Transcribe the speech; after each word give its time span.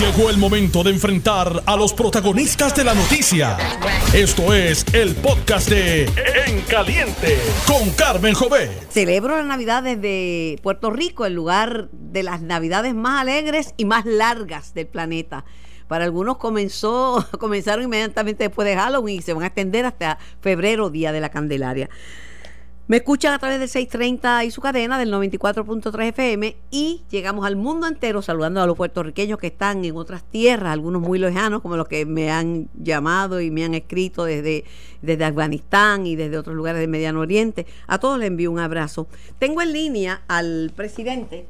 Llegó 0.00 0.30
el 0.30 0.38
momento 0.38 0.82
de 0.82 0.92
enfrentar 0.92 1.62
a 1.66 1.76
los 1.76 1.92
protagonistas 1.92 2.74
de 2.74 2.84
la 2.84 2.94
noticia. 2.94 3.58
Esto 4.14 4.54
es 4.54 4.86
el 4.94 5.14
podcast 5.14 5.68
de 5.68 6.04
En 6.46 6.62
Caliente 6.62 7.36
con 7.66 7.90
Carmen 7.90 8.32
Jové. 8.32 8.70
Celebro 8.88 9.36
la 9.36 9.42
Navidad 9.42 9.82
desde 9.82 10.56
Puerto 10.62 10.88
Rico, 10.88 11.26
el 11.26 11.34
lugar 11.34 11.90
de 11.92 12.22
las 12.22 12.40
Navidades 12.40 12.94
más 12.94 13.20
alegres 13.20 13.74
y 13.76 13.84
más 13.84 14.06
largas 14.06 14.72
del 14.72 14.86
planeta. 14.86 15.44
Para 15.86 16.04
algunos 16.04 16.38
comenzó, 16.38 17.28
comenzaron 17.38 17.84
inmediatamente 17.84 18.44
después 18.44 18.66
de 18.66 18.76
Halloween 18.76 19.18
y 19.18 19.22
se 19.22 19.34
van 19.34 19.42
a 19.42 19.48
extender 19.48 19.84
hasta 19.84 20.18
febrero, 20.40 20.88
Día 20.88 21.12
de 21.12 21.20
la 21.20 21.28
Candelaria. 21.28 21.90
Me 22.90 22.96
escuchan 22.96 23.32
a 23.32 23.38
través 23.38 23.60
del 23.60 23.68
630 23.68 24.46
y 24.46 24.50
su 24.50 24.60
cadena 24.60 24.98
del 24.98 25.12
94.3 25.12 26.08
FM 26.08 26.56
y 26.72 27.04
llegamos 27.08 27.46
al 27.46 27.54
mundo 27.54 27.86
entero 27.86 28.20
saludando 28.20 28.60
a 28.60 28.66
los 28.66 28.76
puertorriqueños 28.76 29.38
que 29.38 29.46
están 29.46 29.84
en 29.84 29.94
otras 29.94 30.24
tierras, 30.24 30.72
algunos 30.72 31.00
muy 31.00 31.20
lejanos 31.20 31.62
como 31.62 31.76
los 31.76 31.86
que 31.86 32.04
me 32.04 32.32
han 32.32 32.66
llamado 32.74 33.40
y 33.40 33.52
me 33.52 33.64
han 33.64 33.74
escrito 33.74 34.24
desde, 34.24 34.64
desde 35.02 35.24
Afganistán 35.24 36.04
y 36.04 36.16
desde 36.16 36.36
otros 36.36 36.56
lugares 36.56 36.80
del 36.80 36.90
Mediano 36.90 37.20
Oriente. 37.20 37.64
A 37.86 37.98
todos 37.98 38.18
les 38.18 38.26
envío 38.26 38.50
un 38.50 38.58
abrazo. 38.58 39.06
Tengo 39.38 39.62
en 39.62 39.72
línea 39.72 40.22
al 40.26 40.72
presidente 40.74 41.46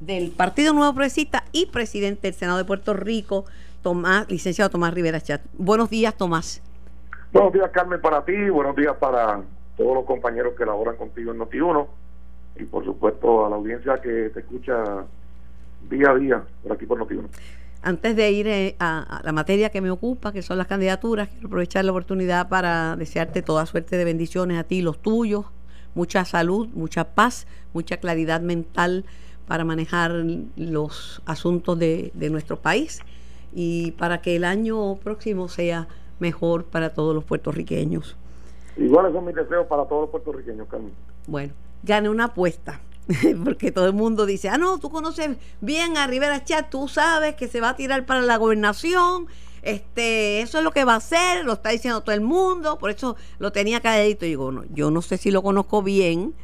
del 0.00 0.32
Partido 0.32 0.72
Nuevo 0.72 0.94
Progresista 0.94 1.44
y 1.52 1.66
presidente 1.66 2.22
del 2.26 2.34
Senado 2.34 2.58
de 2.58 2.64
Puerto 2.64 2.92
Rico, 2.92 3.44
Tomás, 3.82 4.28
licenciado 4.28 4.68
Tomás 4.68 4.92
Rivera 4.92 5.20
Chat. 5.20 5.42
Buenos 5.52 5.90
días, 5.90 6.16
Tomás. 6.16 6.60
Buenos 7.32 7.52
días, 7.52 7.70
Carmen, 7.72 8.00
para 8.00 8.24
ti, 8.24 8.50
buenos 8.50 8.74
días 8.74 8.96
para 8.98 9.44
todos 9.76 9.94
los 9.94 10.04
compañeros 10.04 10.54
que 10.56 10.64
laboran 10.64 10.96
contigo 10.96 11.32
en 11.32 11.38
Noti1 11.38 11.86
y 12.56 12.64
por 12.64 12.84
supuesto 12.84 13.46
a 13.46 13.50
la 13.50 13.56
audiencia 13.56 14.00
que 14.00 14.30
te 14.30 14.40
escucha 14.40 15.04
día 15.88 16.10
a 16.10 16.14
día 16.14 16.42
por 16.62 16.72
aquí 16.72 16.86
por 16.86 16.98
Noti1. 16.98 17.28
Antes 17.82 18.16
de 18.16 18.30
ir 18.32 18.48
eh, 18.48 18.74
a, 18.80 19.20
la 19.22 19.32
materia 19.32 19.70
que 19.70 19.80
me 19.80 19.90
ocupa, 19.90 20.32
que 20.32 20.42
son 20.42 20.58
las 20.58 20.66
candidaturas, 20.66 21.28
quiero 21.28 21.46
aprovechar 21.46 21.84
la 21.84 21.92
oportunidad 21.92 22.48
para 22.48 22.96
desearte 22.96 23.42
toda 23.42 23.66
suerte 23.66 23.96
de 23.96 24.04
bendiciones 24.04 24.58
a 24.58 24.64
ti 24.64 24.78
y 24.78 24.82
los 24.82 24.98
tuyos, 24.98 25.46
mucha 25.94 26.24
salud, 26.24 26.68
mucha 26.74 27.14
paz, 27.14 27.46
mucha 27.72 27.98
claridad 27.98 28.40
mental 28.40 29.04
para 29.46 29.64
manejar 29.64 30.12
los 30.56 31.22
asuntos 31.26 31.78
de, 31.78 32.10
de 32.14 32.30
nuestro 32.30 32.58
país 32.58 33.00
y 33.54 33.92
para 33.92 34.20
que 34.20 34.34
el 34.36 34.44
año 34.44 34.96
próximo 34.96 35.48
sea 35.48 35.86
mejor 36.18 36.64
para 36.64 36.92
todos 36.92 37.14
los 37.14 37.24
puertorriqueños. 37.24 38.16
Iguales 38.76 39.12
son 39.12 39.24
mis 39.24 39.34
deseos 39.34 39.66
para 39.66 39.84
todos 39.84 40.02
los 40.02 40.10
puertorriqueños. 40.10 40.66
Bueno, 41.26 41.54
gane 41.82 42.08
una 42.08 42.24
apuesta. 42.24 42.80
Porque 43.44 43.70
todo 43.70 43.86
el 43.86 43.92
mundo 43.92 44.26
dice, 44.26 44.48
ah, 44.48 44.58
no, 44.58 44.78
tú 44.78 44.90
conoces 44.90 45.36
bien 45.60 45.96
a 45.96 46.06
Rivera 46.06 46.44
Chat, 46.44 46.70
tú 46.70 46.88
sabes 46.88 47.36
que 47.36 47.46
se 47.46 47.60
va 47.60 47.70
a 47.70 47.76
tirar 47.76 48.04
para 48.04 48.20
la 48.20 48.36
gobernación, 48.36 49.28
este, 49.62 50.40
eso 50.40 50.58
es 50.58 50.64
lo 50.64 50.72
que 50.72 50.84
va 50.84 50.94
a 50.94 50.96
hacer, 50.96 51.44
lo 51.44 51.54
está 51.54 51.70
diciendo 51.70 52.00
todo 52.00 52.14
el 52.14 52.20
mundo, 52.20 52.78
por 52.78 52.90
eso 52.90 53.16
lo 53.38 53.52
tenía 53.52 53.80
calladito. 53.80 54.26
Y 54.26 54.30
digo, 54.30 54.50
no, 54.50 54.64
yo 54.72 54.90
no 54.90 55.02
sé 55.02 55.18
si 55.18 55.30
lo 55.30 55.42
conozco 55.42 55.82
bien, 55.82 56.34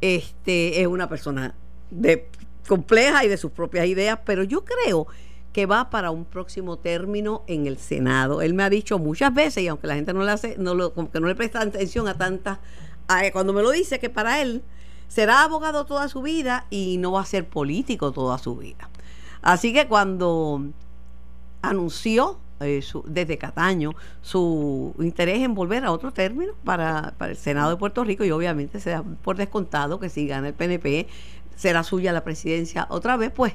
este, 0.00 0.80
es 0.80 0.86
una 0.86 1.08
persona 1.08 1.54
de 1.90 2.28
compleja 2.66 3.24
y 3.24 3.28
de 3.28 3.36
sus 3.36 3.52
propias 3.52 3.86
ideas, 3.86 4.18
pero 4.24 4.42
yo 4.42 4.64
creo 4.64 5.06
que 5.52 5.66
va 5.66 5.90
para 5.90 6.10
un 6.10 6.24
próximo 6.24 6.76
término 6.78 7.42
en 7.46 7.66
el 7.66 7.78
Senado. 7.78 8.42
Él 8.42 8.54
me 8.54 8.62
ha 8.62 8.70
dicho 8.70 8.98
muchas 8.98 9.32
veces, 9.34 9.62
y 9.62 9.68
aunque 9.68 9.86
la 9.86 9.94
gente 9.94 10.12
no 10.12 10.24
le 10.24 10.30
hace, 10.30 10.56
no 10.58 10.74
lo, 10.74 10.92
como 10.92 11.10
que 11.10 11.20
no 11.20 11.26
le 11.26 11.34
presta 11.34 11.60
atención 11.60 12.06
a 12.08 12.14
tantas, 12.14 12.58
cuando 13.32 13.52
me 13.52 13.62
lo 13.62 13.70
dice 13.70 13.98
que 13.98 14.10
para 14.10 14.42
él 14.42 14.62
será 15.08 15.42
abogado 15.42 15.86
toda 15.86 16.08
su 16.08 16.20
vida 16.20 16.66
y 16.68 16.98
no 16.98 17.12
va 17.12 17.22
a 17.22 17.24
ser 17.24 17.48
político 17.48 18.12
toda 18.12 18.38
su 18.38 18.56
vida. 18.56 18.90
Así 19.40 19.72
que 19.72 19.88
cuando 19.88 20.62
anunció 21.62 22.38
eh, 22.60 22.84
desde 23.06 23.38
Cataño 23.38 23.94
su 24.20 24.94
interés 24.98 25.40
en 25.40 25.54
volver 25.54 25.84
a 25.84 25.92
otro 25.92 26.12
término 26.12 26.52
para, 26.64 27.14
para, 27.16 27.32
el 27.32 27.36
Senado 27.36 27.70
de 27.70 27.76
Puerto 27.76 28.04
Rico 28.04 28.24
y 28.24 28.30
obviamente 28.30 28.80
se 28.80 28.90
da 28.90 29.02
por 29.22 29.36
descontado 29.36 29.98
que 29.98 30.08
si 30.08 30.26
gana 30.26 30.48
el 30.48 30.54
PNP 30.54 31.06
será 31.56 31.82
suya 31.82 32.12
la 32.12 32.24
presidencia 32.24 32.86
otra 32.90 33.16
vez, 33.16 33.32
pues 33.32 33.54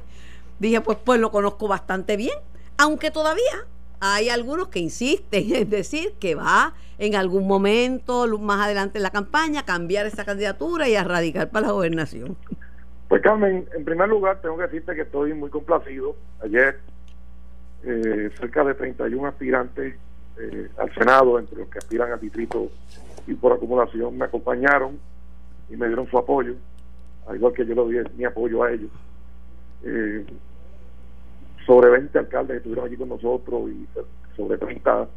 dije, 0.60 0.82
pues, 0.82 0.98
pues 1.04 1.20
lo 1.20 1.32
conozco 1.32 1.68
bastante 1.68 2.18
bien, 2.18 2.38
aunque 2.78 3.12
todavía 3.12 3.66
hay 4.00 4.30
algunos 4.30 4.68
que 4.68 4.80
insisten 4.80 5.56
en 5.56 5.70
decir 5.70 6.14
que 6.20 6.36
va 6.36 6.74
en 6.98 7.16
algún 7.16 7.48
momento, 7.48 8.28
más 8.40 8.66
adelante 8.66 8.98
en 8.98 9.04
la 9.04 9.12
campaña, 9.12 9.64
cambiar 9.64 10.06
esa 10.06 10.26
candidatura 10.26 10.90
y 10.90 10.96
a 10.96 11.04
radicar 11.04 11.50
para 11.50 11.68
la 11.68 11.74
gobernación. 11.74 12.36
Pues 13.08 13.22
Carmen, 13.22 13.66
en 13.76 13.86
primer 13.86 14.10
lugar 14.10 14.42
tengo 14.42 14.58
que 14.58 14.64
decirte 14.64 14.96
que 14.96 15.02
estoy 15.02 15.34
muy 15.34 15.50
complacido. 15.50 16.16
Ayer 16.44 16.80
eh, 17.84 18.30
cerca 18.40 18.64
de 18.64 18.74
31 18.74 19.28
aspirantes 19.28 19.96
eh, 20.38 20.70
al 20.78 20.94
Senado, 20.96 21.40
entre 21.40 21.60
los 21.60 21.70
que 21.70 21.78
aspiran 21.78 22.12
a 22.12 22.18
distrito 22.18 22.70
y 23.28 23.36
por 23.36 23.54
acumulación, 23.54 24.18
me 24.18 24.26
acompañaron 24.26 25.00
y 25.70 25.78
me 25.78 25.88
dieron 25.88 26.10
su 26.10 26.18
apoyo, 26.18 26.56
al 27.28 27.36
igual 27.36 27.54
que 27.54 27.66
yo 27.66 27.88
le 27.88 28.04
di 28.04 28.10
mi 28.18 28.26
apoyo 28.26 28.64
a 28.64 28.72
ellos. 28.72 28.90
Eh, 29.84 30.26
sobre 31.66 31.90
20 31.90 32.20
alcaldes 32.20 32.58
estuvieron 32.58 32.88
aquí 32.88 32.98
con 32.98 33.10
nosotros 33.10 33.70
y 33.70 33.88
sobre 34.36 34.58
30 34.58 35.08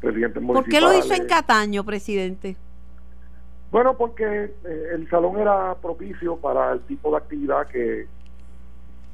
presidentes 0.00 0.42
municipales. 0.42 0.64
¿Por 0.64 0.70
qué 0.70 0.80
lo 0.80 0.98
hizo 0.98 1.14
en 1.14 1.26
Cataño, 1.28 1.84
presidente? 1.84 2.56
Bueno, 3.70 3.96
porque 3.96 4.24
eh, 4.64 4.88
el 4.94 5.08
salón 5.08 5.38
era 5.38 5.74
propicio 5.74 6.36
para 6.36 6.72
el 6.72 6.80
tipo 6.82 7.10
de 7.10 7.16
actividad 7.16 7.66
que, 7.66 8.06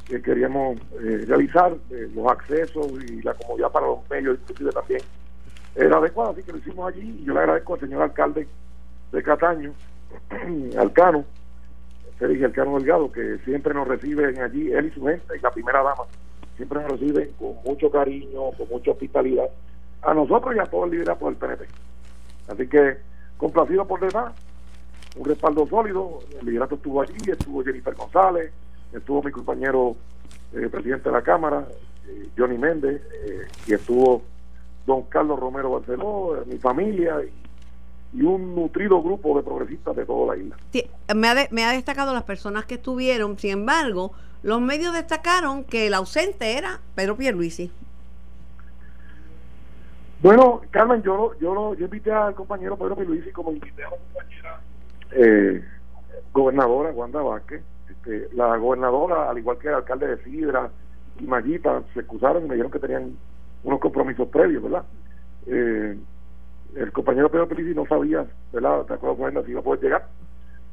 que 0.06 0.20
queríamos 0.20 0.78
eh, 1.02 1.24
realizar, 1.26 1.76
los 2.14 2.30
accesos 2.30 2.88
y 3.08 3.22
la 3.22 3.34
comodidad 3.34 3.70
para 3.70 3.86
los 3.86 3.98
medios, 4.10 4.38
inclusive 4.40 4.72
también 4.72 5.00
era 5.74 5.96
adecuado, 5.98 6.32
así 6.32 6.42
que 6.42 6.52
lo 6.52 6.58
hicimos 6.58 6.92
allí 6.92 7.20
y 7.20 7.24
yo 7.24 7.32
le 7.32 7.40
agradezco 7.40 7.74
al 7.74 7.80
señor 7.80 8.02
alcalde 8.02 8.48
de 9.12 9.22
Cataño, 9.22 9.72
Alcano, 10.78 11.24
Félix 12.20 12.44
Alcano 12.44 12.78
Delgado, 12.78 13.10
que 13.10 13.38
siempre 13.46 13.72
nos 13.72 13.88
reciben 13.88 14.38
allí, 14.42 14.70
él 14.70 14.86
y 14.86 14.90
su 14.90 15.02
gente, 15.02 15.36
y 15.36 15.40
la 15.40 15.50
primera 15.50 15.82
dama, 15.82 16.04
siempre 16.54 16.82
nos 16.82 16.92
reciben 16.92 17.30
con 17.38 17.54
mucho 17.64 17.90
cariño, 17.90 18.50
con 18.58 18.68
mucha 18.68 18.90
hospitalidad, 18.90 19.46
a 20.02 20.12
nosotros 20.12 20.54
y 20.54 20.58
a 20.58 20.66
todo 20.66 20.84
el 20.84 20.90
liderato 20.90 21.24
del 21.24 21.36
PNP. 21.36 21.64
Así 22.48 22.68
que, 22.68 22.98
complacido 23.38 23.86
por 23.86 24.00
demás, 24.00 24.34
un 25.16 25.24
respaldo 25.24 25.66
sólido, 25.66 26.18
el 26.38 26.46
liderato 26.46 26.74
estuvo 26.74 27.00
allí, 27.00 27.16
estuvo 27.26 27.64
Jennifer 27.64 27.94
González, 27.94 28.52
estuvo 28.92 29.22
mi 29.22 29.32
compañero 29.32 29.96
eh, 30.52 30.68
presidente 30.70 31.08
de 31.08 31.14
la 31.14 31.22
Cámara, 31.22 31.66
eh, 32.06 32.28
Johnny 32.36 32.58
Méndez, 32.58 33.00
eh, 33.24 33.48
y 33.66 33.72
estuvo 33.72 34.22
don 34.86 35.04
Carlos 35.04 35.40
Romero 35.40 35.70
Barceló, 35.70 36.44
mi 36.46 36.58
familia, 36.58 37.22
y 37.24 37.39
y 38.12 38.22
un 38.22 38.54
nutrido 38.54 39.02
grupo 39.02 39.36
de 39.36 39.42
progresistas 39.42 39.94
de 39.96 40.04
toda 40.04 40.34
la 40.34 40.42
isla. 40.42 40.56
me, 41.14 41.28
ha 41.28 41.34
me 41.50 41.64
ha 41.64 41.72
destacado 41.72 42.12
las 42.12 42.24
personas 42.24 42.64
que 42.64 42.74
estuvieron, 42.74 43.38
sin 43.38 43.50
embargo, 43.50 44.12
los 44.42 44.60
medios 44.60 44.94
destacaron 44.94 45.64
que 45.64 45.86
el 45.86 45.94
ausente 45.94 46.56
era 46.56 46.80
Pedro 46.94 47.16
Pierluisi. 47.16 47.70
Bueno, 50.22 50.60
Carmen, 50.70 51.02
yo 51.02 51.32
yo 51.40 51.74
yo 51.74 51.84
invité 51.84 52.12
al 52.12 52.34
compañero 52.34 52.76
Pedro 52.76 52.96
Pierluisi 52.96 53.30
como 53.30 53.52
invité 53.52 53.84
a 53.84 53.90
la 53.90 53.96
compañera 53.96 54.60
eh, 55.12 55.64
gobernadora 56.32 56.90
Wanda 56.90 57.22
Vázquez. 57.22 57.62
Este, 57.88 58.28
la 58.34 58.56
gobernadora, 58.56 59.30
al 59.30 59.38
igual 59.38 59.58
que 59.58 59.68
el 59.68 59.74
alcalde 59.74 60.06
de 60.06 60.24
Sidra 60.24 60.70
y 61.18 61.24
Mayita, 61.24 61.82
se 61.92 62.00
excusaron 62.00 62.44
y 62.44 62.48
me 62.48 62.54
dijeron 62.54 62.70
que 62.70 62.78
tenían 62.78 63.16
unos 63.64 63.80
compromisos 63.80 64.28
previos, 64.28 64.62
¿verdad? 64.62 64.84
Eh, 65.46 65.98
el 66.90 66.94
compañero 66.94 67.30
Pedro 67.30 67.46
Pierluisi 67.46 67.72
no 67.72 67.86
sabía, 67.86 68.26
¿verdad? 68.52 68.84
De 68.84 68.94
acuerdo 68.94 69.16
con 69.16 69.44
si 69.44 69.52
iba 69.52 69.60
a 69.60 69.62
poder 69.62 69.80
llegar. 69.80 70.08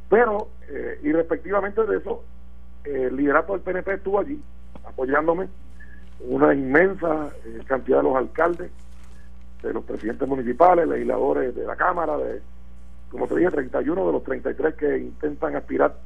Pero, 0.10 0.48
eh, 0.68 1.00
y 1.04 1.12
respectivamente 1.12 1.84
de 1.86 1.98
eso, 1.98 2.24
el 2.84 3.16
liderato 3.16 3.54
del 3.54 3.62
PNP 3.62 3.94
estuvo 3.94 4.20
allí 4.20 4.42
apoyándome, 4.84 5.48
una 6.22 6.56
inmensa 6.56 7.30
eh, 7.46 7.60
cantidad 7.68 7.98
de 7.98 8.04
los 8.04 8.16
alcaldes, 8.16 8.72
de 9.62 9.74
los 9.74 9.84
presidentes 9.84 10.28
municipales, 10.28 10.88
legisladores 10.88 11.56
de 11.56 11.66
la 11.68 11.76
Cámara, 11.76 12.18
de, 12.18 12.42
como 13.12 13.28
te 13.28 13.36
dije, 13.36 13.52
31 13.52 14.08
de 14.08 14.12
los 14.12 14.24
33 14.24 14.74
que 14.74 14.98
intentan 14.98 15.56
aspirar, 15.56 15.98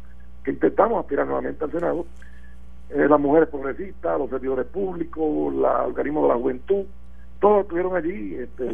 que 0.43 0.51
intentamos 0.51 0.99
aspirar 0.99 1.25
nuevamente 1.25 1.63
al 1.63 1.71
Senado, 1.71 2.05
eh, 2.89 3.07
las 3.07 3.19
mujeres 3.19 3.47
progresistas, 3.47 4.19
los 4.19 4.29
servidores 4.29 4.65
públicos, 4.65 5.53
los 5.53 5.71
organismos 5.87 6.23
de 6.23 6.29
la 6.29 6.35
juventud, 6.35 6.85
todos 7.39 7.61
estuvieron 7.61 7.95
allí 7.95 8.35
este, 8.35 8.65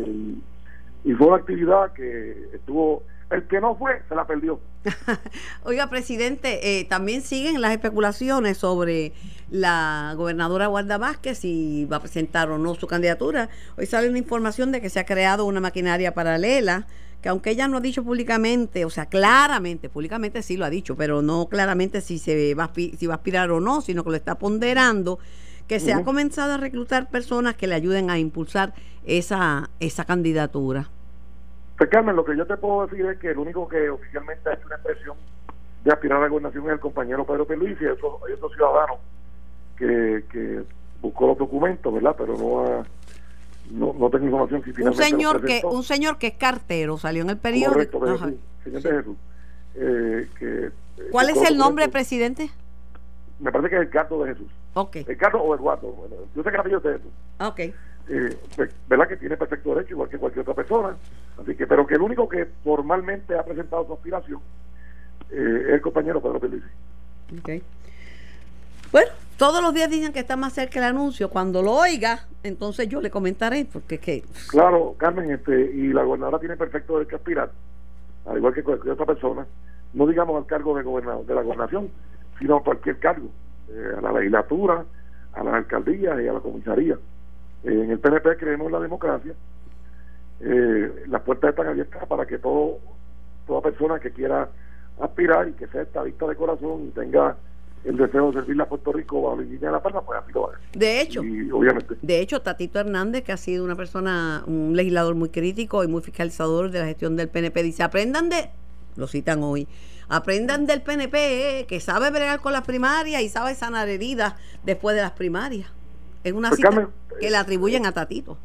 y 1.04 1.14
fue 1.14 1.28
una 1.28 1.38
actividad 1.38 1.94
que 1.94 2.50
estuvo 2.54 3.04
el 3.30 3.46
que 3.48 3.60
no 3.60 3.76
fue 3.76 4.02
se 4.08 4.16
la 4.16 4.26
perdió. 4.26 4.60
Oiga, 5.64 5.90
presidente, 5.90 6.80
eh, 6.80 6.86
también 6.86 7.22
siguen 7.22 7.62
las 7.62 7.72
especulaciones 7.72 8.58
sobre 8.58 9.14
la 9.50 10.14
gobernadora 10.16 10.70
Wanda 10.70 10.98
Vázquez 10.98 11.40
si 11.40 11.86
va 11.86 11.98
a 11.98 12.02
presentar 12.02 12.50
o 12.52 12.58
no 12.58 12.76
su 12.76 12.88
candidatura. 12.88 13.50
Hoy 13.78 13.86
sale 13.86 14.10
una 14.10 14.18
información 14.18 14.72
de 14.72 14.82
que 14.82 14.90
se 14.90 15.00
ha 15.00 15.06
creado 15.06 15.46
una 15.46 15.60
maquinaria 15.60 16.14
paralela 16.14 16.88
que 17.22 17.30
aunque 17.30 17.50
ella 17.50 17.68
no 17.68 17.78
ha 17.78 17.82
dicho 17.82 18.04
públicamente, 18.04 18.86
o 18.86 18.92
sea, 18.92 19.08
claramente, 19.08 19.90
públicamente 19.90 20.44
sí 20.44 20.56
lo 20.56 20.66
ha 20.66 20.70
dicho, 20.70 20.96
pero 20.96 21.24
no 21.24 21.48
claramente 21.48 22.02
si 22.02 22.20
se 22.20 22.54
va 22.54 22.72
si 22.76 23.08
va 23.08 23.16
a 23.16 23.18
aspirar 23.18 23.50
o 23.52 23.60
no, 23.60 23.82
sino 23.82 24.04
que 24.04 24.12
lo 24.12 24.16
está 24.16 24.38
ponderando 24.38 25.18
que 25.68 25.80
se 25.80 25.94
ha 25.94 26.04
comenzado 26.04 26.54
a 26.54 26.58
reclutar 26.58 27.10
personas 27.10 27.56
que 27.56 27.68
le 27.68 27.76
ayuden 27.76 28.10
a 28.10 28.18
impulsar 28.18 28.74
esa, 29.06 29.70
esa 29.80 30.06
candidatura. 30.06 30.90
Pues 31.78 31.90
Carmen, 31.90 32.16
lo 32.16 32.26
que 32.26 32.36
yo 32.36 32.46
te 32.46 32.58
puedo 32.58 32.88
decir 32.88 33.06
es 33.06 33.20
que 33.20 33.32
el 33.32 33.38
único 33.38 33.68
que 33.68 33.90
oficialmente 33.90 34.50
ha 34.50 34.54
hecho 34.54 34.66
una 34.66 34.76
expresión 34.76 35.18
de 35.84 35.92
aspirar 35.92 36.20
a 36.20 36.22
la 36.22 36.28
gobernación 36.28 36.66
es 36.66 36.72
el 36.72 36.80
compañero 36.80 37.26
Pedro 37.26 37.46
Peluís 37.46 37.80
y 37.82 37.86
eso, 37.86 38.20
hay 38.26 38.34
otro 38.34 38.50
ciudadano 38.50 38.96
que, 39.78 40.24
que 40.32 40.64
buscó 41.02 41.28
los 41.28 41.38
documentos, 41.38 41.94
¿verdad? 41.94 42.16
Pero 42.18 42.38
no 42.38 42.84
no, 43.70 43.94
no 43.94 44.10
tengo 44.10 44.26
información 44.26 44.64
si 44.64 44.82
un 44.82 44.94
señor 44.94 45.44
que 45.44 45.62
un 45.66 45.84
señor 45.84 46.18
que 46.18 46.28
es 46.28 46.34
cartero 46.36 46.98
salió 46.98 47.22
en 47.24 47.32
el 47.32 47.38
periódico. 47.38 48.00
Correcto, 48.00 48.40
señor 48.64 48.82
de 48.82 48.92
Jesús, 48.92 49.18
eh, 49.76 50.28
que, 50.40 50.66
eh, 50.68 50.72
¿cuál 51.12 51.30
es 51.30 51.42
el 51.50 51.58
nombre 51.58 51.90
presidente? 51.90 52.50
me 53.40 53.52
parece 53.52 53.70
que 53.70 53.76
es 53.76 53.82
el 53.84 53.90
Cardo 53.90 54.24
de 54.24 54.34
Jesús 54.34 54.48
el 54.94 55.18
Cardo 55.18 55.42
o 55.42 55.56
Eduardo 55.56 55.88
bueno, 55.88 56.16
yo 56.36 56.44
sé 56.44 56.52
que 56.52 56.58
el 56.58 56.82
de 56.82 56.92
Jesús 56.94 57.12
ok. 57.40 57.60
Eh, 58.10 58.38
pues, 58.56 58.74
verdad 58.88 59.08
que 59.08 59.18
tiene 59.18 59.36
perfecto 59.36 59.76
derecho 59.76 59.94
igual 59.94 60.10
que 60.10 60.18
cualquier 60.18 60.42
otra 60.44 60.54
persona 60.54 60.96
así 61.42 61.56
que 61.56 61.68
pero 61.68 61.86
que 61.86 61.96
el 61.96 62.02
único 62.02 62.28
que 62.30 62.46
formalmente 62.64 63.38
ha 63.38 63.44
presentado 63.44 63.86
su 63.86 63.94
aspiración 63.94 64.40
eh, 65.30 65.64
es 65.68 65.74
el 65.74 65.82
compañero 65.82 66.22
Pedro 66.22 66.40
Pérez 66.40 66.64
ok. 67.38 67.64
Bueno 68.92 69.12
todos 69.38 69.62
los 69.62 69.72
días 69.72 69.88
dicen 69.88 70.14
que 70.14 70.20
está 70.20 70.36
más 70.36 70.54
cerca 70.54 70.80
el 70.80 70.86
anuncio. 70.86 71.30
Cuando 71.30 71.62
lo 71.62 71.74
oiga, 71.74 72.22
entonces 72.42 72.90
yo 72.90 73.02
le 73.02 73.12
comentaré, 73.12 73.68
porque 73.72 73.96
es 73.96 74.02
que... 74.02 74.24
Claro, 74.50 74.96
Carmen, 74.98 75.30
este, 75.30 75.72
y 75.76 75.94
la 75.94 76.02
gobernadora 76.02 76.40
tiene 76.40 76.58
perfecto 76.58 76.98
derecho 76.98 77.18
a 77.18 77.20
aspirar, 77.20 77.52
al 78.26 78.38
igual 78.38 78.56
que 78.56 78.64
cualquier 78.64 78.94
otra 78.94 79.06
persona, 79.06 79.46
no 79.94 80.08
digamos 80.08 80.38
al 80.38 80.48
cargo 80.48 80.76
de, 80.76 80.82
gobernador, 80.82 81.24
de 81.24 81.36
la 81.36 81.44
gobernación, 81.44 81.92
sino 82.40 82.58
a 82.58 82.64
cualquier 82.64 82.98
cargo, 82.98 83.30
eh, 83.70 83.92
a 83.98 84.02
la 84.02 84.12
legislatura, 84.14 84.86
a 85.34 85.44
la 85.44 85.58
alcaldía 85.58 86.22
y 86.22 86.28
a 86.28 86.34
la 86.34 86.40
comisaría. 86.40 86.96
Eh, 87.64 87.82
en 87.84 87.92
el 87.92 88.00
PNP 88.00 88.38
creemos 88.38 88.68
en 88.68 88.74
la 88.74 88.80
democracia, 88.80 89.34
eh, 90.40 91.04
las 91.08 91.22
puertas 91.22 91.50
están 91.50 91.68
abiertas 91.68 92.06
para 92.08 92.26
que 92.26 92.38
todo 92.38 92.80
toda 93.48 93.62
persona 93.62 94.00
que 94.00 94.12
quiera 94.12 94.50
aspirar 95.00 95.48
y 95.48 95.54
que 95.54 95.68
sea 95.68 95.82
estadista 95.82 96.28
de 96.28 96.36
corazón 96.36 96.88
y 96.88 96.90
tenga 96.90 97.38
el 97.86 97.96
deseo 97.96 98.32
de 98.32 98.40
servirle 98.40 98.64
a 98.64 98.66
Puerto 98.66 98.92
Rico 98.92 99.32
a 99.32 99.36
la 99.36 99.44
de 99.44 99.60
la 99.60 99.82
Palma, 99.82 100.02
pues 100.02 100.20
así 100.20 100.34
lo 100.34 100.42
va 100.42 100.50
a 100.50 100.78
De 100.78 101.02
hecho, 101.02 101.22
obviamente. 101.22 101.96
de 102.02 102.20
hecho, 102.20 102.42
Tatito 102.42 102.80
Hernández, 102.80 103.24
que 103.24 103.32
ha 103.32 103.38
sido 103.38 103.64
una 103.64 103.76
persona, 103.76 104.44
un 104.46 104.76
legislador 104.76 105.16
muy 105.16 105.30
crítico 105.30 105.84
y 105.84 105.88
muy 105.88 106.02
fiscalizador 106.02 106.70
de 106.70 106.80
la 106.80 106.86
gestión 106.86 107.16
del 107.16 107.30
PNP, 107.30 107.64
dice, 107.64 107.84
aprendan 107.84 108.30
de, 108.30 108.50
lo 108.98 109.08
citan 109.08 109.42
hoy, 109.44 109.68
aprendan 110.10 110.66
del 110.66 110.82
PNP, 110.82 111.60
eh, 111.60 111.66
que 111.66 111.80
sabe 111.80 112.10
bregar 112.10 112.40
con 112.40 112.54
las 112.54 112.64
primarias 112.66 113.22
y 113.22 113.30
sabe 113.30 113.56
sanar 113.56 113.90
heridas 113.90 114.36
después 114.64 114.96
de 114.96 115.02
las 115.02 115.12
primarias. 115.12 115.72
Es 116.24 116.34
una 116.34 116.50
pues, 116.50 116.62
cita 116.62 116.90
que 117.20 117.30
le 117.30 117.38
atribuyen 117.38 117.86
a 117.86 117.92
Tatito. 117.92 118.38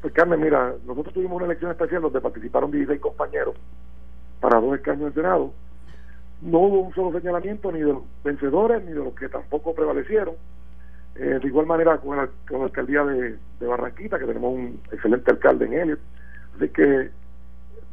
Pues 0.00 0.12
Carmen, 0.12 0.40
mira, 0.40 0.74
nosotros 0.86 1.12
tuvimos 1.14 1.36
una 1.36 1.46
elección 1.46 1.70
especial 1.70 2.02
donde 2.02 2.20
participaron 2.20 2.70
16 2.70 3.00
compañeros 3.00 3.54
para 4.40 4.60
dos 4.60 4.74
escaños 4.74 5.08
en 5.08 5.14
Senado 5.14 5.52
no 6.42 6.58
hubo 6.58 6.80
un 6.80 6.94
solo 6.94 7.18
señalamiento 7.18 7.70
ni 7.70 7.80
de 7.80 7.92
los 7.92 8.02
vencedores 8.24 8.82
ni 8.84 8.92
de 8.92 8.98
los 9.04 9.14
que 9.14 9.28
tampoco 9.28 9.74
prevalecieron. 9.74 10.34
Eh, 11.16 11.38
de 11.42 11.46
igual 11.46 11.66
manera 11.66 11.98
con 11.98 12.16
la, 12.16 12.28
con 12.48 12.60
la 12.60 12.66
alcaldía 12.66 13.04
de, 13.04 13.36
Barranquita, 13.60 14.18
que 14.18 14.24
tenemos 14.24 14.54
un 14.54 14.80
excelente 14.90 15.30
alcalde 15.30 15.66
en 15.66 15.72
Elliot. 15.74 16.00
Así 16.56 16.68
que, 16.68 17.10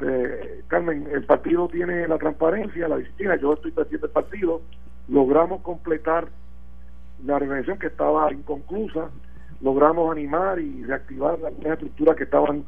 eh, 0.00 0.62
Carmen, 0.68 1.08
el 1.12 1.24
partido 1.24 1.68
tiene 1.68 2.06
la 2.06 2.18
transparencia, 2.18 2.88
la 2.88 2.96
disciplina. 2.96 3.36
Yo 3.36 3.54
estoy 3.54 3.72
presidente 3.72 4.06
del 4.06 4.12
partido. 4.12 4.62
Logramos 5.08 5.62
completar 5.62 6.28
la 7.24 7.36
organización 7.36 7.78
que 7.78 7.88
estaba 7.88 8.32
inconclusa. 8.32 9.10
Logramos 9.60 10.12
animar 10.12 10.60
y 10.60 10.84
reactivar 10.84 11.38
algunas 11.44 11.72
estructuras 11.72 12.16
que 12.16 12.24
estaban 12.24 12.64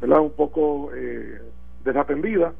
¿verdad? 0.00 0.20
un 0.20 0.32
poco 0.32 0.90
eh, 0.94 1.40
desatendidas 1.84 2.54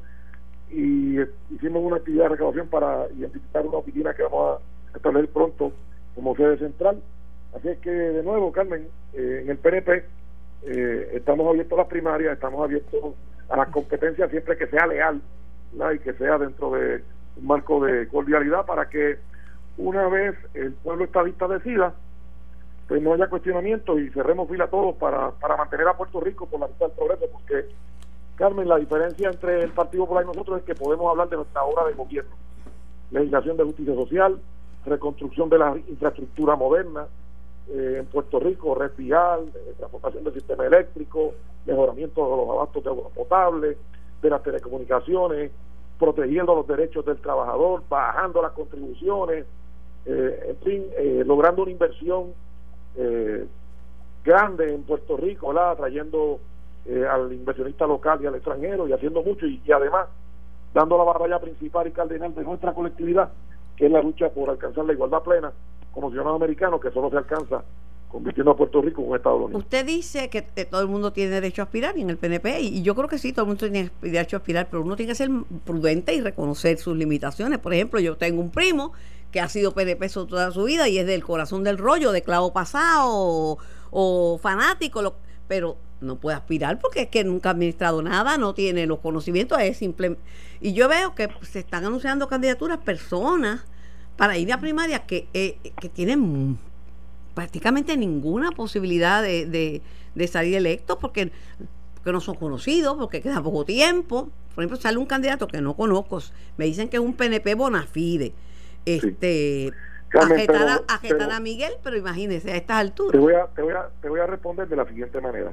y 0.71 1.19
hicimos 1.51 1.83
una 1.83 1.97
actividad 1.97 2.23
de 2.23 2.29
recaudación 2.29 2.67
para 2.67 3.07
identificar 3.11 3.65
una 3.65 3.77
oficina 3.77 4.13
que 4.13 4.23
vamos 4.23 4.59
a 4.93 4.97
establecer 4.97 5.29
pronto 5.29 5.71
como 6.15 6.35
sede 6.35 6.57
central. 6.57 7.01
Así 7.55 7.69
es 7.69 7.77
que, 7.79 7.91
de 7.91 8.23
nuevo, 8.23 8.51
Carmen, 8.51 8.87
eh, 9.13 9.41
en 9.43 9.49
el 9.49 9.57
PNP 9.57 10.03
eh, 10.63 11.09
estamos 11.13 11.47
abiertos 11.47 11.77
a 11.77 11.81
las 11.83 11.89
primarias, 11.89 12.33
estamos 12.33 12.63
abiertos 12.63 13.13
a 13.49 13.57
las 13.57 13.69
competencias 13.69 14.29
siempre 14.29 14.57
que 14.57 14.67
sea 14.67 14.87
leal 14.87 15.21
y 15.93 15.99
que 15.99 16.13
sea 16.13 16.37
dentro 16.37 16.71
de 16.71 17.03
un 17.37 17.47
marco 17.47 17.83
de 17.83 18.07
cordialidad 18.07 18.65
para 18.65 18.89
que 18.89 19.17
una 19.77 20.07
vez 20.07 20.35
el 20.53 20.73
pueblo 20.73 21.03
estadista 21.03 21.47
decida, 21.47 21.93
pues 22.87 23.01
no 23.01 23.13
haya 23.13 23.27
cuestionamiento 23.27 23.99
y 23.99 24.09
cerremos 24.11 24.49
fila 24.49 24.67
todos 24.67 24.95
para, 24.95 25.31
para 25.31 25.57
mantener 25.57 25.87
a 25.87 25.97
Puerto 25.97 26.21
Rico 26.21 26.45
por 26.45 26.61
la 26.61 26.67
vista 26.67 26.85
del 26.87 26.95
progreso, 26.95 27.25
porque 27.31 27.65
Carmen, 28.35 28.67
la 28.67 28.77
diferencia 28.77 29.29
entre 29.29 29.63
el 29.63 29.71
Partido 29.71 30.03
Popular 30.03 30.23
y 30.23 30.27
nosotros 30.27 30.59
es 30.59 30.65
que 30.65 30.75
podemos 30.75 31.09
hablar 31.09 31.29
de 31.29 31.37
nuestra 31.37 31.63
obra 31.63 31.85
de 31.85 31.93
gobierno. 31.93 32.35
Legislación 33.11 33.57
de 33.57 33.63
justicia 33.63 33.95
social, 33.95 34.39
reconstrucción 34.85 35.49
de 35.49 35.57
la 35.57 35.77
infraestructura 35.87 36.55
moderna 36.55 37.07
eh, 37.69 37.97
en 37.99 38.05
Puerto 38.05 38.39
Rico, 38.39 38.75
red 38.75 38.91
vial, 38.97 39.51
transportación 39.77 40.23
del 40.23 40.33
sistema 40.33 40.65
eléctrico, 40.65 41.33
mejoramiento 41.65 42.23
de 42.23 42.37
los 42.37 42.49
abastos 42.49 42.83
de 42.83 42.89
agua 42.89 43.09
potable, 43.13 43.77
de 44.21 44.29
las 44.29 44.43
telecomunicaciones, 44.43 45.51
protegiendo 45.97 46.55
los 46.55 46.67
derechos 46.67 47.05
del 47.05 47.17
trabajador, 47.17 47.83
bajando 47.89 48.41
las 48.41 48.51
contribuciones, 48.51 49.45
eh, 50.05 50.45
en 50.49 50.57
fin, 50.57 50.85
eh, 50.97 51.23
logrando 51.25 51.63
una 51.63 51.71
inversión 51.71 52.33
grande 54.23 54.73
en 54.73 54.83
Puerto 54.83 55.17
Rico, 55.17 55.49
¿verdad? 55.49 55.75
trayendo 55.75 56.39
eh, 56.85 57.03
al 57.03 57.33
inversionista 57.33 57.87
local 57.87 58.19
y 58.21 58.27
al 58.27 58.35
extranjero 58.35 58.87
y 58.87 58.93
haciendo 58.93 59.23
mucho 59.23 59.47
y, 59.47 59.59
además 59.71 60.07
dando 60.73 60.97
la 60.97 61.03
batalla 61.03 61.39
principal 61.39 61.87
y 61.87 61.91
cardenal 61.91 62.35
de 62.35 62.43
nuestra 62.43 62.73
colectividad, 62.73 63.31
que 63.75 63.87
es 63.87 63.91
la 63.91 64.01
lucha 64.01 64.29
por 64.29 64.49
alcanzar 64.49 64.85
la 64.85 64.93
igualdad 64.93 65.23
plena 65.23 65.51
como 65.95 66.09
ciudadanos 66.09 66.35
americanos, 66.35 66.81
que 66.81 66.91
solo 66.91 67.09
se 67.09 67.17
alcanza 67.17 67.63
convirtiendo 68.09 68.51
a 68.51 68.57
Puerto 68.57 68.81
Rico 68.81 69.01
en 69.01 69.09
un 69.09 69.15
Estado 69.15 69.37
Unido. 69.37 69.57
Usted 69.57 69.85
dice 69.85 70.29
que 70.29 70.41
todo 70.41 70.81
el 70.81 70.87
mundo 70.87 71.11
tiene 71.11 71.31
derecho 71.31 71.61
a 71.61 71.65
aspirar 71.65 71.97
y 71.97 72.01
en 72.01 72.09
el 72.09 72.17
PNP, 72.17 72.59
y 72.59 72.81
yo 72.81 72.95
creo 72.95 73.07
que 73.07 73.17
sí, 73.17 73.31
todo 73.31 73.43
el 73.43 73.47
mundo 73.47 73.69
tiene 73.69 73.89
derecho 74.01 74.35
a 74.35 74.39
aspirar, 74.39 74.67
pero 74.69 74.83
uno 74.83 74.95
tiene 74.95 75.13
que 75.13 75.15
ser 75.15 75.29
prudente 75.63 76.13
y 76.13 76.21
reconocer 76.21 76.77
sus 76.77 76.95
limitaciones. 76.97 77.59
Por 77.59 77.73
ejemplo, 77.73 77.99
yo 77.99 78.17
tengo 78.17 78.41
un 78.41 78.51
primo 78.51 78.91
que 79.31 79.39
ha 79.39 79.49
sido 79.49 79.73
PNP 79.73 80.09
toda 80.09 80.51
su 80.51 80.65
vida 80.65 80.87
y 80.89 80.97
es 80.97 81.07
del 81.07 81.23
corazón 81.23 81.63
del 81.63 81.77
rollo, 81.77 82.11
de 82.11 82.21
clavo 82.21 82.51
pasado 82.53 83.57
o, 83.89 84.39
fanático, 84.41 85.15
pero 85.47 85.77
no 86.01 86.17
puede 86.17 86.35
aspirar 86.35 86.79
porque 86.79 87.03
es 87.03 87.07
que 87.07 87.23
nunca 87.23 87.49
ha 87.49 87.51
administrado 87.53 88.01
nada, 88.01 88.37
no 88.37 88.53
tiene 88.53 88.85
los 88.85 88.99
conocimientos, 88.99 89.59
es 89.59 89.77
simple. 89.77 90.17
Y 90.59 90.73
yo 90.73 90.89
veo 90.89 91.15
que 91.15 91.29
se 91.41 91.59
están 91.59 91.85
anunciando 91.85 92.27
candidaturas 92.27 92.79
personas 92.79 93.65
para 94.17 94.37
ir 94.37 94.51
a 94.53 94.59
primaria 94.59 94.99
que, 94.99 95.27
eh, 95.33 95.57
que 95.79 95.89
tienen 95.89 96.57
prácticamente 97.33 97.97
ninguna 97.97 98.51
posibilidad 98.51 99.21
de, 99.21 99.81
de, 100.15 100.27
salir 100.27 100.55
electos 100.55 100.97
porque, 100.99 101.31
porque 101.95 102.11
no 102.11 102.21
son 102.21 102.35
conocidos, 102.35 102.95
porque 102.97 103.21
queda 103.21 103.43
poco 103.43 103.65
tiempo. 103.65 104.29
Por 104.55 104.63
ejemplo, 104.63 104.77
sale 104.77 104.97
un 104.97 105.05
candidato 105.05 105.47
que 105.47 105.59
no 105.59 105.75
conozco, 105.75 106.21
me 106.57 106.65
dicen 106.65 106.87
que 106.87 106.95
es 106.97 107.03
un 107.03 107.13
PNP 107.13 107.55
bona 107.55 107.83
fide. 107.83 108.33
Este, 108.85 109.73
ajetar, 110.13 111.31
a, 111.31 111.39
Miguel, 111.41 111.73
pero 111.83 111.97
imagínese 111.97 112.51
a 112.51 112.55
estas 112.55 112.77
alturas. 112.77 113.11
Te 113.11 113.17
voy 113.17 113.33
a, 113.33 113.47
te, 113.47 113.61
voy 113.61 113.73
a, 113.73 113.89
te 114.01 114.07
voy 114.07 114.19
a 114.21 114.27
responder 114.27 114.67
de 114.69 114.75
la 114.77 114.85
siguiente 114.85 115.19
manera. 115.19 115.51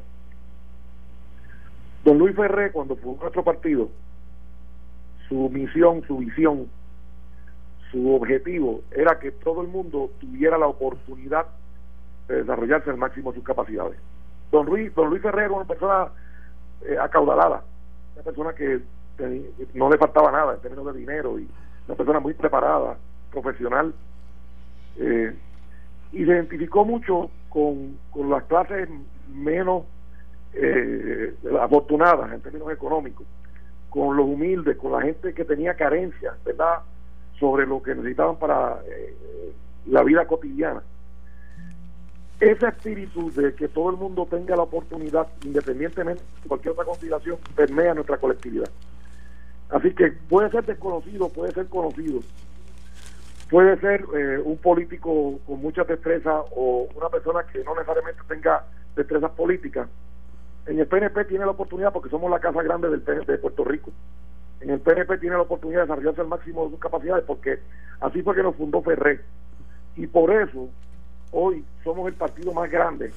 Don 2.04 2.18
Luis 2.18 2.36
Ferré, 2.36 2.70
cuando 2.70 2.96
fue 2.96 3.14
nuestro 3.20 3.42
partido, 3.42 3.88
su 5.28 5.48
misión, 5.50 6.02
su 6.06 6.18
visión, 6.18 6.68
su 7.92 8.14
objetivo 8.14 8.80
era 8.90 9.18
que 9.18 9.30
todo 9.30 9.60
el 9.60 9.68
mundo 9.68 10.10
tuviera 10.18 10.56
la 10.56 10.66
oportunidad 10.66 11.46
de 12.26 12.36
desarrollarse 12.36 12.90
al 12.90 12.96
máximo 12.96 13.32
sus 13.34 13.44
capacidades. 13.44 13.98
Don 14.50 14.66
Luis, 14.66 14.92
don 14.94 15.10
Luis 15.10 15.22
Ferré 15.22 15.44
era 15.44 15.52
una 15.52 15.66
persona 15.66 16.08
eh, 16.86 16.96
acaudalada, 16.98 17.62
una 18.14 18.24
persona 18.24 18.54
que 18.54 18.80
no 19.74 19.90
le 19.90 19.98
faltaba 19.98 20.32
nada 20.32 20.54
en 20.54 20.60
términos 20.60 20.92
de 20.92 21.00
dinero 21.00 21.38
y 21.38 21.46
una 21.86 21.96
persona 21.96 22.18
muy 22.18 22.32
preparada, 22.32 22.96
profesional, 23.30 23.94
eh, 24.96 25.36
y 26.12 26.24
se 26.24 26.32
identificó 26.32 26.84
mucho 26.84 27.30
con, 27.50 27.98
con 28.10 28.30
las 28.30 28.44
clases 28.44 28.88
menos 29.28 29.84
eh, 30.54 31.34
afortunadas 31.60 32.32
en 32.32 32.40
términos 32.40 32.72
económicos, 32.72 33.26
con 33.90 34.16
los 34.16 34.26
humildes, 34.26 34.76
con 34.78 34.92
la 34.92 35.02
gente 35.02 35.34
que 35.34 35.44
tenía 35.44 35.74
carencias, 35.74 36.34
¿verdad?, 36.44 36.78
sobre 37.42 37.66
lo 37.66 37.82
que 37.82 37.92
necesitaban 37.92 38.36
para 38.36 38.80
eh, 38.86 39.52
la 39.86 40.04
vida 40.04 40.24
cotidiana. 40.28 40.80
Ese 42.38 42.68
espíritu 42.68 43.32
de 43.32 43.52
que 43.54 43.66
todo 43.66 43.90
el 43.90 43.96
mundo 43.96 44.28
tenga 44.30 44.54
la 44.54 44.62
oportunidad, 44.62 45.26
independientemente 45.44 46.22
de 46.40 46.48
cualquier 46.48 46.70
otra 46.70 46.84
consideración, 46.84 47.38
permea 47.56 47.94
nuestra 47.94 48.16
colectividad. 48.18 48.70
Así 49.70 49.92
que 49.92 50.12
puede 50.28 50.50
ser 50.52 50.64
desconocido, 50.64 51.30
puede 51.30 51.50
ser 51.52 51.66
conocido, 51.66 52.20
puede 53.50 53.76
ser 53.80 54.04
eh, 54.14 54.38
un 54.44 54.58
político 54.58 55.40
con 55.44 55.60
mucha 55.60 55.82
destreza 55.82 56.44
o 56.54 56.86
una 56.94 57.08
persona 57.08 57.42
que 57.52 57.64
no 57.64 57.74
necesariamente 57.74 58.20
tenga 58.28 58.66
destrezas 58.94 59.32
políticas. 59.32 59.88
En 60.66 60.78
el 60.78 60.86
PNP 60.86 61.24
tiene 61.24 61.44
la 61.44 61.50
oportunidad 61.50 61.92
porque 61.92 62.08
somos 62.08 62.30
la 62.30 62.38
casa 62.38 62.62
grande 62.62 62.88
del 62.88 63.04
de 63.04 63.38
Puerto 63.38 63.64
Rico. 63.64 63.90
En 64.62 64.70
el 64.70 64.80
PNP 64.80 65.18
tiene 65.18 65.36
la 65.36 65.42
oportunidad 65.42 65.80
de 65.80 65.86
desarrollarse 65.86 66.20
al 66.20 66.28
máximo 66.28 66.64
de 66.64 66.70
sus 66.70 66.80
capacidades 66.80 67.24
porque 67.26 67.58
así 68.00 68.22
fue 68.22 68.34
que 68.34 68.42
nos 68.42 68.56
fundó 68.56 68.80
Ferré. 68.82 69.20
Y 69.96 70.06
por 70.06 70.30
eso 70.30 70.68
hoy 71.32 71.64
somos 71.82 72.06
el 72.08 72.14
partido 72.14 72.52
más 72.52 72.70
grande, 72.70 73.12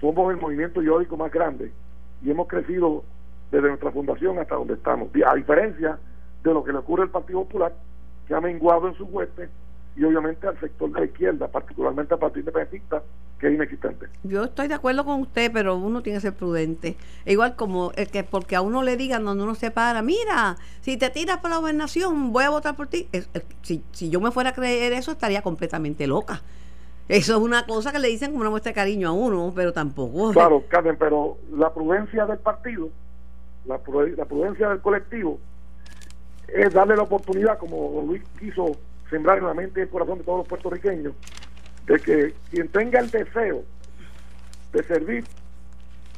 somos 0.00 0.30
el 0.32 0.40
movimiento 0.40 0.82
iódico 0.82 1.16
más 1.16 1.32
grande 1.32 1.72
y 2.22 2.30
hemos 2.30 2.46
crecido 2.46 3.04
desde 3.50 3.68
nuestra 3.68 3.90
fundación 3.90 4.38
hasta 4.38 4.54
donde 4.54 4.74
estamos. 4.74 5.08
A 5.26 5.34
diferencia 5.34 5.98
de 6.42 6.54
lo 6.54 6.62
que 6.62 6.72
le 6.72 6.78
ocurre 6.78 7.04
al 7.04 7.10
Partido 7.10 7.44
Popular, 7.44 7.72
que 8.28 8.34
ha 8.34 8.40
menguado 8.40 8.88
en 8.88 8.94
su 8.94 9.04
hueste 9.04 9.48
y 9.96 10.04
obviamente 10.04 10.46
al 10.46 10.58
sector 10.60 10.92
de 10.92 11.00
la 11.00 11.06
izquierda, 11.06 11.48
particularmente 11.48 12.14
al 12.14 12.20
Partido 12.20 12.40
Independentista, 12.40 13.02
que 13.38 13.48
es 13.48 13.54
inexistente. 13.54 14.06
Yo 14.24 14.44
estoy 14.44 14.68
de 14.68 14.74
acuerdo 14.74 15.04
con 15.04 15.22
usted, 15.22 15.50
pero 15.52 15.76
uno 15.76 16.02
tiene 16.02 16.18
que 16.18 16.22
ser 16.22 16.34
prudente. 16.34 16.96
Igual 17.24 17.56
como 17.56 17.92
el 17.96 18.08
que 18.08 18.22
porque 18.22 18.56
a 18.56 18.60
uno 18.60 18.82
le 18.82 18.96
digan 18.96 19.24
donde 19.24 19.44
uno 19.44 19.54
se 19.54 19.70
para, 19.70 20.02
mira, 20.02 20.56
si 20.82 20.96
te 20.98 21.08
tiras 21.10 21.38
por 21.38 21.50
la 21.50 21.58
gobernación, 21.58 22.32
voy 22.32 22.44
a 22.44 22.50
votar 22.50 22.76
por 22.76 22.88
ti. 22.88 23.08
si, 23.62 23.82
si 23.92 24.10
yo 24.10 24.20
me 24.20 24.30
fuera 24.30 24.50
a 24.50 24.52
creer 24.52 24.92
eso, 24.92 25.12
estaría 25.12 25.40
completamente 25.42 26.06
loca. 26.06 26.42
Eso 27.08 27.36
es 27.36 27.40
una 27.40 27.64
cosa 27.66 27.92
que 27.92 28.00
le 28.00 28.08
dicen 28.08 28.30
como 28.30 28.40
una 28.40 28.50
muestra 28.50 28.70
de 28.70 28.74
cariño 28.74 29.08
a 29.08 29.12
uno, 29.12 29.52
pero 29.54 29.72
tampoco. 29.72 30.32
Claro, 30.32 30.64
Carmen, 30.68 30.96
pero 30.98 31.36
la 31.56 31.72
prudencia 31.72 32.26
del 32.26 32.38
partido, 32.38 32.88
la, 33.64 33.78
prudencia 33.78 34.68
del 34.68 34.80
colectivo, 34.80 35.38
es 36.48 36.74
darle 36.74 36.96
la 36.96 37.04
oportunidad, 37.04 37.58
como 37.58 38.02
Luis 38.06 38.22
quiso 38.40 38.72
sembrar 39.10 39.38
en 39.38 39.44
la 39.44 39.54
mente 39.54 39.80
y 39.80 39.82
el 39.84 39.88
corazón 39.88 40.18
de 40.18 40.24
todos 40.24 40.38
los 40.38 40.48
puertorriqueños, 40.48 41.14
de 41.86 41.98
que 42.00 42.34
quien 42.50 42.68
tenga 42.68 43.00
el 43.00 43.10
deseo 43.10 43.62
de 44.72 44.82
servir, 44.84 45.24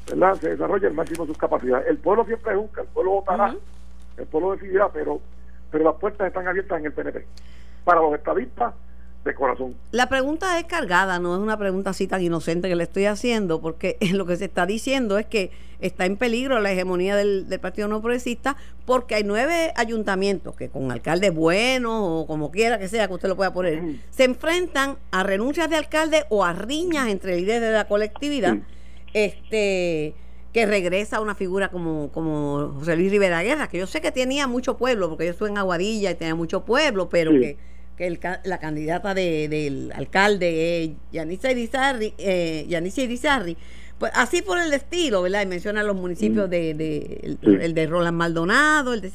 ¿verdad? 0.09 0.35
se 0.37 0.50
desarrolle 0.50 0.87
al 0.87 0.95
máximo 0.95 1.26
sus 1.26 1.38
capacidades. 1.38 1.87
El 1.88 1.99
pueblo 1.99 2.25
siempre 2.25 2.54
juzga, 2.57 2.83
el 2.83 2.88
pueblo 2.88 3.11
votará, 3.12 3.54
el 4.16 4.26
pueblo 4.26 4.52
decidirá, 4.52 4.88
pero, 4.90 5.21
pero 5.71 5.85
las 5.85 5.95
puertas 5.95 6.26
están 6.26 6.49
abiertas 6.49 6.78
en 6.78 6.87
el 6.87 6.92
PNP. 6.92 7.26
Para 7.85 8.00
los 8.00 8.14
estadistas, 8.14 8.75
de 9.28 9.35
corazón. 9.35 9.75
La 9.92 10.08
pregunta 10.08 10.58
es 10.58 10.64
cargada, 10.64 11.18
no 11.18 11.37
es 11.37 11.40
una 11.40 11.56
pregunta 11.56 11.90
así 11.90 12.06
tan 12.06 12.23
inocente 12.23 12.68
que 12.68 12.75
le 12.75 12.85
estoy 12.85 13.04
haciendo, 13.04 13.61
porque 13.61 13.97
lo 14.12 14.26
que 14.26 14.37
se 14.37 14.47
está 14.47 14.66
diciendo 14.66 15.18
es 15.18 15.26
que 15.26 15.50
está 15.80 16.06
en 16.06 16.16
peligro 16.16 16.58
la 16.61 16.73
hegemonía 16.73 17.14
del, 17.14 17.47
Partido 17.61 17.87
No 17.87 18.00
Progresista 18.00 18.56
porque 18.85 19.14
hay 19.14 19.25
nueve 19.25 19.73
ayuntamientos 19.76 20.56
que 20.56 20.68
con 20.68 20.90
alcaldes 20.90 21.32
buenos 21.32 21.92
o 22.02 22.26
como 22.26 22.50
quiera 22.50 22.78
que 22.78 22.88
sea 22.88 23.06
que 23.06 23.14
usted 23.14 23.28
lo 23.28 23.37
pueda 23.37 23.52
poner, 23.52 23.97
se 24.11 24.25
enfrentan 24.25 24.97
a 25.12 25.23
renuncias 25.23 25.70
de 25.70 25.76
alcalde 25.76 26.25
o 26.30 26.44
a 26.44 26.52
riñas 26.52 27.08
entre 27.08 27.37
líderes 27.37 27.62
de 27.62 27.73
la 27.73 27.87
colectividad, 27.87 28.58
este 29.12 30.14
que 30.52 30.64
regresa 30.64 31.20
una 31.20 31.35
figura 31.35 31.68
como, 31.68 32.11
como 32.11 32.73
José 32.78 32.97
Luis 32.97 33.11
Rivera 33.11 33.42
Guerra, 33.42 33.68
que 33.68 33.78
yo 33.78 33.87
sé 33.87 34.00
que 34.00 34.11
tenía 34.11 34.47
mucho 34.47 34.78
pueblo, 34.78 35.08
porque 35.08 35.26
yo 35.26 35.32
estuve 35.32 35.50
en 35.50 35.58
Aguadilla 35.58 36.11
y 36.11 36.14
tenía 36.14 36.35
mucho 36.35 36.64
pueblo, 36.64 37.11
pero 37.11 37.32
que 37.32 37.58
que 37.99 38.07
el, 38.07 38.21
la 38.45 38.59
candidata 38.59 39.12
de, 39.12 39.49
del 39.49 39.93
alcalde 39.93 40.95
Yanice 41.11 41.50
Irizarri, 41.50 42.14
eh, 42.17 42.64
Irizarri, 42.97 43.57
pues 43.99 44.12
así 44.14 44.40
por 44.40 44.59
el 44.59 44.73
estilo, 44.73 45.21
¿verdad? 45.23 45.43
Y 45.43 45.47
menciona 45.47 45.83
los 45.83 45.97
municipios 45.97 46.47
mm. 46.47 46.50
de, 46.50 47.37
el, 47.43 47.75
de 47.75 47.87
Roland 47.87 48.17
Maldonado, 48.17 48.95
el 48.95 49.00
de 49.00 49.09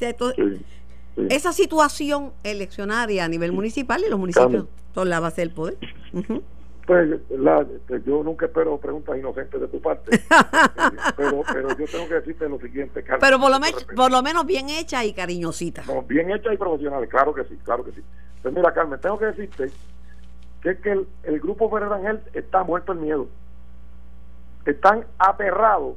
esa 1.30 1.52
situación 1.52 2.32
eleccionaria 2.42 3.24
a 3.24 3.28
nivel 3.28 3.52
municipal 3.52 4.02
y 4.06 4.10
los 4.10 4.18
municipios 4.18 4.66
son 4.94 5.08
la 5.08 5.20
base 5.20 5.40
del 5.40 5.50
poder. 5.50 5.78
Pues, 6.86 7.18
la, 7.30 7.66
pues, 7.86 8.04
yo 8.04 8.22
nunca 8.22 8.44
espero 8.44 8.76
preguntas 8.76 9.16
inocentes 9.16 9.58
de 9.58 9.68
tu 9.68 9.80
parte, 9.80 10.20
pero, 11.16 11.42
pero 11.50 11.68
yo 11.78 11.86
tengo 11.86 12.06
que 12.08 12.14
decirte 12.14 12.46
lo 12.46 12.58
siguiente, 12.58 13.02
Carmen. 13.02 13.20
Pero 13.20 13.40
por 13.40 13.50
lo, 13.50 13.58
por 13.96 14.10
lo 14.10 14.22
menos 14.22 14.44
bien 14.44 14.68
hecha 14.68 15.02
y 15.02 15.14
cariñosita. 15.14 15.84
bien 16.06 16.30
hecha 16.30 16.52
y 16.52 16.58
profesional, 16.58 17.08
claro 17.08 17.32
que 17.32 17.44
sí, 17.44 17.56
claro 17.64 17.84
que 17.84 17.92
sí. 17.92 18.02
Pues 18.44 18.54
mira, 18.54 18.74
Carmen, 18.74 19.00
tengo 19.00 19.18
que 19.18 19.24
decirte 19.24 19.70
que 20.60 20.70
es 20.72 20.80
que 20.80 20.92
el, 21.22 21.40
grupo 21.40 21.70
Ferrer 21.70 21.90
Ángel 21.90 22.20
está 22.34 22.62
muerto 22.62 22.92
el 22.92 22.98
miedo. 22.98 23.26
Están 24.66 25.06
aterrados 25.18 25.94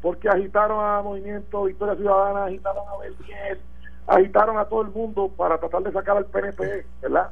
porque 0.00 0.30
agitaron 0.30 0.82
a 0.82 1.02
Movimiento 1.02 1.64
Victoria 1.64 1.94
Ciudadana, 1.96 2.46
agitaron 2.46 2.84
a 2.88 2.96
Belmiel, 2.96 3.60
agitaron 4.06 4.56
a 4.56 4.64
todo 4.64 4.80
el 4.80 4.88
mundo 4.92 5.30
para 5.36 5.58
tratar 5.58 5.82
de 5.82 5.92
sacar 5.92 6.16
al 6.16 6.24
PNP, 6.24 6.86
¿verdad? 7.02 7.28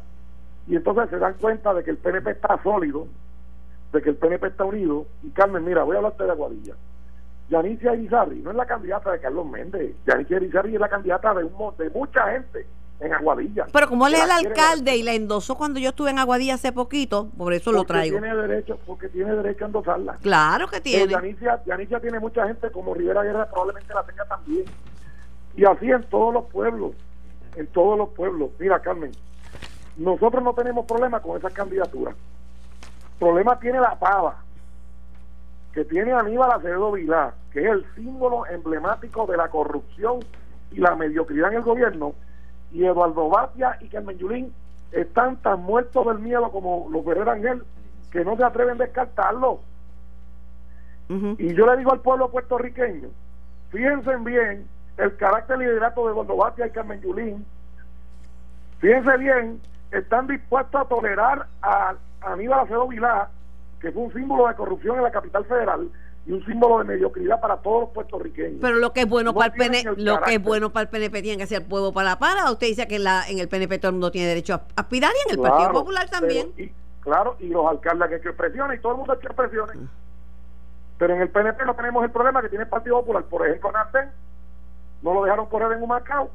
Y 0.67 0.77
entonces 0.77 1.09
se 1.09 1.19
dan 1.19 1.33
cuenta 1.41 1.73
de 1.73 1.83
que 1.83 1.91
el 1.91 1.97
PNP 1.97 2.33
está 2.33 2.63
sólido, 2.63 3.07
de 3.91 4.03
que 4.03 4.11
el 4.11 4.17
PNP 4.17 4.49
está 4.49 4.67
unido. 4.67 5.07
Y 5.23 5.31
Carmen, 5.31 5.65
mira, 5.65 5.83
voy 5.83 5.95
a 5.97 6.01
hablarte 6.01 6.25
de 6.25 6.31
Aguadilla. 6.31 6.75
Yanicia 7.49 7.95
Irizarri 7.95 8.43
no 8.43 8.51
es 8.51 8.57
la 8.57 8.67
candidata 8.67 9.13
de 9.13 9.21
Carlos 9.21 9.47
Méndez. 9.47 9.97
Yanicia 10.07 10.37
Irizarri 10.37 10.75
es 10.75 10.81
la 10.81 10.91
candidata 10.91 11.33
de, 11.33 11.45
un, 11.45 11.77
de 11.79 11.89
mucha 11.89 12.31
gente 12.33 12.67
en 13.03 13.13
Aguadilla. 13.13 13.67
Pero 13.73 13.89
como 13.89 14.07
él 14.07 14.15
es 14.15 14.23
el 14.23 14.31
alcalde 14.31 14.97
y 14.97 15.03
la 15.03 15.13
endosó 15.13 15.57
cuando 15.57 15.81
yo 15.81 15.91
estuve 15.91 16.11
en 16.11 16.19
Aguadilla 16.19 16.55
hace 16.55 16.73
poquito, 16.73 17.29
por 17.37 17.53
eso 17.53 17.73
lo 17.73 17.85
traigo. 17.85 18.21
Tiene 18.21 18.37
derecho, 18.37 18.79
porque 18.87 19.09
tiene 19.09 19.35
derecho 19.35 19.65
a 19.65 19.67
endosarla. 19.67 20.17
Claro 20.23 20.69
que 20.69 20.81
tiene. 20.81 21.13
Yanicia, 21.13 22.01
tiene 22.01 22.21
mucha 22.21 22.47
gente, 22.47 22.71
como 22.71 22.95
Rivera 22.95 23.23
Guerra 23.23 23.49
probablemente 23.51 23.93
la 23.93 24.05
tenga 24.05 24.25
también. 24.25 24.65
Y 25.57 25.65
así 25.65 25.91
en 25.91 26.03
todos 26.05 26.33
los 26.33 26.45
pueblos, 26.47 26.93
en 27.57 27.67
todos 27.69 27.99
los 27.99 28.09
pueblos. 28.11 28.51
Mira, 28.59 28.81
Carmen, 28.81 29.13
nosotros 29.97 30.43
no 30.43 30.55
tenemos 30.55 30.87
problema 30.87 31.21
con 31.21 31.37
esas 31.37 31.53
candidaturas. 31.53 32.15
Problema 33.19 33.59
tiene 33.59 33.81
la 33.81 33.99
pava, 33.99 34.43
que 35.73 35.85
tiene 35.85 36.13
Aníbal 36.13 36.53
Acevedo 36.53 36.93
Vilá, 36.93 37.35
que 37.53 37.61
es 37.61 37.71
el 37.71 37.85
símbolo 37.95 38.47
emblemático 38.47 39.27
de 39.27 39.37
la 39.37 39.49
corrupción 39.49 40.21
y 40.71 40.79
la 40.81 40.95
mediocridad 40.97 41.51
en 41.51 41.59
el 41.59 41.63
gobierno, 41.63 42.15
y 42.73 42.85
Eduardo 42.85 43.29
Batia 43.29 43.77
y 43.81 43.89
Carmen 43.89 44.19
Yulín 44.19 44.53
están 44.93 45.37
tan 45.37 45.63
muertos 45.63 46.07
del 46.07 46.19
miedo 46.19 46.51
como 46.51 46.89
los 46.91 47.05
Ferrer 47.05 47.29
Ángel 47.29 47.63
que 48.11 48.25
no 48.25 48.37
se 48.37 48.45
atreven 48.45 48.81
a 48.81 48.85
descartarlo. 48.85 49.61
Y 51.09 51.55
yo 51.55 51.67
le 51.67 51.77
digo 51.77 51.93
al 51.93 52.01
pueblo 52.01 52.31
puertorriqueño, 52.31 53.09
fíjense 53.71 54.17
bien 54.19 54.67
el 54.97 55.17
carácter 55.17 55.59
liderato 55.59 56.07
de 56.07 56.13
Eduardo 56.13 56.37
Batia 56.37 56.67
y 56.67 56.71
Carmen 56.71 57.03
Yulín, 57.03 57.45
fíjense 58.79 59.19
bien, 59.19 59.61
están 59.91 60.27
dispuestos 60.27 60.81
a 60.81 60.85
tolerar 60.87 61.47
a 61.61 61.95
Aníbal 62.23 62.61
Acedo 62.61 62.89
Vilá, 62.89 63.29
que 63.81 63.93
fue 63.93 64.05
un 64.05 64.13
símbolo 64.15 64.49
de 64.49 64.55
corrupción 64.55 64.97
en 64.97 65.03
la 65.03 65.11
capital 65.11 65.45
federal, 65.45 65.91
y 66.25 66.33
un 66.33 66.45
símbolo 66.47 66.79
de 66.79 66.85
mediocridad 66.85 67.41
para 67.41 67.57
todos 67.57 67.83
los 67.83 67.91
puertorriqueños. 67.91 68.59
Pero 68.61 68.77
lo 68.77 68.93
que 68.93 69.01
es 69.01 69.09
bueno 69.09 69.35
para 69.35 69.47
el 69.47 69.53
PNP, 69.53 70.01
lo 70.03 70.21
que 70.21 70.35
es 70.35 70.43
bueno 70.43 70.71
para 70.71 70.83
el 70.85 70.89
PNP 70.89 71.23
tiene 71.23 71.39
que 71.39 71.47
ser 71.47 71.67
pueblo 71.67 71.93
para 71.93 72.11
la 72.11 72.19
para. 72.19 72.51
Usted 72.51 72.69
dice 72.69 72.87
que 72.87 72.97
en, 72.97 73.05
la, 73.05 73.29
en 73.29 73.39
el 73.39 73.49
PNP 73.49 73.79
todo 73.79 73.89
el 73.89 73.95
mundo 73.95 74.11
tiene 74.13 74.29
derecho 74.29 74.55
a 74.55 74.63
aspirar 74.77 75.13
y 75.13 75.31
en 75.31 75.39
el 75.39 75.43
Partido 75.43 75.73
Popular 75.73 76.09
también. 76.09 76.53
y, 76.57 76.71
claro, 77.01 77.37
y 77.41 77.49
los 77.49 77.67
alcaldes 77.67 78.09
que 78.09 78.17
hecho 78.17 78.37
presiones 78.37 78.79
y 78.79 78.83
todo 78.83 78.93
el 78.93 78.99
mundo 78.99 79.13
ha 79.13 79.17
hecho 79.17 79.35
presiones. 79.35 79.77
Pero 80.99 81.15
en 81.15 81.23
el 81.23 81.31
PNP 81.31 81.65
no 81.65 81.75
tenemos 81.75 82.05
el 82.05 82.11
problema 82.13 82.41
que 82.41 82.49
tiene 82.49 82.65
el 82.65 82.71
Partido 82.71 83.01
Popular. 83.01 83.25
Por 83.25 83.45
ejemplo, 83.45 83.73
Narten 83.73 84.11
no 85.03 85.15
lo 85.15 85.25
dejaron 85.25 85.47
correr 85.47 85.73
en 85.73 85.83
un 85.83 85.89
Macao 85.89 86.31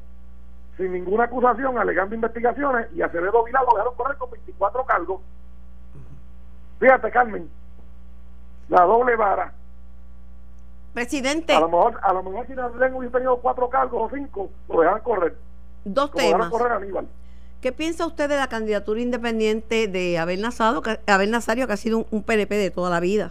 sin 0.76 0.92
ninguna 0.92 1.24
acusación, 1.24 1.76
alegando 1.76 2.14
investigaciones, 2.14 2.86
y 2.94 3.02
a 3.02 3.08
Vilá 3.08 3.30
lo 3.62 3.72
dejaron 3.72 3.94
correr 3.96 4.16
con 4.16 4.30
24 4.30 4.84
cargos. 4.84 5.20
Fíjate, 6.78 7.10
Carmen, 7.10 7.50
la 8.68 8.82
doble 8.82 9.16
vara 9.16 9.52
Presidente. 10.98 11.54
A 11.54 11.60
lo 11.60 11.68
mejor, 11.68 12.00
a 12.02 12.12
lo 12.12 12.24
mejor 12.24 12.46
si 12.48 12.54
hubiese 12.54 13.12
tenido 13.12 13.36
cuatro 13.36 13.70
cargos 13.70 14.10
o 14.10 14.16
cinco, 14.16 14.50
lo 14.68 14.80
dejan 14.80 15.00
correr. 15.02 15.36
Dos 15.84 16.10
temas. 16.10 16.52
¿Qué 17.60 17.70
piensa 17.70 18.04
usted 18.04 18.28
de 18.28 18.36
la 18.36 18.48
candidatura 18.48 19.00
independiente 19.00 19.86
de 19.86 20.18
Abel 20.18 20.42
Nazario, 20.42 20.82
que, 20.82 20.98
Abel 21.06 21.30
Nazario, 21.30 21.68
que 21.68 21.72
ha 21.74 21.76
sido 21.76 22.04
un, 22.10 22.24
PNP 22.24 22.56
de 22.56 22.72
toda 22.72 22.90
la 22.90 22.98
vida? 22.98 23.30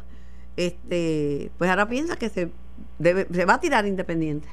Este, 0.56 1.52
pues 1.58 1.70
ahora 1.70 1.90
piensa 1.90 2.16
que 2.16 2.30
se, 2.30 2.52
debe, 3.00 3.28
se 3.34 3.44
va 3.44 3.56
a 3.56 3.60
tirar 3.60 3.86
independiente. 3.86 4.48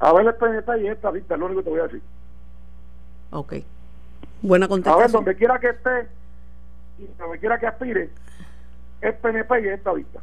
Abel 0.00 0.26
es 0.26 0.34
PNP 0.34 0.82
y 0.82 0.88
esta 0.88 1.12
vista, 1.12 1.34
es 1.34 1.40
lo 1.40 1.46
único 1.46 1.60
que 1.60 1.64
te 1.66 1.70
voy 1.70 1.80
a 1.80 1.84
decir. 1.84 2.02
Ok. 3.30 3.54
Buena 4.42 4.66
contestación. 4.66 5.00
A 5.00 5.06
ver, 5.06 5.12
donde 5.12 5.36
quiera 5.36 5.60
que 5.60 5.68
esté 5.68 6.08
y 6.98 7.06
donde 7.16 7.38
quiera 7.38 7.60
que 7.60 7.68
aspire, 7.68 8.10
es 9.02 9.14
PNP 9.14 9.60
y 9.60 9.68
esta 9.68 9.92
vista. 9.92 10.20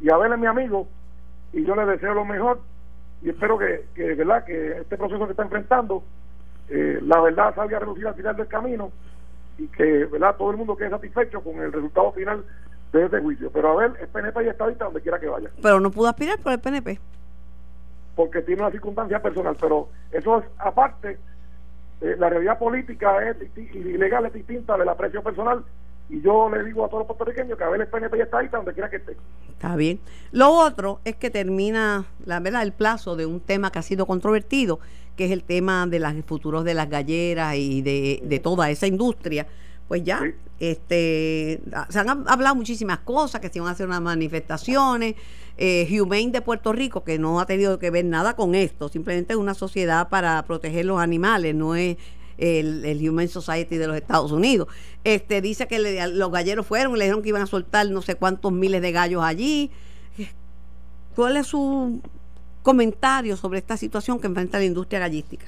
Y 0.00 0.10
Abel 0.10 0.32
es 0.32 0.38
mi 0.40 0.46
amigo 0.46 0.88
y 1.52 1.64
yo 1.64 1.74
le 1.74 1.86
deseo 1.86 2.14
lo 2.14 2.24
mejor 2.24 2.60
y 3.22 3.30
espero 3.30 3.58
que, 3.58 3.86
que 3.94 4.14
verdad 4.14 4.44
que 4.44 4.78
este 4.78 4.96
proceso 4.96 5.24
que 5.26 5.32
está 5.32 5.42
enfrentando 5.42 6.02
eh, 6.68 7.00
la 7.02 7.20
verdad 7.20 7.54
salga 7.54 7.78
a 7.78 7.80
reducir 7.80 8.06
al 8.06 8.14
final 8.14 8.36
del 8.36 8.46
camino 8.46 8.92
y 9.56 9.66
que 9.68 10.04
verdad 10.06 10.36
todo 10.36 10.50
el 10.50 10.56
mundo 10.56 10.76
quede 10.76 10.90
satisfecho 10.90 11.40
con 11.40 11.56
el 11.60 11.72
resultado 11.72 12.12
final 12.12 12.44
de 12.92 13.04
este 13.04 13.20
juicio. 13.20 13.50
Pero 13.52 13.72
a 13.72 13.76
ver 13.76 13.92
el 14.00 14.08
PNP 14.08 14.44
ya 14.44 14.50
está 14.52 14.64
ahorita 14.64 14.84
donde 14.84 15.00
quiera 15.00 15.18
que 15.18 15.28
vaya. 15.28 15.50
Pero 15.60 15.80
no 15.80 15.90
pudo 15.90 16.08
aspirar 16.08 16.38
por 16.38 16.52
el 16.52 16.60
PNP 16.60 17.00
porque 18.18 18.42
tiene 18.42 18.62
una 18.62 18.72
circunstancia 18.72 19.22
personal 19.22 19.56
pero 19.60 19.90
eso 20.10 20.40
es 20.40 20.44
aparte 20.58 21.18
eh, 22.00 22.16
la 22.18 22.28
realidad 22.28 22.58
política 22.58 23.30
es 23.30 23.36
y 23.56 23.96
legal 23.96 24.26
es 24.26 24.32
distinta 24.32 24.76
del 24.76 24.88
aprecio 24.88 25.22
personal 25.22 25.64
y 26.08 26.20
yo 26.22 26.48
le 26.48 26.64
digo 26.64 26.84
a 26.84 26.88
todos 26.88 27.00
los 27.00 27.06
puertorriqueños 27.06 27.58
que 27.58 27.64
a 27.64 27.68
ver 27.68 27.82
el 27.82 27.86
PNP 27.86 28.16
ya 28.16 28.24
está 28.24 28.38
ahí 28.38 28.48
donde 28.48 28.72
quiera 28.72 28.88
que 28.88 28.96
esté. 28.96 29.16
Está 29.50 29.76
bien. 29.76 30.00
Lo 30.32 30.50
otro 30.50 31.00
es 31.04 31.16
que 31.16 31.30
termina, 31.30 32.06
la 32.24 32.40
verdad, 32.40 32.62
el 32.62 32.72
plazo 32.72 33.16
de 33.16 33.26
un 33.26 33.40
tema 33.40 33.70
que 33.70 33.78
ha 33.78 33.82
sido 33.82 34.06
controvertido, 34.06 34.80
que 35.16 35.26
es 35.26 35.30
el 35.30 35.44
tema 35.44 35.86
de 35.86 35.98
los 35.98 36.12
futuros 36.24 36.64
de 36.64 36.74
las 36.74 36.88
galleras 36.88 37.56
y 37.56 37.82
de, 37.82 38.20
de 38.22 38.38
toda 38.38 38.70
esa 38.70 38.86
industria. 38.86 39.46
Pues 39.86 40.04
ya, 40.04 40.22
este, 40.60 41.60
se 41.88 41.98
han 41.98 42.28
hablado 42.28 42.54
muchísimas 42.54 42.98
cosas, 42.98 43.40
que 43.40 43.48
se 43.48 43.58
van 43.60 43.70
a 43.70 43.72
hacer 43.72 43.86
unas 43.86 44.02
manifestaciones. 44.02 45.14
Eh, 45.56 46.00
Humane 46.00 46.30
de 46.30 46.40
Puerto 46.40 46.72
Rico, 46.72 47.02
que 47.02 47.18
no 47.18 47.40
ha 47.40 47.46
tenido 47.46 47.78
que 47.78 47.90
ver 47.90 48.04
nada 48.04 48.36
con 48.36 48.54
esto, 48.54 48.88
simplemente 48.88 49.32
es 49.32 49.38
una 49.38 49.54
sociedad 49.54 50.08
para 50.08 50.40
proteger 50.44 50.84
los 50.84 51.00
animales, 51.00 51.52
no 51.52 51.74
es 51.74 51.96
el, 52.38 52.84
el 52.84 53.08
Human 53.08 53.28
Society 53.28 53.76
de 53.76 53.86
los 53.86 53.96
Estados 53.96 54.32
Unidos. 54.32 54.68
Este 55.04 55.40
dice 55.40 55.68
que 55.68 55.78
los 55.78 56.30
galleros 56.30 56.66
fueron 56.66 56.94
y 56.94 56.98
le 56.98 57.04
dijeron 57.04 57.22
que 57.22 57.28
iban 57.28 57.42
a 57.42 57.46
soltar 57.46 57.88
no 57.90 58.02
sé 58.02 58.14
cuántos 58.14 58.52
miles 58.52 58.80
de 58.80 58.92
gallos 58.92 59.22
allí. 59.22 59.70
¿Cuál 61.14 61.36
es 61.36 61.48
su 61.48 62.00
comentario 62.62 63.36
sobre 63.36 63.58
esta 63.58 63.76
situación 63.76 64.20
que 64.20 64.28
enfrenta 64.28 64.58
la 64.58 64.64
industria 64.64 65.00
gallística? 65.00 65.46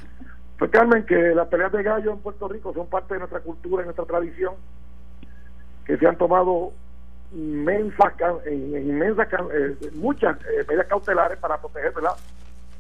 Pues 0.58 0.70
Carmen, 0.70 1.06
que 1.06 1.34
las 1.34 1.48
peleas 1.48 1.72
de 1.72 1.82
gallos 1.82 2.14
en 2.14 2.20
Puerto 2.20 2.48
Rico 2.48 2.74
son 2.74 2.86
parte 2.86 3.14
de 3.14 3.20
nuestra 3.20 3.40
cultura 3.40 3.82
y 3.82 3.86
nuestra 3.86 4.04
tradición, 4.04 4.54
que 5.86 5.96
se 5.96 6.06
han 6.06 6.18
tomado 6.18 6.72
inmensas 7.32 8.12
eh, 8.46 9.90
muchas 9.94 10.36
eh, 10.40 10.64
medidas 10.66 10.86
cautelares 10.86 11.38
para 11.38 11.60
proteger, 11.60 11.92
¿verdad? 11.94 12.12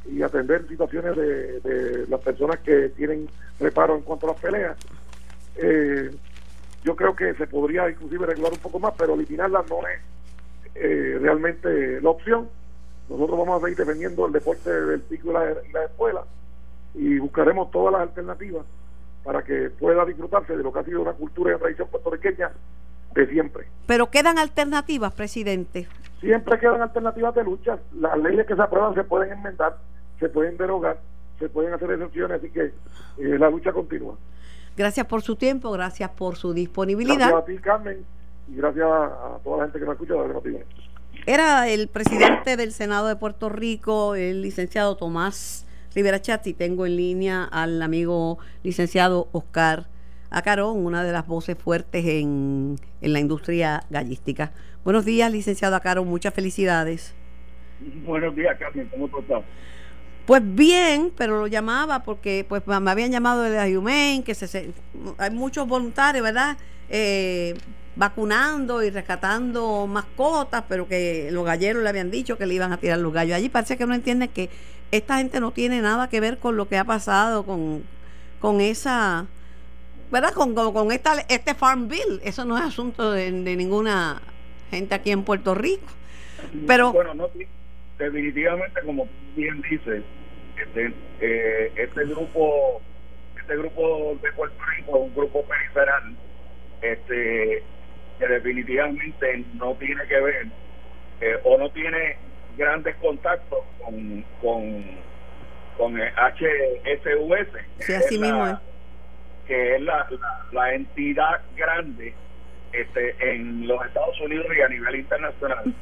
Y 0.06 0.22
atender 0.22 0.66
situaciones 0.68 1.16
de, 1.16 2.06
las 2.08 2.20
personas 2.20 2.58
que 2.60 2.90
tienen 2.90 3.28
reparo 3.58 3.96
en 3.96 4.02
cuanto 4.02 4.26
a 4.26 4.32
las 4.32 4.40
peleas. 4.40 4.76
Eh, 5.56 6.10
yo 6.84 6.96
creo 6.96 7.14
que 7.14 7.34
se 7.34 7.46
podría 7.46 7.90
inclusive 7.90 8.26
regular 8.26 8.52
un 8.52 8.58
poco 8.58 8.78
más, 8.78 8.94
pero 8.96 9.14
eliminarlas 9.14 9.68
no 9.68 9.86
es 9.86 10.00
eh, 10.74 11.18
realmente 11.20 12.00
la 12.00 12.10
opción. 12.10 12.48
Nosotros 13.08 13.38
vamos 13.38 13.60
a 13.60 13.64
seguir 13.64 13.78
defendiendo 13.78 14.26
el 14.26 14.32
deporte 14.32 14.70
del 14.70 15.00
pico 15.00 15.30
y 15.30 15.32
la, 15.32 15.44
la 15.72 15.84
escuela 15.84 16.24
y 16.94 17.18
buscaremos 17.18 17.70
todas 17.70 17.92
las 17.92 18.02
alternativas 18.02 18.64
para 19.22 19.42
que 19.42 19.70
pueda 19.70 20.04
disfrutarse 20.04 20.56
de 20.56 20.62
lo 20.62 20.72
que 20.72 20.78
ha 20.78 20.84
sido 20.84 21.02
una 21.02 21.12
cultura 21.12 21.50
y 21.50 21.54
una 21.54 21.60
tradición 21.60 21.88
puertorriqueña 21.88 22.50
de 23.14 23.26
siempre. 23.26 23.66
Pero 23.86 24.10
quedan 24.10 24.38
alternativas, 24.38 25.12
presidente. 25.12 25.88
Siempre 26.20 26.58
quedan 26.58 26.82
alternativas 26.82 27.34
de 27.34 27.44
lucha. 27.44 27.78
Las 27.98 28.18
leyes 28.18 28.46
que 28.46 28.54
se 28.54 28.62
aprueban 28.62 28.94
se 28.94 29.04
pueden 29.04 29.32
enmendar 29.32 29.76
se 30.20 30.28
pueden 30.28 30.56
derogar, 30.56 31.00
se 31.38 31.48
pueden 31.48 31.72
hacer 31.72 31.90
excepciones, 31.90 32.38
así 32.38 32.50
que 32.50 32.66
eh, 32.66 33.38
la 33.38 33.50
lucha 33.50 33.72
continúa. 33.72 34.16
Gracias 34.76 35.06
por 35.06 35.22
su 35.22 35.34
tiempo, 35.34 35.72
gracias 35.72 36.10
por 36.10 36.36
su 36.36 36.52
disponibilidad. 36.54 37.30
Gracias 37.30 37.42
a 37.42 37.44
ti, 37.44 37.58
Carmen, 37.58 38.04
y 38.48 38.56
gracias 38.56 38.86
a 38.86 39.38
toda 39.42 39.58
la 39.58 39.64
gente 39.64 39.80
que 39.80 39.86
me 39.86 39.92
escucha 39.92 40.14
de 40.14 40.64
Era 41.26 41.68
el 41.68 41.88
presidente 41.88 42.56
del 42.56 42.72
Senado 42.72 43.08
de 43.08 43.16
Puerto 43.16 43.48
Rico, 43.48 44.14
el 44.14 44.42
licenciado 44.42 44.96
Tomás 44.96 45.66
Rivera 45.94 46.20
Chatti. 46.20 46.54
Tengo 46.54 46.86
en 46.86 46.96
línea 46.96 47.44
al 47.44 47.82
amigo 47.82 48.38
licenciado 48.62 49.28
Oscar 49.32 49.86
Acarón, 50.30 50.84
una 50.86 51.02
de 51.02 51.12
las 51.12 51.26
voces 51.26 51.58
fuertes 51.58 52.06
en, 52.06 52.76
en 53.00 53.12
la 53.12 53.18
industria 53.18 53.82
gallística. 53.90 54.52
Buenos 54.84 55.04
días, 55.04 55.32
licenciado 55.32 55.74
Acarón, 55.74 56.06
muchas 56.06 56.32
felicidades. 56.32 57.14
Buenos 58.04 58.36
días, 58.36 58.56
Carmen, 58.58 58.88
¿cómo 58.88 59.06
estás? 59.18 59.42
Pues 60.30 60.42
bien, 60.44 61.12
pero 61.16 61.40
lo 61.40 61.48
llamaba 61.48 62.04
porque 62.04 62.46
pues 62.48 62.64
me 62.64 62.88
habían 62.88 63.10
llamado 63.10 63.42
de 63.42 63.50
la 63.50 63.66
Humane, 63.76 64.22
que 64.24 64.36
se, 64.36 64.72
hay 65.18 65.30
muchos 65.32 65.66
voluntarios, 65.66 66.22
¿verdad? 66.22 66.56
Eh, 66.88 67.56
vacunando 67.96 68.80
y 68.84 68.90
rescatando 68.90 69.88
mascotas, 69.88 70.62
pero 70.68 70.86
que 70.86 71.30
los 71.32 71.44
galleros 71.44 71.82
le 71.82 71.88
habían 71.88 72.12
dicho 72.12 72.38
que 72.38 72.46
le 72.46 72.54
iban 72.54 72.72
a 72.72 72.76
tirar 72.76 73.00
los 73.00 73.12
gallos. 73.12 73.34
Allí 73.34 73.48
parece 73.48 73.76
que 73.76 73.86
no 73.86 73.92
entienden 73.92 74.28
que 74.28 74.50
esta 74.92 75.16
gente 75.16 75.40
no 75.40 75.50
tiene 75.50 75.80
nada 75.80 76.08
que 76.08 76.20
ver 76.20 76.38
con 76.38 76.56
lo 76.56 76.68
que 76.68 76.78
ha 76.78 76.84
pasado 76.84 77.44
con, 77.44 77.82
con 78.38 78.60
esa, 78.60 79.26
¿verdad? 80.12 80.32
Con, 80.32 80.54
con, 80.54 80.92
esta, 80.92 81.24
este 81.28 81.56
Farm 81.56 81.88
Bill. 81.88 82.20
Eso 82.22 82.44
no 82.44 82.56
es 82.56 82.62
asunto 82.62 83.10
de, 83.10 83.32
ninguna 83.32 84.22
gente 84.70 84.94
aquí 84.94 85.10
en 85.10 85.24
Puerto 85.24 85.56
Rico. 85.56 85.88
Pero, 86.68 86.92
bueno, 86.92 87.14
no, 87.14 87.28
definitivamente, 87.98 88.80
como 88.86 89.08
bien 89.34 89.60
dices, 89.68 90.04
este, 90.62 90.92
eh, 91.20 91.72
este 91.76 92.04
grupo 92.04 92.80
este 93.38 93.56
grupo 93.56 94.18
de 94.22 94.32
Puerto 94.32 94.62
Rico 94.76 94.98
un 94.98 95.14
grupo 95.14 95.44
periferal 95.44 96.14
este 96.82 97.62
que 98.18 98.26
definitivamente 98.26 99.44
no 99.54 99.74
tiene 99.74 100.06
que 100.06 100.20
ver 100.20 100.46
eh, 101.20 101.38
o 101.44 101.58
no 101.58 101.70
tiene 101.70 102.16
grandes 102.56 102.94
contactos 102.96 103.60
con 103.78 104.24
con 104.40 104.84
con 105.76 105.96
HSUS 105.96 107.48
sí, 107.78 107.94
así 107.94 108.18
mismo 108.18 108.60
que 109.46 109.76
es 109.76 109.82
la, 109.82 110.06
la, 110.52 110.74
entidad 110.74 111.40
grande 111.56 112.14
este 112.72 113.16
en 113.18 113.66
los 113.66 113.84
Estados 113.84 114.20
Unidos 114.20 114.46
y 114.56 114.60
a 114.60 114.68
nivel 114.68 114.96
internacional 114.96 115.74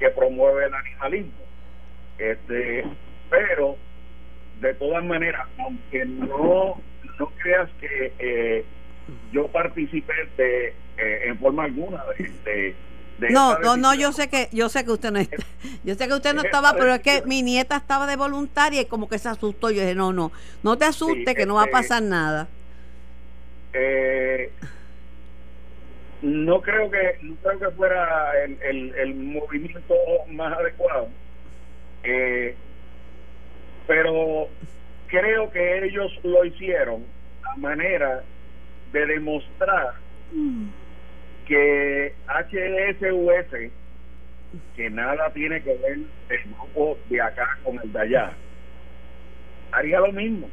que 0.00 0.10
promueve 0.10 0.66
el 0.66 0.74
animalismo. 0.74 1.32
Este 2.18 2.84
pero 3.28 3.76
de 4.60 4.74
todas 4.74 5.04
maneras, 5.04 5.46
aunque 5.58 6.04
no, 6.04 6.80
no 7.18 7.26
creas 7.38 7.70
que 7.80 8.12
eh, 8.18 8.64
yo 9.32 9.48
participé 9.48 10.12
de, 10.36 10.68
eh, 10.98 11.22
en 11.26 11.38
forma 11.38 11.64
alguna 11.64 12.04
de, 12.44 12.74
no, 13.28 13.58
no, 13.58 13.76
no, 13.76 13.94
yo 13.94 14.12
sé 14.12 14.28
que 14.28 14.48
yo 14.50 14.70
sé 14.70 14.84
que 14.84 14.92
usted 14.92 15.10
no 15.10 15.18
está, 15.18 15.36
yo 15.84 15.94
sé 15.94 16.08
que 16.08 16.14
usted 16.14 16.34
no 16.34 16.42
estaba, 16.42 16.72
pero 16.72 16.94
es 16.94 17.00
que 17.00 17.22
mi 17.26 17.42
nieta 17.42 17.76
estaba 17.76 18.06
de 18.06 18.16
voluntaria 18.16 18.80
y 18.80 18.86
como 18.86 19.08
que 19.08 19.18
se 19.18 19.28
asustó. 19.28 19.70
Yo 19.70 19.82
dije, 19.82 19.94
no, 19.94 20.12
no, 20.12 20.32
no 20.62 20.78
te 20.78 20.86
asustes 20.86 21.34
que 21.34 21.46
no 21.46 21.54
va 21.54 21.62
a 21.62 21.64
este, 21.66 21.72
pasar 21.72 22.02
nada. 22.02 22.48
Eh, 23.74 24.50
no 26.22 26.60
creo 26.60 26.90
que 26.90 27.18
no 27.22 27.34
creo 27.36 27.58
que 27.58 27.76
fuera 27.76 28.32
el, 28.44 28.58
el, 28.62 28.94
el 28.94 29.14
movimiento 29.14 29.94
más 30.28 30.56
adecuado. 30.58 31.08
Eh, 32.02 32.54
pero 33.86 34.48
creo 35.08 35.50
que 35.50 35.78
ellos 35.90 36.12
lo 36.22 36.44
hicieron 36.44 37.04
a 37.42 37.56
manera 37.56 38.22
de 38.92 39.06
demostrar 39.06 39.94
que 41.46 42.14
HSUS, 42.28 43.70
que 44.76 44.90
nada 44.90 45.32
tiene 45.32 45.60
que 45.62 45.74
ver 45.76 45.98
el 46.28 46.54
grupo 46.54 46.96
de 47.08 47.20
acá 47.20 47.58
con 47.64 47.78
el 47.82 47.92
de 47.92 48.00
allá, 48.00 48.32
haría 49.72 50.00
lo 50.00 50.12
mismo. 50.12 50.48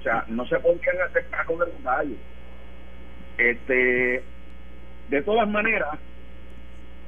O 0.00 0.02
sea, 0.02 0.24
no 0.28 0.46
se 0.46 0.58
podrían 0.58 1.00
hacer 1.08 1.26
cargo 1.28 1.58
de 1.58 1.72
los 1.72 2.20
Este, 3.38 4.22
de 5.10 5.22
todas 5.22 5.48
maneras, 5.48 5.98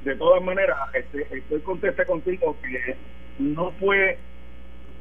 de 0.03 0.15
todas 0.15 0.43
maneras, 0.43 0.77
este, 0.93 1.27
estoy 1.37 1.59
conteste 1.61 2.05
contigo 2.05 2.55
que 2.61 2.95
no 3.39 3.71
fue 3.79 4.17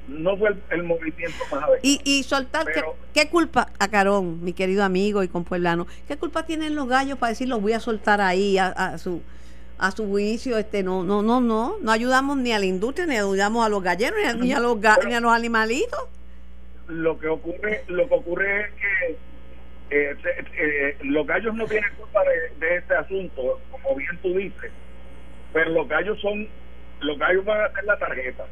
no 0.09 0.37
fue 0.37 0.51
el, 0.71 0.83
movimiento 0.83 1.37
más 1.51 1.63
adecuado. 1.65 1.79
Y, 1.83 2.01
y 2.05 2.23
soltar, 2.23 2.67
¿qué, 3.13 3.29
culpa 3.29 3.69
a 3.79 3.89
Carón, 3.89 4.43
mi 4.45 4.53
querido 4.53 4.85
amigo 4.85 5.23
y 5.23 5.29
compueblano, 5.29 5.87
qué 6.07 6.17
culpa 6.17 6.45
tienen 6.45 6.75
los 6.75 6.89
gallos 6.89 7.19
para 7.19 7.31
decir 7.31 7.49
los 7.49 7.61
voy 7.61 7.73
a 7.73 7.81
soltar 7.81 8.21
ahí 8.21 8.59
a, 8.59 8.99
su 8.99 9.23
a 9.79 9.91
su 9.91 10.07
juicio 10.09 10.57
este 10.57 10.83
no 10.83 11.05
no 11.05 11.21
no 11.21 11.39
no 11.39 11.77
no 11.83 11.93
ayudamos 11.93 12.39
ni 12.39 12.51
a 12.51 12.59
la 12.59 12.65
industria 12.65 13.05
ni 13.05 13.15
ayudamos 13.15 13.67
a 13.67 13.69
los 13.69 13.83
galleros 13.83 14.19
ni 14.37 14.55
a, 14.55 14.59
los 14.59 14.79
ni 15.07 15.15
a 15.15 15.21
los 15.21 15.33
animalitos. 15.33 16.01
Lo 16.89 17.19
que 17.19 17.29
ocurre 17.29 17.85
lo 17.89 18.09
que 18.09 18.15
ocurre 18.15 18.61
es 18.61 18.67
que 18.71 19.17
eh, 19.91 20.17
eh, 20.59 20.97
los 21.03 21.27
gallos 21.27 21.55
no 21.55 21.67
tienen 21.67 21.93
culpa 21.95 22.21
de, 22.25 22.67
de, 22.67 22.77
este 22.77 22.95
asunto 22.95 23.61
como 23.71 23.95
bien 23.95 24.19
tú 24.23 24.35
dices 24.35 24.73
pero 25.53 25.71
los 25.71 25.87
gallos 25.89 26.19
son 26.21 26.49
los 27.01 27.19
gallos 27.19 27.45
van 27.45 27.61
a 27.61 27.65
hacer 27.67 27.85
la 27.85 27.99
tarjeta 27.99 28.47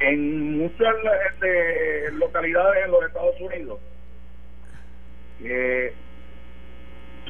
en 0.00 0.58
muchas 0.58 0.94
este, 1.30 2.10
localidades 2.12 2.84
en 2.84 2.90
los 2.90 3.04
Estados 3.04 3.40
Unidos, 3.40 3.80
eh, 5.42 5.92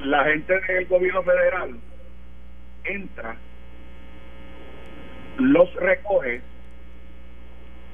la 0.04 0.24
gente 0.24 0.60
del 0.60 0.86
gobierno 0.86 1.22
federal 1.22 1.76
entra, 2.84 3.36
los 5.38 5.74
recoge 5.74 6.40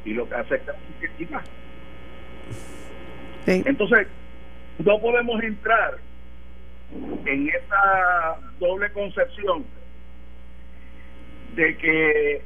y 0.05 0.15
lo 0.15 0.29
que 0.29 0.35
hace 0.35 0.55
es 0.55 0.63
que 3.47 3.61
Entonces, 3.69 4.07
no 4.79 5.01
podemos 5.01 5.43
entrar 5.43 5.97
en 7.25 7.49
esa 7.49 8.37
doble 8.59 8.91
concepción 8.93 9.65
de 11.55 11.77
que 11.79 12.43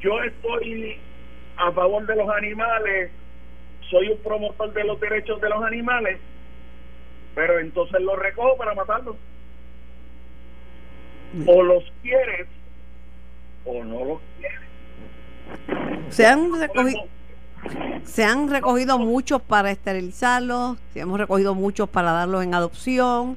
yo 0.00 0.22
estoy 0.22 0.96
a 1.56 1.70
favor 1.72 2.06
de 2.06 2.16
los 2.16 2.28
animales 2.30 3.10
soy 3.90 4.08
un 4.08 4.18
promotor 4.18 4.72
de 4.72 4.82
los 4.84 4.98
derechos 4.98 5.40
de 5.40 5.48
los 5.50 5.62
animales, 5.62 6.18
pero 7.34 7.58
entonces 7.60 8.00
los 8.00 8.18
recojo 8.18 8.56
para 8.56 8.74
matarlos. 8.74 9.16
O 11.46 11.62
los 11.62 11.84
quieres 12.02 12.46
o 13.66 13.84
no 13.84 14.04
los 14.04 14.20
quieres. 14.38 14.60
Se 16.10 16.26
han 16.26 16.52
recogido, 16.58 17.02
se 18.04 18.24
han 18.24 18.48
recogido 18.50 18.98
muchos 18.98 19.42
para 19.42 19.70
esterilizarlos, 19.70 20.78
se 20.92 21.00
hemos 21.00 21.18
recogido 21.20 21.54
muchos 21.54 21.88
para 21.88 22.12
darlos 22.12 22.42
en 22.44 22.54
adopción. 22.54 23.36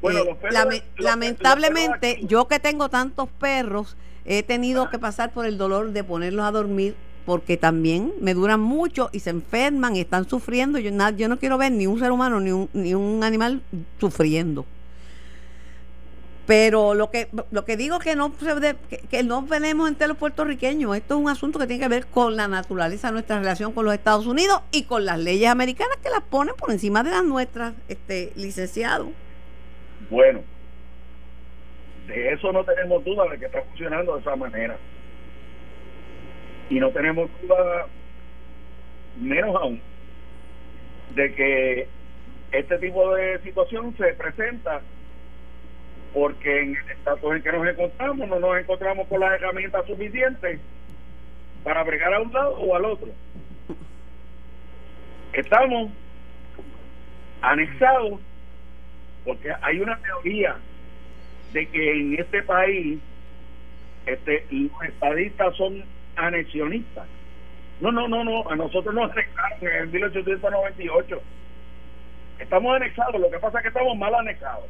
Bueno, 0.00 0.20
Eh, 0.20 0.24
los 0.26 0.36
perros- 0.38 0.54
lame- 0.54 0.82
los- 0.96 1.04
lamentablemente, 1.04 1.88
los 1.90 1.98
perros 2.00 2.16
aquí- 2.18 2.26
yo 2.28 2.48
que 2.48 2.60
tengo 2.60 2.88
tantos 2.88 3.28
perros, 3.30 3.96
he 4.28 4.42
tenido 4.42 4.90
que 4.90 4.98
pasar 4.98 5.32
por 5.32 5.46
el 5.46 5.58
dolor 5.58 5.90
de 5.92 6.04
ponerlos 6.04 6.44
a 6.44 6.50
dormir 6.52 6.94
porque 7.26 7.56
también 7.56 8.12
me 8.20 8.32
duran 8.34 8.60
mucho 8.60 9.10
y 9.12 9.20
se 9.20 9.30
enferman 9.30 9.96
y 9.96 10.00
están 10.00 10.28
sufriendo. 10.28 10.78
Yo, 10.78 10.90
na- 10.92 11.10
yo 11.10 11.28
no 11.28 11.38
quiero 11.38 11.58
ver 11.58 11.72
ni 11.72 11.86
un 11.86 11.98
ser 11.98 12.12
humano 12.12 12.38
ni 12.40 12.52
un, 12.52 12.68
ni 12.72 12.94
un 12.94 13.24
animal 13.24 13.60
sufriendo. 13.98 14.64
Pero 16.46 16.94
lo 16.94 17.10
que 17.10 17.28
lo 17.50 17.66
que 17.66 17.76
digo 17.76 17.98
que 17.98 18.16
no 18.16 18.32
que, 18.88 18.98
que 19.10 19.22
no 19.22 19.44
tenemos 19.44 19.86
entre 19.86 20.08
los 20.08 20.16
puertorriqueños. 20.16 20.96
Esto 20.96 21.14
es 21.16 21.20
un 21.20 21.28
asunto 21.28 21.58
que 21.58 21.66
tiene 21.66 21.82
que 21.82 21.88
ver 21.88 22.06
con 22.06 22.36
la 22.36 22.48
naturaleza 22.48 23.08
de 23.08 23.12
nuestra 23.12 23.38
relación 23.38 23.72
con 23.72 23.84
los 23.84 23.92
Estados 23.92 24.26
Unidos 24.26 24.62
y 24.72 24.84
con 24.84 25.04
las 25.04 25.18
leyes 25.18 25.50
americanas 25.50 25.98
que 26.02 26.08
las 26.08 26.22
ponen 26.22 26.54
por 26.56 26.70
encima 26.70 27.02
de 27.02 27.10
las 27.10 27.24
nuestras, 27.24 27.74
este 27.88 28.32
licenciado. 28.34 29.10
Bueno, 30.08 30.40
de 32.08 32.32
eso 32.32 32.50
no 32.52 32.64
tenemos 32.64 33.04
duda 33.04 33.28
de 33.30 33.38
que 33.38 33.46
está 33.46 33.62
funcionando 33.62 34.14
de 34.14 34.20
esa 34.20 34.34
manera. 34.34 34.76
Y 36.70 36.80
no 36.80 36.90
tenemos 36.90 37.30
duda, 37.42 37.86
menos 39.20 39.54
aún, 39.56 39.80
de 41.14 41.34
que 41.34 41.88
este 42.52 42.78
tipo 42.78 43.14
de 43.14 43.38
situación 43.42 43.94
se 43.96 44.14
presenta 44.14 44.80
porque 46.14 46.62
en 46.62 46.76
el 46.76 46.90
estatus 46.90 47.36
en 47.36 47.42
que 47.42 47.52
nos 47.52 47.68
encontramos 47.68 48.28
no 48.28 48.40
nos 48.40 48.58
encontramos 48.58 49.06
con 49.08 49.20
las 49.20 49.34
herramientas 49.34 49.86
suficientes 49.86 50.58
para 51.62 51.82
bregar 51.82 52.14
a 52.14 52.20
un 52.20 52.32
lado 52.32 52.56
o 52.56 52.74
al 52.74 52.86
otro. 52.86 53.08
Estamos 55.34 55.90
anexados 57.42 58.18
porque 59.26 59.52
hay 59.60 59.80
una 59.80 59.98
teoría 59.98 60.56
de 61.52 61.66
que 61.66 61.92
en 61.92 62.14
este 62.18 62.42
país 62.42 62.98
este, 64.06 64.46
los 64.50 64.82
estadistas 64.82 65.56
son 65.56 65.84
anexionistas. 66.16 67.06
No, 67.80 67.92
no, 67.92 68.08
no, 68.08 68.24
no, 68.24 68.48
a 68.48 68.56
nosotros 68.56 68.94
nos 68.94 69.10
anexaron 69.12 69.58
en 69.62 69.90
1898. 69.92 71.22
Estamos 72.40 72.76
anexados, 72.76 73.20
lo 73.20 73.30
que 73.30 73.38
pasa 73.38 73.58
es 73.58 73.62
que 73.62 73.68
estamos 73.68 73.96
mal 73.96 74.14
anexados. 74.14 74.66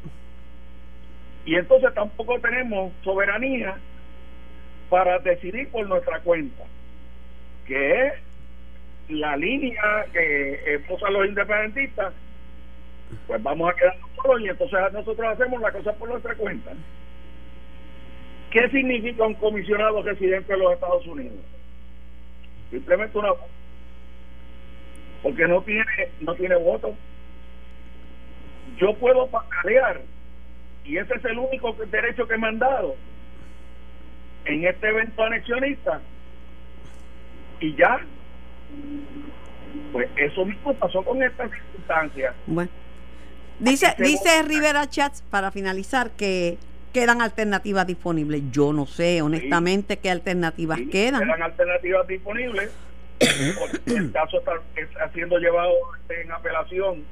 Y 1.44 1.54
entonces 1.54 1.94
tampoco 1.94 2.38
tenemos 2.40 2.92
soberanía 3.02 3.76
para 4.90 5.18
decidir 5.20 5.70
por 5.70 5.86
nuestra 5.86 6.20
cuenta, 6.20 6.64
que 7.66 8.06
es 8.06 8.12
la 9.08 9.36
línea 9.36 10.04
que 10.12 10.74
esposan 10.74 11.12
los 11.14 11.26
independentistas 11.26 12.12
pues 13.26 13.42
vamos 13.42 13.70
a 13.70 13.76
quedarnos 13.76 14.10
solos 14.16 14.40
y 14.40 14.48
entonces 14.48 14.78
nosotros 14.92 15.28
hacemos 15.28 15.60
la 15.60 15.72
cosa 15.72 15.92
por 15.94 16.08
nuestra 16.08 16.34
cuenta. 16.34 16.72
¿Qué 18.50 18.68
significa 18.70 19.26
un 19.26 19.34
comisionado 19.34 20.02
residente 20.02 20.52
de 20.52 20.58
los 20.58 20.72
Estados 20.72 21.06
Unidos? 21.06 21.36
Simplemente 22.70 23.18
una 23.18 23.30
porque 25.22 25.46
no 25.46 25.62
tiene 25.62 25.84
no 26.20 26.34
tiene 26.34 26.56
voto. 26.56 26.94
Yo 28.78 28.94
puedo 28.94 29.26
patalear 29.26 30.00
y 30.84 30.96
ese 30.96 31.14
es 31.14 31.24
el 31.24 31.38
único 31.38 31.72
derecho 31.90 32.26
que 32.26 32.38
me 32.38 32.48
han 32.48 32.58
dado 32.58 32.96
en 34.44 34.64
este 34.64 34.88
evento 34.88 35.22
anexionista 35.22 36.00
y 37.60 37.74
ya 37.74 38.00
pues 39.92 40.08
eso 40.16 40.44
mismo 40.44 40.72
pasó 40.74 41.02
con 41.02 41.22
estas 41.22 41.50
circunstancias 41.50 42.34
Bueno. 42.46 42.70
Dice, 43.58 43.94
dice 43.98 44.42
Rivera 44.42 44.88
Chats, 44.88 45.22
para 45.30 45.50
finalizar, 45.50 46.10
que 46.10 46.58
quedan 46.92 47.20
alternativas 47.20 47.86
disponibles. 47.86 48.42
Yo 48.50 48.72
no 48.72 48.86
sé, 48.86 49.22
honestamente, 49.22 49.98
qué 49.98 50.10
alternativas 50.10 50.78
Sí, 50.78 50.88
quedan. 50.88 51.22
Quedan 51.22 51.42
alternativas 51.42 52.06
disponibles. 52.06 52.70
porque 53.58 53.94
el 53.96 54.12
caso 54.12 54.38
está, 54.38 54.52
está 54.76 55.10
siendo 55.12 55.38
llevado 55.38 55.72
en 56.08 56.30
apelación 56.30 57.02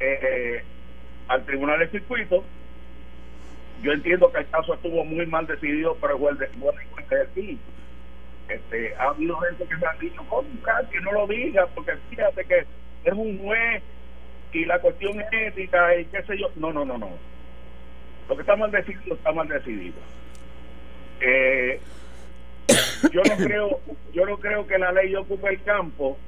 eh, 0.00 0.62
al 1.28 1.44
Tribunal 1.46 1.78
de 1.78 1.88
Circuito. 1.88 2.44
Yo 3.82 3.92
entiendo 3.92 4.30
que 4.30 4.40
el 4.40 4.48
caso 4.48 4.74
estuvo 4.74 5.04
muy 5.04 5.26
mal 5.26 5.46
decidido, 5.46 5.96
pero 6.00 6.28
el 6.28 6.38
de, 6.38 6.48
juez 6.48 7.08
de 7.08 7.22
aquí. 7.22 7.58
Este, 8.48 8.94
ha 8.96 9.04
habido 9.04 9.36
gente 9.38 9.64
que 9.64 9.76
me 9.76 9.86
han 9.86 9.98
dicho, 9.98 10.22
"Oh, 10.28 10.44
que 10.90 11.00
no 11.00 11.12
lo 11.12 11.26
digas, 11.26 11.68
porque 11.74 11.92
fíjate 12.10 12.44
que 12.44 12.66
es 13.04 13.12
un 13.12 13.38
juez 13.38 13.82
y 14.52 14.64
la 14.64 14.78
cuestión 14.80 15.20
es 15.20 15.26
ética 15.32 15.96
y 15.96 16.04
qué 16.06 16.22
sé 16.24 16.38
yo. 16.38 16.50
No, 16.56 16.72
no, 16.72 16.84
no, 16.84 16.98
no. 16.98 17.10
Lo 18.28 18.34
que 18.34 18.42
está 18.42 18.56
mal 18.56 18.70
decidido 18.70 19.14
está 19.14 19.32
mal 19.32 19.48
decidido. 19.48 19.96
Eh, 21.20 21.80
yo 23.12 23.22
no 23.28 23.36
creo 23.36 23.80
yo 24.12 24.26
no 24.26 24.36
creo 24.38 24.66
que 24.66 24.78
la 24.78 24.92
ley 24.92 25.14
ocupe 25.14 25.48
el 25.48 25.62
campo 25.62 26.18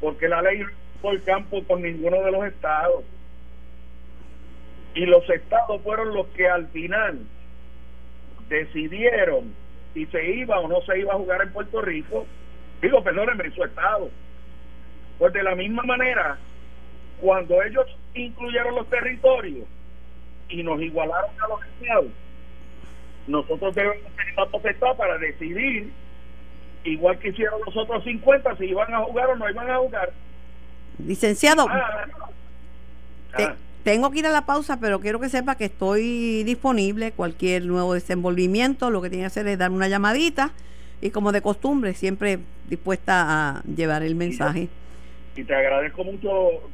porque 0.00 0.28
la 0.28 0.42
ley 0.42 0.62
no 1.02 1.10
el 1.10 1.22
campo 1.22 1.62
con 1.64 1.82
ninguno 1.82 2.22
de 2.22 2.30
los 2.30 2.44
estados 2.44 3.04
y 4.94 5.06
los 5.06 5.28
estados 5.30 5.80
fueron 5.82 6.14
los 6.14 6.26
que 6.28 6.48
al 6.48 6.68
final 6.68 7.20
decidieron 8.48 9.54
si 9.94 10.06
se 10.06 10.24
iba 10.30 10.58
o 10.60 10.68
no 10.68 10.80
se 10.82 10.98
iba 10.98 11.12
a 11.14 11.18
jugar 11.18 11.42
en 11.42 11.52
Puerto 11.52 11.80
Rico 11.80 12.26
digo 12.82 13.02
perdónenme 13.02 13.44
en 13.44 13.54
su 13.54 13.64
estado 13.64 14.10
pues 15.18 15.32
de 15.32 15.42
la 15.42 15.54
misma 15.54 15.82
manera 15.82 16.38
cuando 17.20 17.62
ellos 17.62 17.86
incluyeron 18.14 18.74
los 18.74 18.88
territorios 18.88 19.66
y 20.48 20.62
nos 20.62 20.80
igualaron 20.80 21.30
a 21.44 21.48
los 21.48 21.60
estados 21.80 22.06
nosotros 23.26 23.74
debemos 23.74 23.98
tener 24.16 24.34
la 24.36 24.46
potestad 24.46 24.96
para 24.96 25.18
decidir, 25.18 25.92
igual 26.84 27.18
que 27.18 27.28
hicieron 27.28 27.60
los 27.66 27.76
otros 27.76 28.02
50, 28.02 28.56
si 28.56 28.64
iban 28.64 28.94
a 28.94 29.00
jugar 29.04 29.28
o 29.28 29.36
no 29.36 29.50
iban 29.50 29.70
a 29.70 29.76
jugar. 29.76 30.12
Licenciado, 31.06 31.66
Ah, 31.68 32.06
te- 33.36 33.42
ah, 33.44 33.56
tengo 33.84 34.10
que 34.10 34.20
ir 34.20 34.26
a 34.26 34.30
la 34.30 34.46
pausa, 34.46 34.80
pero 34.80 34.98
quiero 35.00 35.20
que 35.20 35.28
sepa 35.28 35.56
que 35.56 35.66
estoy 35.66 36.42
disponible. 36.44 37.12
Cualquier 37.12 37.66
nuevo 37.66 37.92
desenvolvimiento, 37.92 38.88
lo 38.88 39.02
que 39.02 39.10
tiene 39.10 39.24
que 39.24 39.26
hacer 39.26 39.46
es 39.46 39.58
darme 39.58 39.76
una 39.76 39.88
llamadita. 39.88 40.52
Y 41.02 41.10
como 41.10 41.30
de 41.30 41.42
costumbre, 41.42 41.92
siempre 41.92 42.38
dispuesta 42.68 43.58
a 43.58 43.62
llevar 43.64 44.02
el 44.02 44.14
mensaje. 44.14 44.68
Y 45.38 45.44
te 45.44 45.54
agradezco 45.54 46.02
mucho 46.02 46.28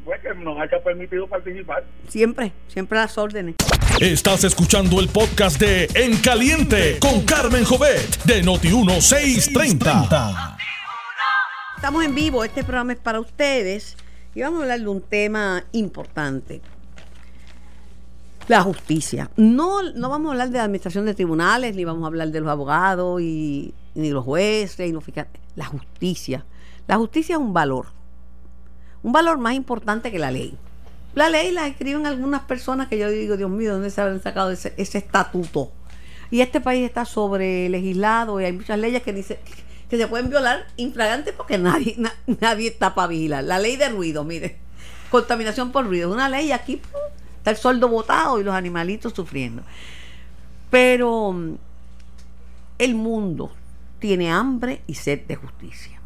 pues, 0.06 0.22
que 0.22 0.34
nos 0.34 0.58
haya 0.58 0.82
permitido 0.82 1.28
participar. 1.28 1.84
Siempre, 2.08 2.50
siempre 2.66 2.98
a 2.98 3.02
las 3.02 3.18
órdenes. 3.18 3.56
Estás 4.00 4.42
escuchando 4.44 5.00
el 5.00 5.08
podcast 5.08 5.60
de 5.60 5.86
En 5.94 6.16
Caliente 6.16 6.98
con 6.98 7.26
Carmen 7.26 7.64
Jovet 7.64 8.24
de 8.24 8.42
Noti1630. 8.42 10.56
Estamos 11.76 12.04
en 12.06 12.14
vivo, 12.14 12.42
este 12.42 12.64
programa 12.64 12.94
es 12.94 12.98
para 12.98 13.20
ustedes 13.20 13.98
y 14.34 14.40
vamos 14.40 14.60
a 14.60 14.62
hablar 14.62 14.80
de 14.80 14.88
un 14.88 15.02
tema 15.02 15.62
importante. 15.72 16.62
La 18.48 18.62
justicia. 18.62 19.30
No, 19.36 19.82
no 19.82 20.08
vamos 20.08 20.28
a 20.28 20.32
hablar 20.32 20.48
de 20.48 20.56
la 20.56 20.64
administración 20.64 21.04
de 21.04 21.12
tribunales, 21.12 21.76
ni 21.76 21.84
vamos 21.84 22.04
a 22.04 22.06
hablar 22.06 22.28
de 22.28 22.40
los 22.40 22.48
abogados, 22.48 23.20
y, 23.20 23.74
ni 23.94 24.10
los 24.10 24.24
jueces, 24.24 24.88
y 24.88 24.92
los 24.92 25.04
fiscales. 25.04 25.32
La 25.54 25.66
justicia. 25.66 26.46
La 26.86 26.96
justicia 26.96 27.34
es 27.34 27.40
un 27.40 27.52
valor. 27.52 27.88
Un 29.04 29.12
valor 29.12 29.38
más 29.38 29.54
importante 29.54 30.10
que 30.10 30.18
la 30.18 30.32
ley. 30.32 30.56
La 31.14 31.28
ley 31.28 31.52
la 31.52 31.68
escriben 31.68 32.06
algunas 32.06 32.40
personas 32.42 32.88
que 32.88 32.98
yo 32.98 33.08
digo, 33.08 33.36
Dios 33.36 33.50
mío, 33.50 33.74
¿dónde 33.74 33.90
se 33.90 34.00
habrán 34.00 34.20
sacado 34.20 34.50
ese, 34.50 34.74
estatuto? 34.76 35.70
Y 36.30 36.40
este 36.40 36.60
país 36.60 36.84
está 36.84 37.04
sobre 37.04 37.68
legislado 37.68 38.40
y 38.40 38.44
hay 38.44 38.52
muchas 38.52 38.78
leyes 38.78 39.02
que 39.02 39.12
dice 39.12 39.38
que 39.88 39.96
se 39.96 40.08
pueden 40.08 40.28
violar 40.30 40.66
infragantes 40.76 41.32
porque 41.34 41.56
nadie 41.58 41.94
na- 41.98 42.14
nadie 42.40 42.68
está 42.68 42.94
para 42.96 43.06
vigilar. 43.08 43.44
La 43.44 43.60
ley 43.60 43.76
de 43.76 43.90
ruido, 43.90 44.24
mire, 44.24 44.56
contaminación 45.10 45.70
por 45.70 45.84
ruido, 45.86 46.08
es 46.08 46.14
una 46.14 46.28
ley 46.28 46.50
aquí 46.50 46.80
está 47.36 47.50
el 47.50 47.56
soldo 47.58 47.88
botado 47.88 48.40
y 48.40 48.42
los 48.42 48.54
animalitos 48.54 49.12
sufriendo. 49.12 49.62
Pero 50.70 51.30
mm, 51.32 51.54
el 52.78 52.94
mundo 52.94 53.52
tiene 54.00 54.32
hambre 54.32 54.80
y 54.86 54.94
sed 54.94 55.20
de 55.26 55.36
justicia. 55.36 56.00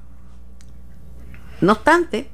No 1.61 1.73
obstante, 1.73 2.29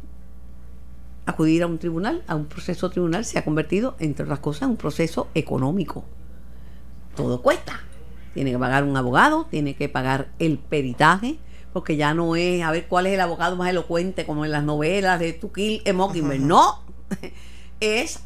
acudir 1.26 1.62
a 1.62 1.66
un 1.66 1.78
tribunal, 1.78 2.22
a 2.26 2.34
un 2.34 2.46
proceso 2.46 2.90
tribunal, 2.90 3.24
se 3.24 3.38
ha 3.38 3.44
convertido, 3.44 3.96
entre 3.98 4.24
otras 4.24 4.40
cosas, 4.40 4.62
en 4.62 4.70
un 4.70 4.76
proceso 4.76 5.28
económico. 5.34 6.04
Todo 7.16 7.40
cuesta. 7.40 7.80
Tiene 8.34 8.50
que 8.50 8.58
pagar 8.58 8.84
un 8.84 8.96
abogado, 8.96 9.46
tiene 9.50 9.74
que 9.74 9.88
pagar 9.88 10.28
el 10.38 10.58
peritaje, 10.58 11.38
porque 11.72 11.96
ya 11.96 12.14
no 12.14 12.36
es 12.36 12.62
a 12.62 12.70
ver 12.70 12.86
cuál 12.86 13.06
es 13.06 13.14
el 13.14 13.20
abogado 13.20 13.56
más 13.56 13.70
elocuente 13.70 14.26
como 14.26 14.44
en 14.44 14.52
las 14.52 14.64
novelas 14.64 15.18
de 15.20 15.32
To 15.32 15.52
Kill 15.52 15.82
a 15.86 15.92
Mockingbird, 15.92 16.40
no, 16.40 16.82
es 17.80 18.20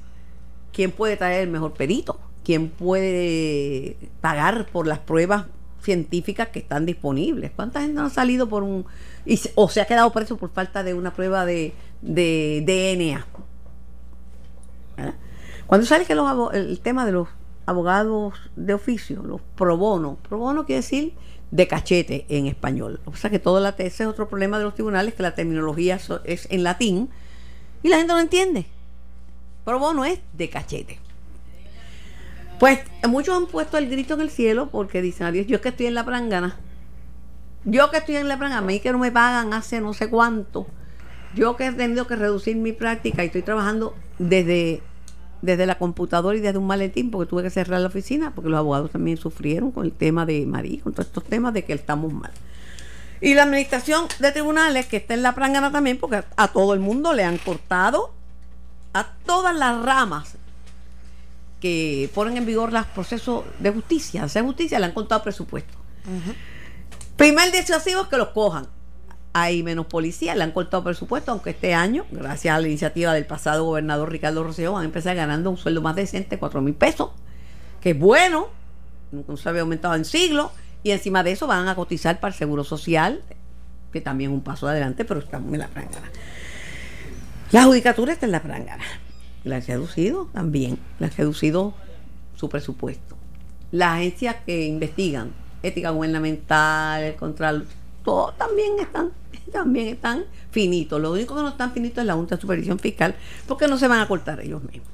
quién 0.73 0.93
puede 0.93 1.17
traer 1.17 1.43
el 1.43 1.51
mejor 1.51 1.75
perito, 1.75 2.19
quién 2.45 2.71
puede 2.71 3.97
pagar 4.21 4.67
por 4.67 4.87
las 4.87 4.99
pruebas 4.99 5.47
científicas 5.83 6.49
que 6.49 6.59
están 6.59 6.87
disponibles. 6.87 7.51
¿Cuánta 7.55 7.81
gente 7.81 7.95
no 7.95 8.07
ha 8.07 8.11
salido 8.11 8.49
por 8.49 8.63
un... 8.63 8.87
o 9.55 9.69
se 9.69 9.81
ha 9.81 9.87
quedado 9.87 10.13
preso 10.13 10.37
por 10.37 10.51
falta 10.51 10.83
de 10.83 10.95
una 10.95 11.13
prueba 11.13 11.45
de, 11.45 11.75
de 12.03 12.63
DNA? 12.65 13.27
Cuando 15.67 15.87
sale 15.87 16.07
que 16.07 16.15
los, 16.15 16.55
el 16.55 16.81
tema 16.81 17.05
de 17.05 17.13
los 17.13 17.29
abogados 17.67 18.35
de 18.57 18.73
oficio, 18.73 19.23
los 19.23 19.43
pro 19.55 19.77
bono, 19.77 20.17
pro 20.27 20.39
bono 20.39 20.65
quiere 20.65 20.81
decir 20.81 21.15
de 21.51 21.69
cachete 21.69 22.25
en 22.29 22.47
español. 22.47 23.01
O 23.05 23.15
sea 23.15 23.31
que 23.31 23.39
todo 23.39 23.61
la 23.61 23.71
ese 23.71 24.05
es 24.05 24.09
otro 24.09 24.29
problema 24.29 24.59
de 24.59 24.65
los 24.65 24.75
tribunales, 24.75 25.15
que 25.15 25.23
la 25.23 25.35
terminología 25.35 25.99
es 26.25 26.49
en 26.51 26.63
latín 26.63 27.11
y 27.83 27.89
la 27.89 27.99
gente 27.99 28.13
no 28.13 28.21
entiende. 28.21 28.67
Pro 29.65 29.79
bono 29.79 30.05
es 30.05 30.21
de 30.33 30.49
cachete. 30.49 30.99
Pues 32.59 32.81
muchos 33.07 33.37
han 33.37 33.47
puesto 33.47 33.79
el 33.79 33.89
grito 33.89 34.15
en 34.15 34.23
el 34.23 34.31
cielo 34.31 34.69
porque 34.71 35.01
dicen, 35.01 35.27
adiós, 35.27 35.47
yo 35.47 35.61
que 35.61 35.69
estoy 35.69 35.87
en 35.87 35.95
la 35.95 36.05
prangana, 36.05 36.57
yo 37.65 37.91
que 37.91 37.99
estoy 37.99 38.17
en 38.17 38.29
la 38.29 38.37
prangana, 38.37 38.59
a 38.59 38.63
mí 38.63 38.81
que 38.81 38.91
no 38.91 38.99
me 38.99 39.13
pagan 39.13 39.53
hace 39.53 39.81
no 39.81 39.95
sé 39.95 40.11
cuánto, 40.11 40.67
yo 41.35 41.57
que 41.57 41.67
he 41.67 41.73
tenido 41.73 42.07
que 42.07 42.17
reducir 42.17 42.57
mi 42.57 42.73
práctica 42.73 43.23
y 43.23 43.27
estoy 43.27 43.43
trabajando 43.43 43.95
desde, 44.19 44.83
desde 45.43 45.67
la 45.67 45.79
computadora 45.79 46.37
y 46.37 46.41
desde 46.41 46.59
un 46.59 46.67
maletín 46.67 47.11
porque 47.11 47.29
tuve 47.29 47.43
que 47.43 47.51
cerrar 47.51 47.81
la 47.81 47.88
oficina 47.88 48.33
porque 48.35 48.51
los 48.51 48.59
abogados 48.59 48.91
también 48.91 49.17
sufrieron 49.17 49.71
con 49.71 49.85
el 49.85 49.93
tema 49.93 50.27
de 50.27 50.47
María, 50.47 50.81
con 50.83 50.93
todos 50.93 51.07
estos 51.07 51.25
temas 51.25 51.55
de 51.55 51.64
que 51.64 51.73
estamos 51.73 52.12
mal. 52.12 52.33
Y 53.21 53.35
la 53.35 53.43
administración 53.43 54.07
de 54.21 54.31
tribunales 54.33 54.87
que 54.87 54.99
está 54.99 55.14
en 55.14 55.23
la 55.23 55.35
prangana 55.35 55.73
también 55.73 55.99
porque 55.99 56.23
a 56.37 56.49
todo 56.49 56.75
el 56.75 56.81
mundo 56.81 57.12
le 57.12 57.25
han 57.25 57.38
cortado 57.38 58.12
a 58.93 59.12
todas 59.25 59.55
las 59.55 59.83
ramas 59.85 60.37
que 61.61 62.11
ponen 62.14 62.37
en 62.37 62.47
vigor 62.47 62.73
los 62.73 62.87
procesos 62.87 63.45
de 63.59 63.71
justicia, 63.71 64.25
hacer 64.25 64.45
justicia, 64.45 64.79
le 64.79 64.87
han 64.87 64.93
contado 64.93 65.23
presupuesto. 65.23 65.77
Primer 67.17 67.51
decisivo 67.51 68.03
es 68.03 68.09
que 68.09 68.17
los 68.17 68.29
cojan. 68.29 68.69
Hay 69.33 69.62
menos 69.62 69.87
policía, 69.87 70.35
le 70.35 70.43
han 70.43 70.53
cortado 70.53 70.83
presupuesto, 70.83 71.33
aunque 71.33 71.51
este 71.51 71.75
año, 71.75 72.05
gracias 72.11 72.57
a 72.57 72.61
la 72.61 72.67
iniciativa 72.67 73.12
del 73.12 73.27
pasado 73.27 73.64
gobernador 73.64 74.11
Ricardo 74.11 74.43
Rosselló, 74.43 74.73
van 74.73 74.83
a 74.83 74.87
empezar 74.87 75.14
ganando 75.14 75.51
un 75.51 75.59
sueldo 75.59 75.83
más 75.83 75.95
decente, 75.97 76.38
cuatro 76.38 76.61
mil 76.61 76.75
pesos, 76.75 77.11
que 77.81 77.91
es 77.91 77.99
bueno, 77.99 78.49
no 79.12 79.37
se 79.37 79.49
había 79.49 79.62
aumentado 79.62 79.95
en 79.95 80.05
siglos, 80.05 80.51
y 80.83 80.93
encima 80.93 81.23
de 81.23 81.33
eso 81.33 81.47
van 81.47 81.69
a 81.69 81.75
cotizar 81.75 82.21
para 82.21 82.33
el 82.33 82.38
Seguro 82.38 82.64
Social, 82.64 83.23
que 83.93 84.01
también 84.01 84.31
es 84.31 84.35
un 84.35 84.43
paso 84.43 84.67
adelante, 84.67 85.05
pero 85.05 85.21
estamos 85.21 85.53
en 85.53 85.61
la 85.61 85.69
prangana. 85.69 86.11
La 87.53 87.64
judicatura 87.64 88.12
está 88.12 88.27
en 88.27 88.33
la 88.33 88.43
prangana 88.43 88.85
la 89.45 89.57
han 89.57 89.67
reducido 89.67 90.29
también, 90.33 90.79
la 90.99 91.07
han 91.07 91.12
reducido 91.17 91.75
su 92.37 92.49
presupuesto. 92.49 93.17
Las 93.71 93.97
agencias 93.97 94.37
que 94.47 94.67
investigan, 94.67 95.33
ética 95.62 95.91
gubernamental, 95.91 97.03
el 97.03 97.14
control, 97.17 97.67
todos 98.09 98.38
también 98.38 98.79
están, 98.79 99.12
también 99.53 99.88
están 99.88 100.25
finitos. 100.51 100.99
Lo 100.99 101.12
único 101.12 101.37
que 101.37 101.42
no 101.42 101.51
están 101.51 101.73
finitos 101.73 101.99
es 101.99 102.07
la 102.07 102.14
Junta 102.14 102.37
de 102.37 102.40
Supervisión 102.40 102.79
Fiscal, 102.79 103.14
porque 103.47 103.68
no 103.68 103.77
se 103.77 103.87
van 103.87 104.01
a 104.01 104.09
cortar 104.09 104.40
ellos 104.40 104.62
mismos. 104.62 104.88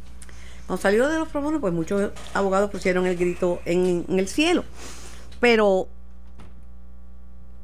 Cuando 0.67 0.83
salió 0.83 1.09
de 1.09 1.21
los 1.21 1.29
promonos, 1.29 1.61
pues 1.61 1.73
muchos 1.73 2.11
abogados 2.33 2.73
pusieron 2.73 3.07
el 3.07 3.17
grito 3.17 3.61
en, 3.67 4.05
el 4.09 4.27
cielo. 4.27 4.65
Pero 5.39 5.87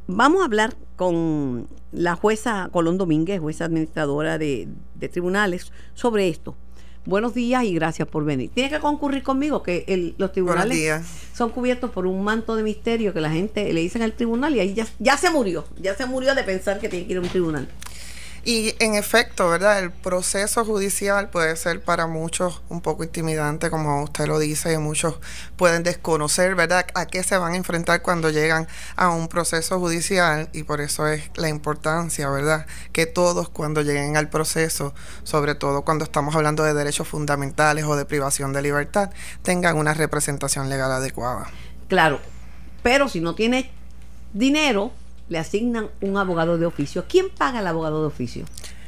vamos 0.06 0.42
a 0.42 0.44
hablar 0.44 0.76
con 0.94 1.66
la 1.90 2.14
jueza 2.14 2.68
Colón 2.70 2.96
Domínguez, 2.96 3.40
jueza 3.40 3.64
administradora 3.64 4.38
de 4.38 4.68
tribunales, 5.10 5.72
sobre 5.94 6.28
esto. 6.28 6.54
Buenos 7.06 7.32
días 7.34 7.64
y 7.64 7.74
gracias 7.74 8.06
por 8.06 8.24
venir. 8.24 8.50
Tiene 8.52 8.68
que 8.68 8.78
concurrir 8.78 9.22
conmigo 9.22 9.62
que 9.62 10.14
los 10.18 10.32
tribunales 10.32 11.02
son 11.34 11.50
cubiertos 11.50 11.90
por 11.90 12.06
un 12.06 12.22
manto 12.22 12.56
de 12.56 12.62
misterio 12.62 13.14
que 13.14 13.20
la 13.20 13.30
gente 13.30 13.72
le 13.72 13.80
dicen 13.80 14.02
al 14.02 14.12
tribunal 14.12 14.54
y 14.54 14.60
ahí 14.60 14.74
ya, 14.74 14.86
ya 14.98 15.16
se 15.16 15.30
murió, 15.30 15.64
ya 15.80 15.94
se 15.94 16.04
murió 16.04 16.34
de 16.34 16.44
pensar 16.44 16.78
que 16.78 16.88
tiene 16.90 17.06
que 17.06 17.12
ir 17.12 17.18
a 17.18 17.22
un 17.22 17.28
tribunal. 17.28 17.68
Y 18.44 18.74
en 18.79 18.94
efecto, 18.94 19.48
¿verdad? 19.48 19.81
El 19.81 19.90
proceso 19.90 20.64
judicial 20.64 21.29
puede 21.29 21.57
ser 21.57 21.83
para 21.83 22.07
muchos 22.07 22.62
un 22.68 22.81
poco 22.81 23.05
intimidante, 23.05 23.68
como 23.70 24.03
usted 24.03 24.26
lo 24.26 24.38
dice, 24.38 24.72
y 24.72 24.79
muchos 24.79 25.16
pueden 25.57 25.83
desconocer, 25.83 26.55
¿verdad?, 26.55 26.87
a 26.94 27.07
qué 27.07 27.22
se 27.22 27.37
van 27.37 27.53
a 27.53 27.57
enfrentar 27.57 28.03
cuando 28.03 28.31
llegan 28.31 28.66
a 28.96 29.11
un 29.11 29.29
proceso 29.29 29.79
judicial 29.79 30.48
y 30.53 30.62
por 30.62 30.81
eso 30.81 31.07
es 31.07 31.31
la 31.35 31.48
importancia, 31.48 32.31
¿verdad?, 32.31 32.66
que 32.92 33.07
todos 33.07 33.48
cuando 33.48 33.83
lleguen 33.83 34.16
al 34.16 34.31
proceso, 34.31 34.94
sobre 35.22 35.55
todo 35.55 35.83
cuando 35.83 36.05
estamos 36.05 36.35
hablando 36.35 36.64
de 36.64 36.74
derechos 36.74 37.09
fundamentales 37.09 37.85
o 37.85 37.96
de 37.96 38.05
privación 38.05 38.53
de 38.53 38.62
libertad, 38.62 39.11
tengan 39.42 39.76
una 39.76 39.94
representación 39.94 40.68
legal 40.68 40.92
adecuada. 40.92 41.50
Claro, 41.88 42.20
pero 42.83 43.09
si 43.09 43.20
no 43.20 43.35
tiene 43.35 43.70
dinero, 44.33 44.92
le 45.30 45.38
asignan 45.38 45.88
un 46.02 46.18
abogado 46.18 46.58
de 46.58 46.66
oficio. 46.66 47.06
¿Quién 47.08 47.30
paga 47.30 47.60
el 47.60 47.66
abogado 47.66 48.02
de 48.02 48.08
oficio? 48.08 48.44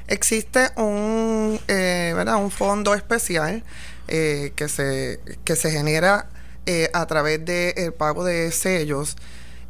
Existe 0.09 0.71
un, 0.77 1.59
eh, 1.69 2.13
¿verdad? 2.15 2.37
un 2.37 2.51
fondo 2.51 2.95
especial 2.95 3.63
eh, 4.09 4.53
que, 4.57 4.69
se, 4.69 5.21
que 5.45 5.55
se 5.55 5.71
genera 5.71 6.27
eh, 6.67 6.91
a 6.93 7.07
través 7.07 7.43
del 7.45 7.95
pago 7.95 8.25
de 8.25 8.51
sellos. 8.51 9.17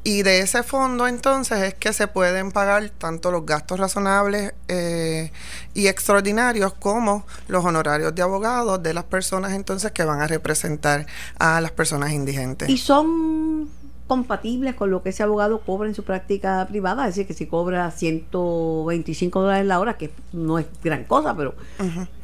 Y 0.03 0.23
de 0.23 0.41
ese 0.41 0.63
fondo 0.65 1.07
entonces 1.07 1.63
es 1.63 1.75
que 1.75 1.93
se 1.93 2.09
pueden 2.09 2.51
pagar 2.51 2.89
tanto 2.89 3.31
los 3.31 3.47
gastos 3.47 3.79
razonables 3.79 4.53
y 5.75 5.87
extraordinarios 5.87 6.75
como 6.75 7.25
los 7.47 7.65
honorarios 7.65 8.13
de 8.13 8.23
abogados 8.23 8.83
de 8.83 8.95
las 8.95 9.05
personas 9.05 9.53
entonces 9.53 9.93
que 9.93 10.03
van 10.03 10.21
a 10.21 10.27
representar 10.27 11.07
a 11.39 11.61
las 11.61 11.71
personas 11.71 12.11
indigentes. 12.11 12.69
¿Y 12.69 12.79
son 12.79 13.71
compatibles 14.07 14.75
con 14.75 14.91
lo 14.91 15.03
que 15.03 15.09
ese 15.09 15.23
abogado 15.23 15.61
cobra 15.61 15.89
en 15.89 15.95
su 15.95 16.05
práctica 16.05 16.67
privada, 16.69 17.09
es 17.09 17.15
decir, 17.15 17.27
que 17.27 17.35
si 17.35 17.47
cobra 17.47 17.91
125 17.91 19.41
dólares 19.41 19.67
la 19.67 19.81
hora, 19.81 19.97
que 19.97 20.11
no 20.33 20.59
es 20.59 20.67
gran 20.83 21.05
cosa, 21.05 21.35
pero 21.37 21.55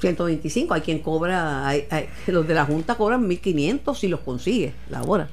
125, 0.00 0.74
hay 0.74 0.80
quien 0.82 0.98
cobra, 0.98 1.72
los 2.26 2.46
de 2.46 2.54
la 2.54 2.66
Junta 2.66 2.96
cobran 2.96 3.28
1.500 3.28 3.94
si 3.94 4.08
los 4.08 4.20
consigue 4.20 4.74
la 4.90 5.02
hora. 5.02 5.28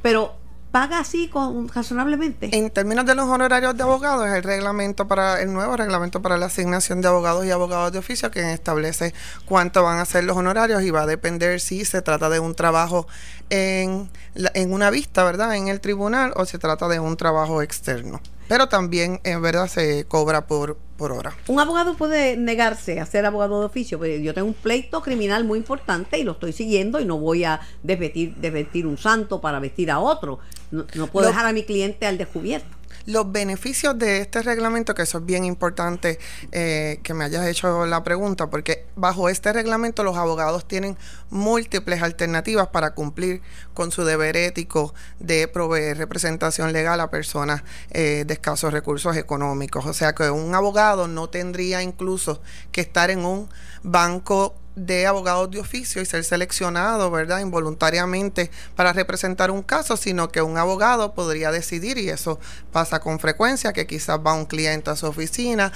Pero 0.00 0.37
paga 0.70 0.98
así 0.98 1.28
con, 1.28 1.68
razonablemente. 1.68 2.50
En 2.56 2.70
términos 2.70 3.06
de 3.06 3.14
los 3.14 3.26
honorarios 3.26 3.76
de 3.76 3.82
abogados, 3.82 4.28
el 4.28 4.42
reglamento 4.42 5.08
para 5.08 5.40
el 5.40 5.52
nuevo 5.52 5.76
reglamento 5.76 6.20
para 6.22 6.36
la 6.36 6.46
asignación 6.46 7.00
de 7.00 7.08
abogados 7.08 7.44
y 7.44 7.50
abogados 7.50 7.92
de 7.92 7.98
oficio 7.98 8.30
que 8.30 8.52
establece 8.52 9.14
cuánto 9.46 9.82
van 9.82 9.98
a 9.98 10.04
ser 10.04 10.24
los 10.24 10.36
honorarios 10.36 10.82
y 10.82 10.90
va 10.90 11.02
a 11.02 11.06
depender 11.06 11.60
si 11.60 11.84
se 11.84 12.02
trata 12.02 12.28
de 12.28 12.40
un 12.40 12.54
trabajo 12.54 13.06
en, 13.50 14.10
en 14.34 14.72
una 14.72 14.90
vista, 14.90 15.24
¿verdad? 15.24 15.54
En 15.56 15.68
el 15.68 15.80
tribunal 15.80 16.32
o 16.36 16.44
se 16.44 16.58
trata 16.58 16.88
de 16.88 17.00
un 17.00 17.16
trabajo 17.16 17.62
externo. 17.62 18.20
Pero 18.48 18.68
también, 18.68 19.20
en 19.24 19.42
verdad, 19.42 19.68
se 19.68 20.06
cobra 20.06 20.46
por, 20.46 20.76
por 20.96 21.12
hora. 21.12 21.36
Un 21.46 21.60
abogado 21.60 21.94
puede 21.94 22.36
negarse 22.36 22.98
a 22.98 23.06
ser 23.06 23.26
abogado 23.26 23.60
de 23.60 23.66
oficio. 23.66 23.98
Pues 23.98 24.22
yo 24.22 24.32
tengo 24.32 24.48
un 24.48 24.54
pleito 24.54 25.02
criminal 25.02 25.44
muy 25.44 25.58
importante 25.58 26.18
y 26.18 26.24
lo 26.24 26.32
estoy 26.32 26.52
siguiendo 26.52 26.98
y 26.98 27.04
no 27.04 27.18
voy 27.18 27.44
a 27.44 27.60
desvestir, 27.82 28.86
un 28.86 28.96
santo 28.96 29.40
para 29.40 29.60
vestir 29.60 29.90
a 29.90 29.98
otro. 29.98 30.38
No, 30.70 31.06
puedo 31.08 31.28
dejar 31.28 31.46
a 31.46 31.52
mi 31.52 31.62
cliente 31.62 32.06
al 32.06 32.18
descubierto 32.18 32.77
los 33.08 33.32
beneficios 33.32 33.98
de 33.98 34.18
este 34.18 34.42
reglamento, 34.42 34.94
que 34.94 35.00
eso 35.00 35.18
es 35.18 35.24
bien 35.24 35.46
importante 35.46 36.18
eh, 36.52 37.00
que 37.02 37.14
me 37.14 37.24
hayas 37.24 37.46
hecho 37.46 37.86
la 37.86 38.04
pregunta, 38.04 38.50
porque 38.50 38.84
bajo 38.96 39.30
este 39.30 39.50
reglamento 39.50 40.04
los 40.04 40.18
abogados 40.18 40.68
tienen 40.68 40.94
múltiples 41.30 42.02
alternativas 42.02 42.68
para 42.68 42.92
cumplir 42.92 43.40
con 43.72 43.90
su 43.92 44.04
deber 44.04 44.36
ético 44.36 44.92
de 45.20 45.48
proveer 45.48 45.96
representación 45.96 46.74
legal 46.74 47.00
a 47.00 47.08
personas 47.08 47.62
eh, 47.92 48.24
de 48.26 48.34
escasos 48.34 48.74
recursos 48.74 49.16
económicos. 49.16 49.86
O 49.86 49.94
sea 49.94 50.14
que 50.14 50.28
un 50.28 50.54
abogado 50.54 51.08
no 51.08 51.30
tendría 51.30 51.82
incluso 51.82 52.42
que 52.72 52.82
estar 52.82 53.10
en 53.10 53.24
un 53.24 53.48
banco 53.82 54.54
de 54.86 55.06
abogados 55.06 55.50
de 55.50 55.60
oficio 55.60 56.00
y 56.00 56.06
ser 56.06 56.24
seleccionado, 56.24 57.10
¿verdad? 57.10 57.40
Involuntariamente 57.40 58.50
para 58.76 58.92
representar 58.92 59.50
un 59.50 59.62
caso, 59.62 59.96
sino 59.96 60.30
que 60.30 60.42
un 60.42 60.58
abogado 60.58 61.14
podría 61.14 61.50
decidir, 61.50 61.98
y 61.98 62.08
eso 62.08 62.38
pasa 62.72 63.00
con 63.00 63.18
frecuencia, 63.18 63.72
que 63.72 63.86
quizás 63.86 64.18
va 64.24 64.34
un 64.34 64.46
cliente 64.46 64.90
a 64.90 64.96
su 64.96 65.06
oficina, 65.06 65.72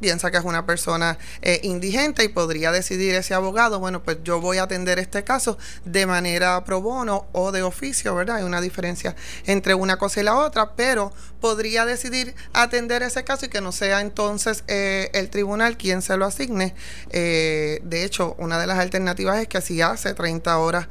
piensa 0.00 0.30
que 0.30 0.36
es 0.36 0.44
una 0.44 0.66
persona 0.66 1.18
eh, 1.42 1.60
indigente 1.62 2.24
y 2.24 2.28
podría 2.28 2.72
decidir 2.72 3.14
ese 3.14 3.34
abogado, 3.34 3.78
bueno, 3.78 4.02
pues 4.02 4.18
yo 4.24 4.40
voy 4.40 4.58
a 4.58 4.64
atender 4.64 4.98
este 4.98 5.24
caso 5.24 5.58
de 5.84 6.06
manera 6.06 6.64
pro 6.64 6.80
bono 6.80 7.26
o 7.32 7.52
de 7.52 7.62
oficio, 7.62 8.14
¿verdad? 8.14 8.36
Hay 8.36 8.44
una 8.44 8.60
diferencia 8.60 9.14
entre 9.46 9.74
una 9.74 9.96
cosa 9.96 10.20
y 10.20 10.24
la 10.24 10.36
otra, 10.36 10.74
pero 10.74 11.12
podría 11.40 11.84
decidir 11.84 12.34
atender 12.52 13.02
ese 13.02 13.24
caso 13.24 13.46
y 13.46 13.48
que 13.48 13.60
no 13.60 13.72
sea 13.72 14.00
entonces 14.00 14.64
eh, 14.68 15.10
el 15.12 15.30
tribunal 15.30 15.76
quien 15.76 16.02
se 16.02 16.16
lo 16.16 16.26
asigne. 16.26 16.74
Eh, 17.10 17.80
de 17.82 18.04
hecho, 18.04 18.34
una 18.38 18.58
de 18.58 18.66
las 18.66 18.78
alternativas 18.78 19.38
es 19.38 19.48
que 19.48 19.60
si 19.60 19.80
hace 19.82 20.14
30 20.14 20.58
horas 20.58 20.88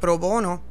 pro 0.00 0.18
bono, 0.18 0.62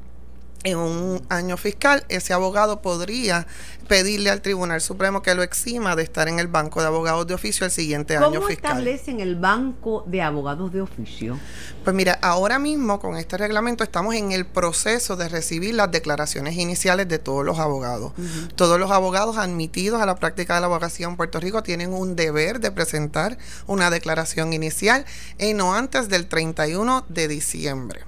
en 0.64 0.78
un 0.78 1.22
año 1.30 1.58
fiscal, 1.58 2.04
ese 2.10 2.34
abogado 2.34 2.82
podría 2.82 3.48
pedirle 3.88 4.30
al 4.30 4.42
Tribunal 4.42 4.82
Supremo 4.82 5.22
que 5.22 5.34
lo 5.34 5.42
exima 5.42 5.96
de 5.96 6.04
estar 6.04 6.28
en 6.28 6.40
el 6.40 6.48
banco 6.48 6.80
de 6.82 6.88
abogados 6.88 7.26
de 7.26 7.34
oficio 7.34 7.66
el 7.66 7.72
siguiente 7.72 8.16
año 8.16 8.36
¿Cómo 8.36 8.48
fiscal. 8.48 8.72
establecen 8.72 9.20
el 9.20 9.36
banco 9.36 10.04
de 10.06 10.22
abogados 10.22 10.72
de 10.72 10.82
oficio? 10.82 11.40
Pues 11.84 11.96
mira, 11.96 12.20
ahora 12.22 12.60
mismo 12.60 13.00
con 13.00 13.18
este 13.18 13.38
reglamento 13.38 13.84
estamos 13.84 14.14
en 14.16 14.32
el 14.32 14.46
proceso 14.46 15.16
de 15.16 15.28
recibir 15.28 15.74
las 15.74 15.92
declaraciones 15.92 16.56
iniciales 16.56 17.08
de 17.08 17.18
todos 17.18 17.44
los 17.44 17.58
abogados. 17.58 18.14
Todos 18.56 18.80
los 18.80 18.92
abogados 18.92 19.38
admitidos 19.38 20.02
a 20.02 20.06
la 20.06 20.16
práctica 20.16 20.56
de 20.56 20.62
la 20.62 20.68
abogacía 20.68 21.08
en 21.08 21.18
Puerto 21.18 21.40
Rico 21.40 21.64
tienen 21.64 21.94
un 21.94 22.16
deber 22.16 22.60
de 22.60 22.72
presentar 22.72 23.38
una 23.66 23.90
declaración 23.90 24.54
inicial 24.54 25.06
en 25.40 25.58
no 25.58 25.74
antes 25.74 26.10
del 26.10 26.28
31 26.28 27.06
de 27.10 27.28
diciembre. 27.28 28.02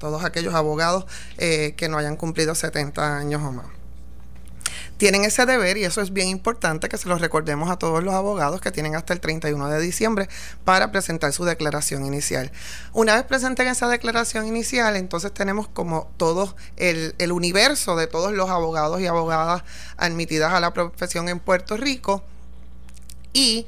Todos 0.00 0.24
aquellos 0.24 0.54
abogados 0.54 1.06
eh, 1.38 1.74
que 1.76 1.88
no 1.88 1.96
hayan 1.98 2.16
cumplido 2.16 2.56
70 2.56 3.16
años 3.16 3.40
o 3.42 3.52
más 3.52 3.66
tienen 5.00 5.24
ese 5.24 5.46
deber 5.46 5.78
y 5.78 5.84
eso 5.84 6.02
es 6.02 6.12
bien 6.12 6.28
importante 6.28 6.90
que 6.90 6.98
se 6.98 7.08
lo 7.08 7.16
recordemos 7.16 7.70
a 7.70 7.78
todos 7.78 8.04
los 8.04 8.12
abogados 8.12 8.60
que 8.60 8.70
tienen 8.70 8.94
hasta 8.96 9.14
el 9.14 9.20
31 9.20 9.68
de 9.68 9.80
diciembre 9.80 10.28
para 10.66 10.92
presentar 10.92 11.32
su 11.32 11.46
declaración 11.46 12.04
inicial. 12.04 12.52
Una 12.92 13.14
vez 13.14 13.24
presenten 13.24 13.66
esa 13.68 13.88
declaración 13.88 14.46
inicial, 14.46 14.96
entonces 14.96 15.32
tenemos 15.32 15.68
como 15.68 16.10
todo 16.18 16.54
el 16.76 17.32
universo 17.32 17.96
de 17.96 18.08
todos 18.08 18.34
los 18.34 18.50
abogados 18.50 19.00
y 19.00 19.06
abogadas 19.06 19.62
admitidas 19.96 20.52
a 20.52 20.60
la 20.60 20.74
profesión 20.74 21.30
en 21.30 21.40
Puerto 21.40 21.78
Rico 21.78 22.22
y 23.32 23.66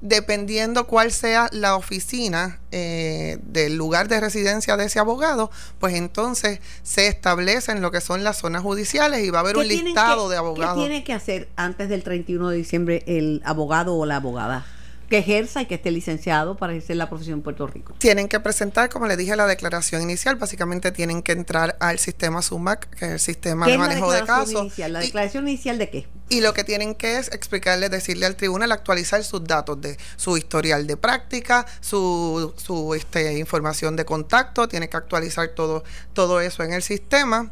dependiendo 0.00 0.86
cuál 0.86 1.12
sea 1.12 1.48
la 1.52 1.76
oficina 1.76 2.58
eh, 2.72 3.38
del 3.42 3.76
lugar 3.76 4.08
de 4.08 4.20
residencia 4.20 4.76
de 4.76 4.86
ese 4.86 4.98
abogado, 4.98 5.50
pues 5.78 5.94
entonces 5.94 6.60
se 6.82 7.06
establecen 7.06 7.82
lo 7.82 7.90
que 7.90 8.00
son 8.00 8.24
las 8.24 8.38
zonas 8.38 8.62
judiciales 8.62 9.24
y 9.24 9.30
va 9.30 9.38
a 9.38 9.42
haber 9.42 9.56
un 9.56 9.68
listado 9.68 10.28
de 10.28 10.36
abogados. 10.36 10.76
¿Qué 10.76 10.88
tiene 10.88 11.04
que 11.04 11.12
hacer 11.12 11.48
antes 11.56 11.88
del 11.88 12.02
31 12.02 12.48
de 12.48 12.56
diciembre 12.56 13.02
el 13.06 13.42
abogado 13.44 13.96
o 13.96 14.06
la 14.06 14.16
abogada? 14.16 14.66
Que 15.10 15.18
ejerza 15.18 15.60
y 15.60 15.66
que 15.66 15.74
esté 15.74 15.90
licenciado 15.90 16.56
para 16.56 16.72
ejercer 16.72 16.96
la 16.96 17.08
profesión 17.08 17.40
en 17.40 17.42
Puerto 17.42 17.66
Rico. 17.66 17.94
Tienen 17.98 18.28
que 18.28 18.38
presentar, 18.38 18.88
como 18.88 19.08
le 19.08 19.16
dije, 19.16 19.34
la 19.34 19.48
declaración 19.48 20.02
inicial. 20.02 20.36
Básicamente 20.36 20.92
tienen 20.92 21.22
que 21.22 21.32
entrar 21.32 21.76
al 21.80 21.98
sistema 21.98 22.42
SUMAC, 22.42 22.88
que 22.90 23.06
es 23.06 23.10
el 23.10 23.18
sistema 23.18 23.66
de 23.66 23.76
manejo 23.76 24.12
de 24.12 24.22
casos. 24.22 24.52
Inicial? 24.52 24.92
¿La 24.92 25.00
declaración 25.00 25.48
inicial 25.48 25.78
de 25.78 25.90
qué? 25.90 26.06
Y 26.28 26.40
lo 26.42 26.54
que 26.54 26.62
tienen 26.62 26.94
que 26.94 27.18
es 27.18 27.26
explicarle, 27.32 27.88
decirle 27.88 28.24
al 28.24 28.36
tribunal, 28.36 28.70
actualizar 28.70 29.24
sus 29.24 29.42
datos 29.42 29.80
de 29.80 29.98
su 30.14 30.36
historial 30.36 30.86
de 30.86 30.96
práctica, 30.96 31.66
su, 31.80 32.54
su 32.56 32.94
este, 32.94 33.36
información 33.36 33.96
de 33.96 34.04
contacto, 34.04 34.68
tiene 34.68 34.88
que 34.88 34.96
actualizar 34.96 35.48
todo, 35.48 35.82
todo 36.12 36.40
eso 36.40 36.62
en 36.62 36.72
el 36.72 36.82
sistema 36.82 37.50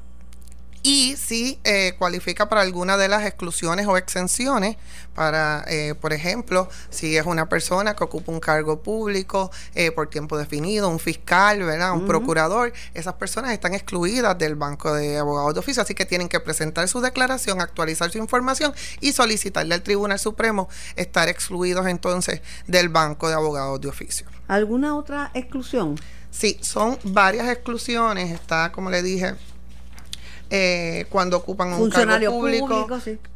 y 0.88 1.16
si 1.18 1.60
eh, 1.64 1.96
cualifica 1.98 2.48
para 2.48 2.62
alguna 2.62 2.96
de 2.96 3.08
las 3.08 3.26
exclusiones 3.26 3.86
o 3.86 3.98
exenciones, 3.98 4.78
para, 5.14 5.62
eh, 5.68 5.94
por 5.94 6.14
ejemplo, 6.14 6.66
si 6.88 7.14
es 7.18 7.26
una 7.26 7.46
persona 7.46 7.94
que 7.94 8.04
ocupa 8.04 8.32
un 8.32 8.40
cargo 8.40 8.82
público 8.82 9.50
eh, 9.74 9.90
por 9.90 10.08
tiempo 10.08 10.38
definido, 10.38 10.88
un 10.88 10.98
fiscal, 10.98 11.62
¿verdad? 11.62 11.92
un 11.92 12.06
procurador, 12.06 12.72
esas 12.94 13.12
personas 13.14 13.52
están 13.52 13.74
excluidas 13.74 14.38
del 14.38 14.54
banco 14.54 14.94
de 14.94 15.18
abogados 15.18 15.52
de 15.52 15.60
oficio, 15.60 15.82
así 15.82 15.94
que 15.94 16.06
tienen 16.06 16.26
que 16.26 16.40
presentar 16.40 16.88
su 16.88 17.02
declaración, 17.02 17.60
actualizar 17.60 18.10
su 18.10 18.16
información 18.16 18.72
y 19.02 19.12
solicitarle 19.12 19.74
al 19.74 19.82
Tribunal 19.82 20.18
Supremo 20.18 20.70
estar 20.96 21.28
excluidos 21.28 21.86
entonces 21.86 22.40
del 22.66 22.88
banco 22.88 23.28
de 23.28 23.34
abogados 23.34 23.78
de 23.82 23.88
oficio. 23.88 24.26
¿Alguna 24.46 24.96
otra 24.96 25.32
exclusión? 25.34 25.96
Sí, 26.30 26.56
son 26.62 26.98
varias 27.04 27.46
exclusiones, 27.48 28.30
está, 28.30 28.72
como 28.72 28.88
le 28.88 29.02
dije, 29.02 29.34
eh, 30.50 31.06
cuando 31.10 31.36
ocupan 31.36 31.74
un 31.74 31.90
cargo 31.90 32.30
público. 32.30 32.88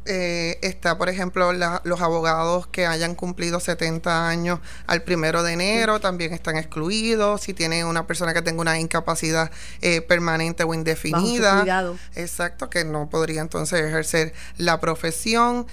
Eh, 0.05 0.57
está, 0.63 0.97
por 0.97 1.09
ejemplo, 1.09 1.53
los 1.53 2.01
abogados 2.01 2.67
que 2.67 2.87
hayan 2.87 3.13
cumplido 3.13 3.59
70 3.59 4.27
años 4.27 4.59
al 4.87 5.03
primero 5.03 5.43
de 5.43 5.53
enero 5.53 5.99
también 5.99 6.33
están 6.33 6.57
excluidos. 6.57 7.41
Si 7.41 7.53
tiene 7.53 7.85
una 7.85 8.07
persona 8.07 8.33
que 8.33 8.41
tenga 8.41 8.61
una 8.61 8.79
incapacidad 8.79 9.51
eh, 9.81 10.01
permanente 10.01 10.63
o 10.63 10.73
indefinida. 10.73 11.93
Exacto, 12.15 12.69
que 12.69 12.83
no 12.83 13.09
podría 13.09 13.41
entonces 13.41 13.81
ejercer 13.81 14.33
la 14.57 14.79
profesión. 14.79 15.67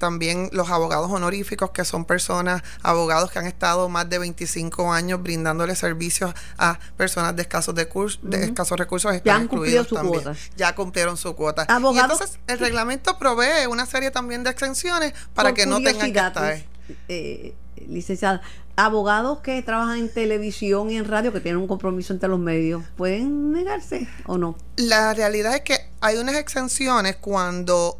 también 0.00 0.48
los 0.52 0.70
abogados 0.70 1.10
honoríficos, 1.10 1.70
que 1.70 1.84
son 1.84 2.04
personas, 2.04 2.62
abogados 2.82 3.30
que 3.30 3.38
han 3.38 3.46
estado 3.46 3.88
más 3.88 4.08
de 4.08 4.18
25 4.18 4.92
años 4.92 5.22
brindándole 5.22 5.76
servicios 5.76 6.32
a 6.56 6.78
personas 6.96 7.36
de 7.36 7.42
escasos, 7.42 7.74
de, 7.74 7.88
de 8.22 8.44
escasos 8.44 8.78
recursos, 8.78 9.14
están 9.14 9.44
incluidos 9.44 9.88
también. 9.88 10.24
Ya 10.56 10.74
cumplieron 10.78 11.16
su 11.16 11.34
cuota. 11.34 11.66
y 11.68 11.98
entonces 11.98 12.38
el 12.46 12.60
reglamento 12.60 13.18
provee 13.18 13.66
una 13.68 13.84
serie 13.84 14.12
también 14.12 14.44
de 14.44 14.50
exenciones 14.50 15.12
para 15.34 15.52
que 15.52 15.66
no 15.66 15.82
tengan 15.82 16.12
que 16.12 16.18
estar. 16.20 16.62
Eh, 17.08 17.54
licenciada, 17.86 18.40
abogados 18.76 19.40
que 19.40 19.60
trabajan 19.62 19.98
en 19.98 20.12
televisión 20.12 20.90
y 20.90 20.96
en 20.96 21.04
radio 21.04 21.32
que 21.32 21.40
tienen 21.40 21.60
un 21.60 21.66
compromiso 21.66 22.12
entre 22.12 22.28
los 22.28 22.38
medios, 22.38 22.84
¿pueden 22.96 23.52
negarse 23.52 24.08
o 24.24 24.38
no? 24.38 24.56
La 24.76 25.12
realidad 25.14 25.54
es 25.54 25.62
que 25.62 25.78
hay 26.00 26.16
unas 26.16 26.36
exenciones 26.36 27.16
cuando 27.16 27.98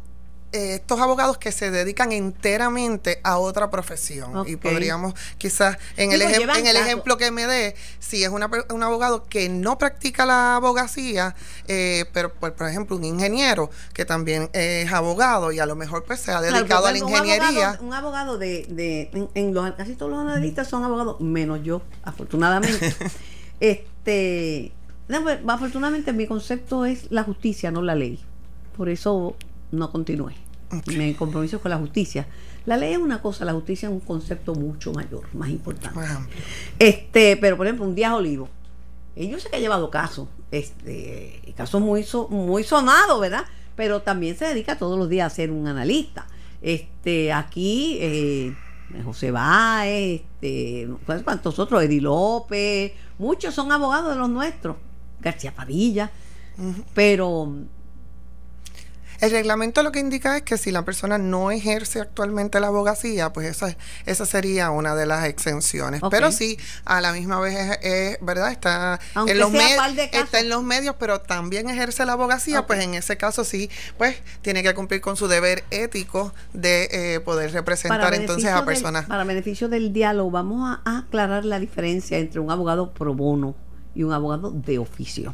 eh, 0.51 0.75
estos 0.75 0.99
abogados 0.99 1.37
que 1.37 1.51
se 1.51 1.69
dedican 1.69 2.11
enteramente 2.11 3.19
a 3.23 3.37
otra 3.37 3.69
profesión. 3.69 4.47
Y 4.47 4.55
podríamos 4.55 5.13
quizás, 5.37 5.77
en, 5.95 6.11
el, 6.11 6.21
pues 6.21 6.57
en 6.57 6.65
el 6.65 6.75
ejemplo 6.75 7.17
que 7.17 7.29
me 7.29 7.45
dé, 7.45 7.75
si 7.99 8.23
es 8.23 8.29
una, 8.29 8.49
un 8.71 8.81
abogado 8.81 9.25
que 9.25 9.47
no 9.47 9.77
practica 9.77 10.25
la 10.25 10.55
abogacía, 10.55 11.35
eh, 11.67 12.05
pero 12.13 12.33
por, 12.33 12.53
por, 12.53 12.67
ejemplo 12.67 12.95
un 12.95 13.03
ingeniero 13.03 13.69
que 13.93 14.05
también 14.05 14.49
es 14.53 14.91
abogado 14.91 15.51
y 15.51 15.59
a 15.59 15.67
lo 15.67 15.75
mejor 15.75 16.03
pues 16.03 16.19
se 16.19 16.31
ha 16.31 16.41
dedicado 16.41 16.87
a 16.87 16.91
la 16.91 16.97
ingeniería. 16.97 17.77
Un 17.79 17.93
abogado, 17.93 18.39
de, 18.39 18.65
de 18.69 19.29
en, 19.35 19.53
los, 19.53 19.71
casi 19.73 19.93
todos 19.93 20.11
los 20.11 20.21
analistas 20.21 20.67
son 20.67 20.83
abogados, 20.83 21.21
menos 21.21 21.63
yo, 21.63 21.83
afortunadamente. 22.03 22.95
este, 23.59 24.71
pues, 25.07 25.39
afortunadamente 25.47 26.11
mi 26.11 26.25
concepto 26.25 26.85
es 26.85 27.11
la 27.11 27.23
justicia, 27.23 27.69
no 27.69 27.83
la 27.83 27.93
ley. 27.93 28.19
Por 28.75 28.89
eso 28.89 29.35
no 29.71 29.91
continúe. 29.91 30.33
Me 30.95 31.15
compromiso 31.15 31.59
con 31.59 31.71
la 31.71 31.77
justicia. 31.77 32.27
La 32.65 32.77
ley 32.77 32.93
es 32.93 32.99
una 32.99 33.21
cosa, 33.21 33.45
la 33.45 33.53
justicia 33.53 33.87
es 33.87 33.93
un 33.93 34.01
concepto 34.01 34.53
mucho 34.53 34.93
mayor, 34.93 35.23
más 35.33 35.49
importante. 35.49 35.99
Este, 36.77 37.37
pero 37.37 37.57
por 37.57 37.65
ejemplo, 37.65 37.85
un 37.85 37.95
día 37.95 38.15
olivo. 38.15 38.49
Yo 39.15 39.39
sé 39.39 39.49
que 39.49 39.57
ha 39.57 39.59
llevado 39.59 39.89
casos, 39.89 40.29
este, 40.51 41.41
casos 41.57 41.81
muy 41.81 42.05
muy 42.29 42.63
sonados, 42.63 43.19
¿verdad? 43.19 43.43
Pero 43.75 44.01
también 44.01 44.37
se 44.37 44.45
dedica 44.45 44.77
todos 44.77 44.97
los 44.97 45.09
días 45.09 45.31
a 45.31 45.35
ser 45.35 45.51
un 45.51 45.67
analista. 45.67 46.27
Este, 46.61 47.33
aquí 47.33 47.97
eh, 47.99 48.55
José 49.03 49.31
Báez, 49.31 50.21
este, 50.21 50.87
cuántos 51.23 51.59
otros, 51.59 51.83
Edi 51.83 51.99
López, 51.99 52.93
muchos 53.17 53.53
son 53.53 53.71
abogados 53.71 54.13
de 54.13 54.19
los 54.19 54.29
nuestros, 54.29 54.77
García 55.19 55.53
Padilla, 55.53 56.11
pero 56.93 57.53
el 59.21 59.31
reglamento 59.31 59.83
lo 59.83 59.91
que 59.91 59.99
indica 59.99 60.37
es 60.37 60.43
que 60.43 60.57
si 60.57 60.71
la 60.71 60.85
persona 60.85 61.17
no 61.17 61.51
ejerce 61.51 61.99
actualmente 61.99 62.59
la 62.59 62.67
abogacía, 62.67 63.33
pues 63.33 63.47
esa, 63.47 63.75
esa 64.05 64.25
sería 64.25 64.71
una 64.71 64.95
de 64.95 65.05
las 65.05 65.25
exenciones. 65.25 66.01
Pero 66.09 66.31
sí, 66.31 66.57
a 66.85 67.01
la 67.01 67.11
misma 67.11 67.39
vez 67.39 67.79
es, 67.81 68.17
verdad, 68.21 68.51
está 68.51 68.99
en 69.27 69.37
los 69.37 69.51
medios, 69.51 69.83
está 70.13 70.39
en 70.39 70.49
los 70.49 70.63
medios, 70.63 70.95
pero 70.99 71.21
también 71.21 71.69
ejerce 71.69 72.05
la 72.05 72.13
abogacía, 72.13 72.65
pues 72.65 72.83
en 72.83 72.93
ese 72.93 73.17
caso 73.17 73.43
sí, 73.43 73.69
pues 73.97 74.17
tiene 74.41 74.63
que 74.63 74.73
cumplir 74.73 75.01
con 75.01 75.17
su 75.17 75.27
deber 75.27 75.63
ético 75.71 76.33
de 76.53 76.89
eh, 76.91 77.19
poder 77.19 77.51
representar 77.51 78.13
entonces 78.13 78.51
a 78.51 78.65
personas. 78.65 79.05
para 79.05 79.23
beneficio 79.23 79.69
del 79.69 79.93
diálogo, 79.93 80.31
vamos 80.31 80.79
a 80.85 80.99
aclarar 80.99 81.45
la 81.45 81.59
diferencia 81.59 82.17
entre 82.17 82.39
un 82.39 82.51
abogado 82.51 82.91
pro 82.93 83.13
bono 83.13 83.55
y 83.95 84.03
un 84.03 84.13
abogado 84.13 84.51
de 84.51 84.79
oficio. 84.79 85.33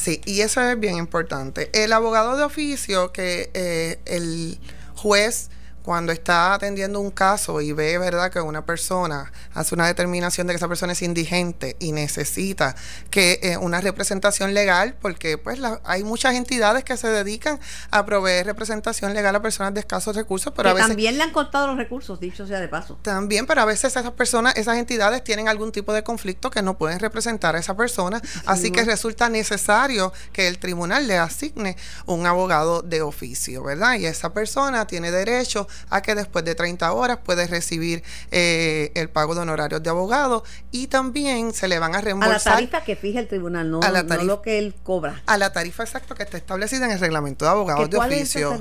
Sí, 0.00 0.22
y 0.24 0.40
eso 0.40 0.62
es 0.62 0.80
bien 0.80 0.96
importante. 0.96 1.68
El 1.74 1.92
abogado 1.92 2.34
de 2.38 2.42
oficio 2.42 3.12
que 3.12 3.50
eh, 3.52 4.00
el 4.06 4.58
juez 4.94 5.50
cuando 5.82 6.12
está 6.12 6.54
atendiendo 6.54 7.00
un 7.00 7.10
caso 7.10 7.60
y 7.60 7.72
ve, 7.72 7.98
¿verdad?, 7.98 8.30
que 8.30 8.40
una 8.40 8.64
persona 8.64 9.32
hace 9.54 9.74
una 9.74 9.86
determinación 9.86 10.46
de 10.46 10.52
que 10.52 10.56
esa 10.56 10.68
persona 10.68 10.92
es 10.92 11.02
indigente 11.02 11.76
y 11.78 11.92
necesita 11.92 12.74
que 13.10 13.40
eh, 13.42 13.56
una 13.56 13.80
representación 13.80 14.54
legal, 14.54 14.94
porque 15.00 15.38
pues 15.38 15.60
hay 15.84 16.04
muchas 16.04 16.34
entidades 16.34 16.84
que 16.84 16.96
se 16.96 17.08
dedican 17.08 17.58
a 17.90 18.04
proveer 18.04 18.46
representación 18.46 19.14
legal 19.14 19.34
a 19.36 19.42
personas 19.42 19.74
de 19.74 19.80
escasos 19.80 20.16
recursos, 20.16 20.52
pero 20.54 20.68
que 20.68 20.70
a 20.70 20.74
veces 20.74 20.88
también 20.88 21.16
le 21.16 21.22
han 21.22 21.32
cortado 21.32 21.66
los 21.68 21.76
recursos, 21.76 22.20
dicho 22.20 22.46
sea 22.46 22.60
de 22.60 22.68
paso. 22.68 22.98
También, 23.02 23.46
pero 23.46 23.62
a 23.62 23.64
veces 23.64 23.96
esas 23.96 24.10
personas, 24.12 24.56
esas 24.56 24.76
entidades 24.76 25.24
tienen 25.24 25.48
algún 25.48 25.72
tipo 25.72 25.92
de 25.92 26.02
conflicto 26.02 26.50
que 26.50 26.62
no 26.62 26.76
pueden 26.76 26.98
representar 26.98 27.56
a 27.56 27.58
esa 27.58 27.76
persona, 27.76 28.20
así 28.46 28.70
que 28.70 28.84
resulta 28.84 29.28
necesario 29.28 30.12
que 30.32 30.48
el 30.48 30.58
tribunal 30.58 31.06
le 31.06 31.18
asigne 31.18 31.76
un 32.06 32.26
abogado 32.26 32.82
de 32.82 33.02
oficio, 33.02 33.62
¿verdad? 33.62 33.94
Y 33.94 34.06
esa 34.06 34.32
persona 34.32 34.86
tiene 34.86 35.10
derecho 35.10 35.68
a 35.88 36.02
que 36.02 36.14
después 36.14 36.44
de 36.44 36.54
30 36.54 36.92
horas 36.92 37.18
puedes 37.24 37.50
recibir 37.50 38.02
eh, 38.30 38.92
el 38.94 39.08
pago 39.08 39.34
de 39.34 39.40
honorarios 39.40 39.82
de 39.82 39.90
abogado 39.90 40.44
y 40.70 40.86
también 40.88 41.52
se 41.52 41.68
le 41.68 41.78
van 41.78 41.94
a 41.94 42.00
reembolsar. 42.00 42.34
A 42.34 42.36
la 42.38 42.56
tarifa 42.56 42.84
que 42.84 42.96
fija 42.96 43.20
el 43.20 43.28
tribunal, 43.28 43.70
no, 43.70 43.80
no 43.80 44.22
lo 44.22 44.42
que 44.42 44.58
él 44.58 44.74
cobra. 44.82 45.22
A 45.26 45.38
la 45.38 45.52
tarifa 45.52 45.82
exacta 45.82 46.14
que 46.14 46.22
está 46.22 46.36
establecida 46.36 46.86
en 46.86 46.92
el 46.92 47.00
reglamento 47.00 47.44
de 47.44 47.50
abogados 47.50 47.90
de 47.90 47.98
oficio, 47.98 48.58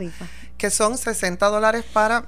que 0.57 0.69
son 0.69 0.97
60 0.97 1.45
dólares 1.47 1.85
para 1.91 2.25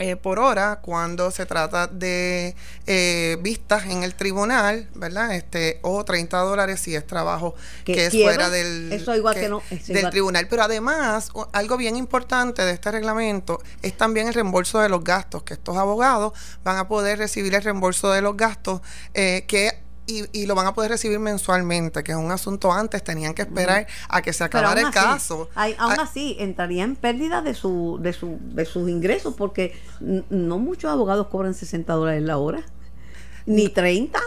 eh, 0.00 0.16
por 0.16 0.40
hora 0.40 0.80
cuando 0.82 1.30
se 1.30 1.46
trata 1.46 1.86
de 1.86 2.56
eh, 2.86 3.36
vistas 3.40 3.84
en 3.84 4.02
el 4.02 4.16
tribunal, 4.16 4.88
¿verdad? 4.94 5.36
Este 5.36 5.78
o 5.82 6.04
30 6.04 6.36
dólares 6.38 6.80
si 6.80 6.96
es 6.96 7.06
trabajo 7.06 7.54
que, 7.84 8.06
es 8.06 8.12
fuera 8.12 8.50
del, 8.50 8.90
del 8.90 10.10
tribunal. 10.10 10.48
Pero 10.48 10.64
además, 10.64 11.30
algo 11.52 11.76
bien 11.76 11.94
importante 11.94 12.62
de 12.62 12.72
este 12.72 12.90
reglamento 12.90 13.62
es 13.82 13.96
también 13.96 14.26
el 14.26 14.34
reembolso 14.34 14.80
de 14.80 14.88
los 14.88 15.04
gastos, 15.04 15.44
que 15.44 15.54
estos 15.54 15.76
abogados 15.76 16.32
van 16.64 16.78
a 16.78 16.88
poder 16.88 17.18
recibir 17.18 17.54
el 17.54 17.62
reembolso 17.62 18.10
de 18.10 18.20
los 18.20 18.36
gastos 18.36 18.80
eh, 19.14 19.44
que 19.46 19.83
y, 20.06 20.24
y, 20.32 20.46
lo 20.46 20.54
van 20.54 20.66
a 20.66 20.74
poder 20.74 20.90
recibir 20.90 21.18
mensualmente, 21.18 22.02
que 22.02 22.12
es 22.12 22.18
un 22.18 22.30
asunto 22.30 22.72
antes, 22.72 23.02
tenían 23.02 23.34
que 23.34 23.42
esperar 23.42 23.86
a 24.08 24.22
que 24.22 24.32
se 24.32 24.44
acabara 24.44 24.80
el 24.80 24.90
caso. 24.90 25.48
aún 25.54 25.74
ah, 25.78 25.96
así, 26.00 26.36
entraría 26.38 26.84
en 26.84 26.96
pérdida 26.96 27.40
de, 27.42 27.54
su, 27.54 27.98
de, 28.00 28.12
su, 28.12 28.38
de 28.40 28.64
sus 28.66 28.88
ingresos, 28.88 29.34
porque 29.34 29.78
no 30.00 30.58
muchos 30.58 30.90
abogados 30.90 31.28
cobran 31.28 31.54
60 31.54 31.92
dólares 31.92 32.22
la 32.22 32.36
hora, 32.36 32.62
ni 33.46 33.68
30. 33.68 34.20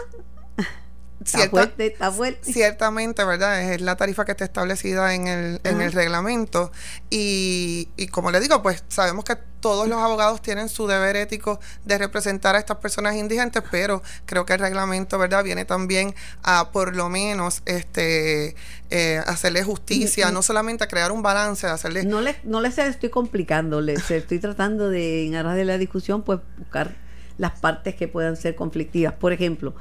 Está 1.24 1.48
fuerte, 1.48 1.86
está 1.86 2.12
fuerte. 2.12 2.52
Ciertamente, 2.52 3.24
¿verdad? 3.24 3.72
Es 3.72 3.80
la 3.80 3.96
tarifa 3.96 4.24
que 4.24 4.32
está 4.32 4.44
establecida 4.44 5.14
en 5.14 5.26
el, 5.26 5.60
en 5.64 5.80
el 5.80 5.92
reglamento. 5.92 6.70
Y, 7.10 7.88
y 7.96 8.06
como 8.08 8.30
le 8.30 8.40
digo, 8.40 8.62
pues 8.62 8.84
sabemos 8.88 9.24
que 9.24 9.36
todos 9.60 9.88
los 9.88 9.98
abogados 9.98 10.40
tienen 10.40 10.68
su 10.68 10.86
deber 10.86 11.16
ético 11.16 11.60
de 11.84 11.98
representar 11.98 12.54
a 12.54 12.58
estas 12.58 12.78
personas 12.78 13.16
indigentes, 13.16 13.62
pero 13.70 14.02
creo 14.24 14.46
que 14.46 14.54
el 14.54 14.60
reglamento, 14.60 15.18
¿verdad?, 15.18 15.42
viene 15.42 15.64
también 15.64 16.14
a 16.42 16.70
por 16.70 16.94
lo 16.94 17.08
menos 17.08 17.62
este 17.66 18.54
eh, 18.90 19.20
hacerle 19.26 19.64
justicia, 19.64 20.30
no 20.30 20.42
solamente 20.42 20.84
a 20.84 20.88
crear 20.88 21.12
un 21.12 21.22
balance, 21.22 21.66
hacerle... 21.66 22.04
No 22.04 22.20
les 22.20 22.44
no 22.44 22.60
les 22.60 22.78
estoy 22.78 23.10
complicando, 23.10 23.80
les 23.80 24.10
estoy 24.10 24.38
tratando 24.38 24.90
de, 24.90 25.26
en 25.26 25.34
aras 25.34 25.56
de 25.56 25.64
la 25.64 25.78
discusión, 25.78 26.22
pues 26.22 26.40
buscar 26.56 26.94
las 27.36 27.58
partes 27.58 27.94
que 27.94 28.08
puedan 28.08 28.36
ser 28.36 28.54
conflictivas. 28.54 29.14
Por 29.14 29.32
ejemplo, 29.32 29.74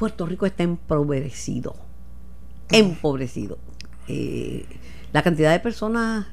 Puerto 0.00 0.24
Rico 0.24 0.46
está 0.46 0.62
empobrecido. 0.62 1.76
Empobrecido. 2.70 3.58
Eh, 4.08 4.64
la 5.12 5.22
cantidad 5.22 5.52
de 5.52 5.60
personas 5.60 6.26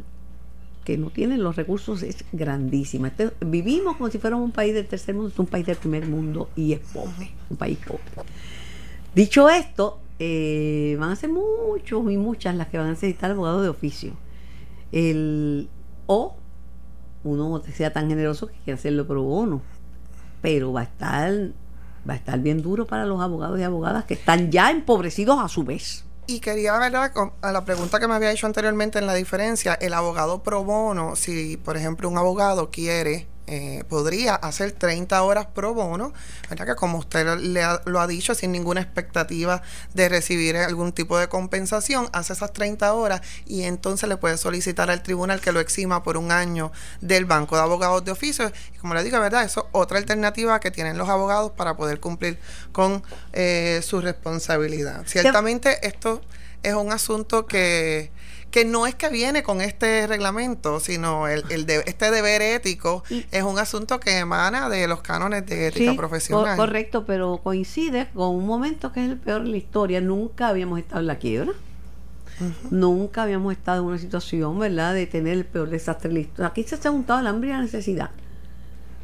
que 0.85 0.97
no 0.97 1.09
tienen 1.09 1.43
los 1.43 1.57
recursos 1.57 2.01
es 2.01 2.23
grandísima. 2.31 3.09
Este, 3.09 3.29
vivimos 3.45 3.97
como 3.97 4.09
si 4.09 4.19
fuéramos 4.19 4.45
un 4.45 4.53
país 4.53 4.73
del 4.73 4.87
tercer 4.87 5.15
mundo, 5.15 5.31
es 5.31 5.37
un 5.37 5.47
país 5.47 5.65
del 5.65 5.75
primer 5.75 6.07
mundo 6.07 6.49
y 6.55 6.71
es 6.71 6.79
pobre, 6.79 7.31
un 7.49 7.57
país 7.57 7.77
pobre. 7.85 8.01
Dicho 9.13 9.49
esto, 9.49 9.99
eh, 10.17 10.95
van 10.97 11.11
a 11.11 11.17
ser 11.17 11.29
muchos 11.29 12.09
y 12.09 12.15
muchas 12.15 12.55
las 12.55 12.69
que 12.69 12.77
van 12.77 12.87
a 12.87 12.91
necesitar 12.91 13.31
abogado 13.31 13.61
de 13.61 13.67
oficio. 13.67 14.13
El, 14.93 15.67
o 16.05 16.37
uno 17.25 17.61
sea 17.73 17.91
tan 17.91 18.07
generoso 18.07 18.47
que 18.47 18.53
quiera 18.63 18.79
hacerlo 18.79 19.05
pro 19.05 19.23
bono, 19.23 19.61
pero 20.41 20.71
va 20.71 20.79
a 20.79 20.83
estar 20.85 21.51
va 22.07 22.13
a 22.13 22.17
estar 22.17 22.39
bien 22.39 22.61
duro 22.61 22.85
para 22.85 23.05
los 23.05 23.21
abogados 23.21 23.59
y 23.59 23.63
abogadas 23.63 24.05
que 24.05 24.13
están 24.13 24.51
ya 24.51 24.71
empobrecidos 24.71 25.39
a 25.39 25.47
su 25.47 25.63
vez. 25.63 26.05
Y 26.27 26.39
quería, 26.39 26.77
¿verdad? 26.77 27.11
A 27.41 27.51
la 27.51 27.63
pregunta 27.63 27.99
que 27.99 28.07
me 28.07 28.13
había 28.13 28.31
hecho 28.31 28.47
anteriormente 28.47 28.99
en 28.99 29.07
la 29.07 29.13
diferencia, 29.13 29.75
el 29.75 29.93
abogado 29.93 30.43
pro 30.43 30.63
bono, 30.63 31.15
si 31.15 31.57
por 31.57 31.77
ejemplo 31.77 32.09
un 32.09 32.17
abogado 32.17 32.69
quiere 32.69 33.27
eh, 33.47 33.83
podría 33.87 34.35
hacer 34.35 34.73
30 34.73 35.21
horas 35.23 35.47
pro 35.47 35.73
bono, 35.73 36.13
¿verdad? 36.49 36.65
Que 36.65 36.75
como 36.75 36.97
usted 36.97 37.37
le 37.39 37.61
lo 37.85 38.01
ha 38.01 38.07
dicho, 38.07 38.35
sin 38.35 38.51
ninguna 38.51 38.81
expectativa 38.81 39.61
de 39.93 40.09
recibir 40.09 40.57
algún 40.57 40.91
tipo 40.91 41.17
de 41.17 41.29
compensación, 41.29 42.09
hace 42.11 42.33
esas 42.33 42.51
30 42.51 42.93
horas 42.93 43.21
y 43.45 43.63
entonces 43.63 44.09
le 44.09 44.17
puede 44.17 44.37
solicitar 44.37 44.91
al 44.91 45.01
tribunal 45.01 45.39
que 45.39 45.51
lo 45.51 45.59
exima 45.59 46.03
por 46.03 46.17
un 46.17 46.31
año 46.31 46.71
del 47.01 47.25
banco 47.25 47.55
de 47.55 47.61
abogados 47.61 48.03
de 48.03 48.11
oficio. 48.11 48.51
Y 48.75 48.77
como 48.79 48.93
le 48.93 49.03
digo, 49.03 49.19
¿verdad? 49.19 49.43
Eso 49.43 49.61
es 49.61 49.67
otra 49.71 49.97
alternativa 49.97 50.59
que 50.59 50.69
tienen 50.69 50.97
los 50.97 51.07
abogados 51.07 51.51
para 51.51 51.77
poder 51.77 51.99
cumplir 51.99 52.39
con 52.71 53.01
eh, 53.33 53.81
su 53.83 54.01
responsabilidad. 54.01 55.03
Ciertamente 55.05 55.87
esto 55.87 56.21
es 56.63 56.73
un 56.73 56.91
asunto 56.91 57.45
que 57.45 58.11
que 58.51 58.65
no 58.65 58.87
es 58.87 58.95
que 58.95 59.09
viene 59.09 59.43
con 59.43 59.61
este 59.61 60.07
reglamento, 60.07 60.79
sino 60.79 61.27
el, 61.27 61.43
el 61.49 61.65
de, 61.65 61.83
este 61.85 62.11
deber 62.11 62.41
ético 62.41 63.03
es 63.31 63.43
un 63.43 63.59
asunto 63.59 63.99
que 63.99 64.19
emana 64.19 64.69
de 64.69 64.87
los 64.87 65.01
cánones 65.01 65.45
de 65.45 65.67
ética 65.67 65.95
profesional. 65.95 66.57
correcto, 66.57 67.05
pero 67.05 67.39
coincide 67.43 68.07
con 68.13 68.35
un 68.35 68.45
momento 68.45 68.91
que 68.91 69.03
es 69.03 69.11
el 69.11 69.17
peor 69.17 69.43
de 69.43 69.49
la 69.49 69.57
historia. 69.57 70.01
Nunca 70.01 70.47
habíamos 70.47 70.79
estado 70.79 71.01
en 71.01 71.07
la 71.07 71.17
quiebra. 71.17 71.51
Nunca 72.69 73.23
habíamos 73.23 73.51
estado 73.53 73.81
en 73.81 73.87
una 73.87 73.97
situación, 73.97 74.59
¿verdad?, 74.59 74.93
de 74.93 75.07
tener 75.07 75.33
el 75.33 75.45
peor 75.45 75.69
desastre 75.69 76.13
de 76.13 76.21
historia. 76.21 76.47
Aquí 76.47 76.63
se 76.63 76.75
ha 76.75 76.91
juntado 76.91 77.19
el 77.19 77.27
hambre 77.27 77.49
y 77.49 77.51
la 77.51 77.61
necesidad. 77.61 78.11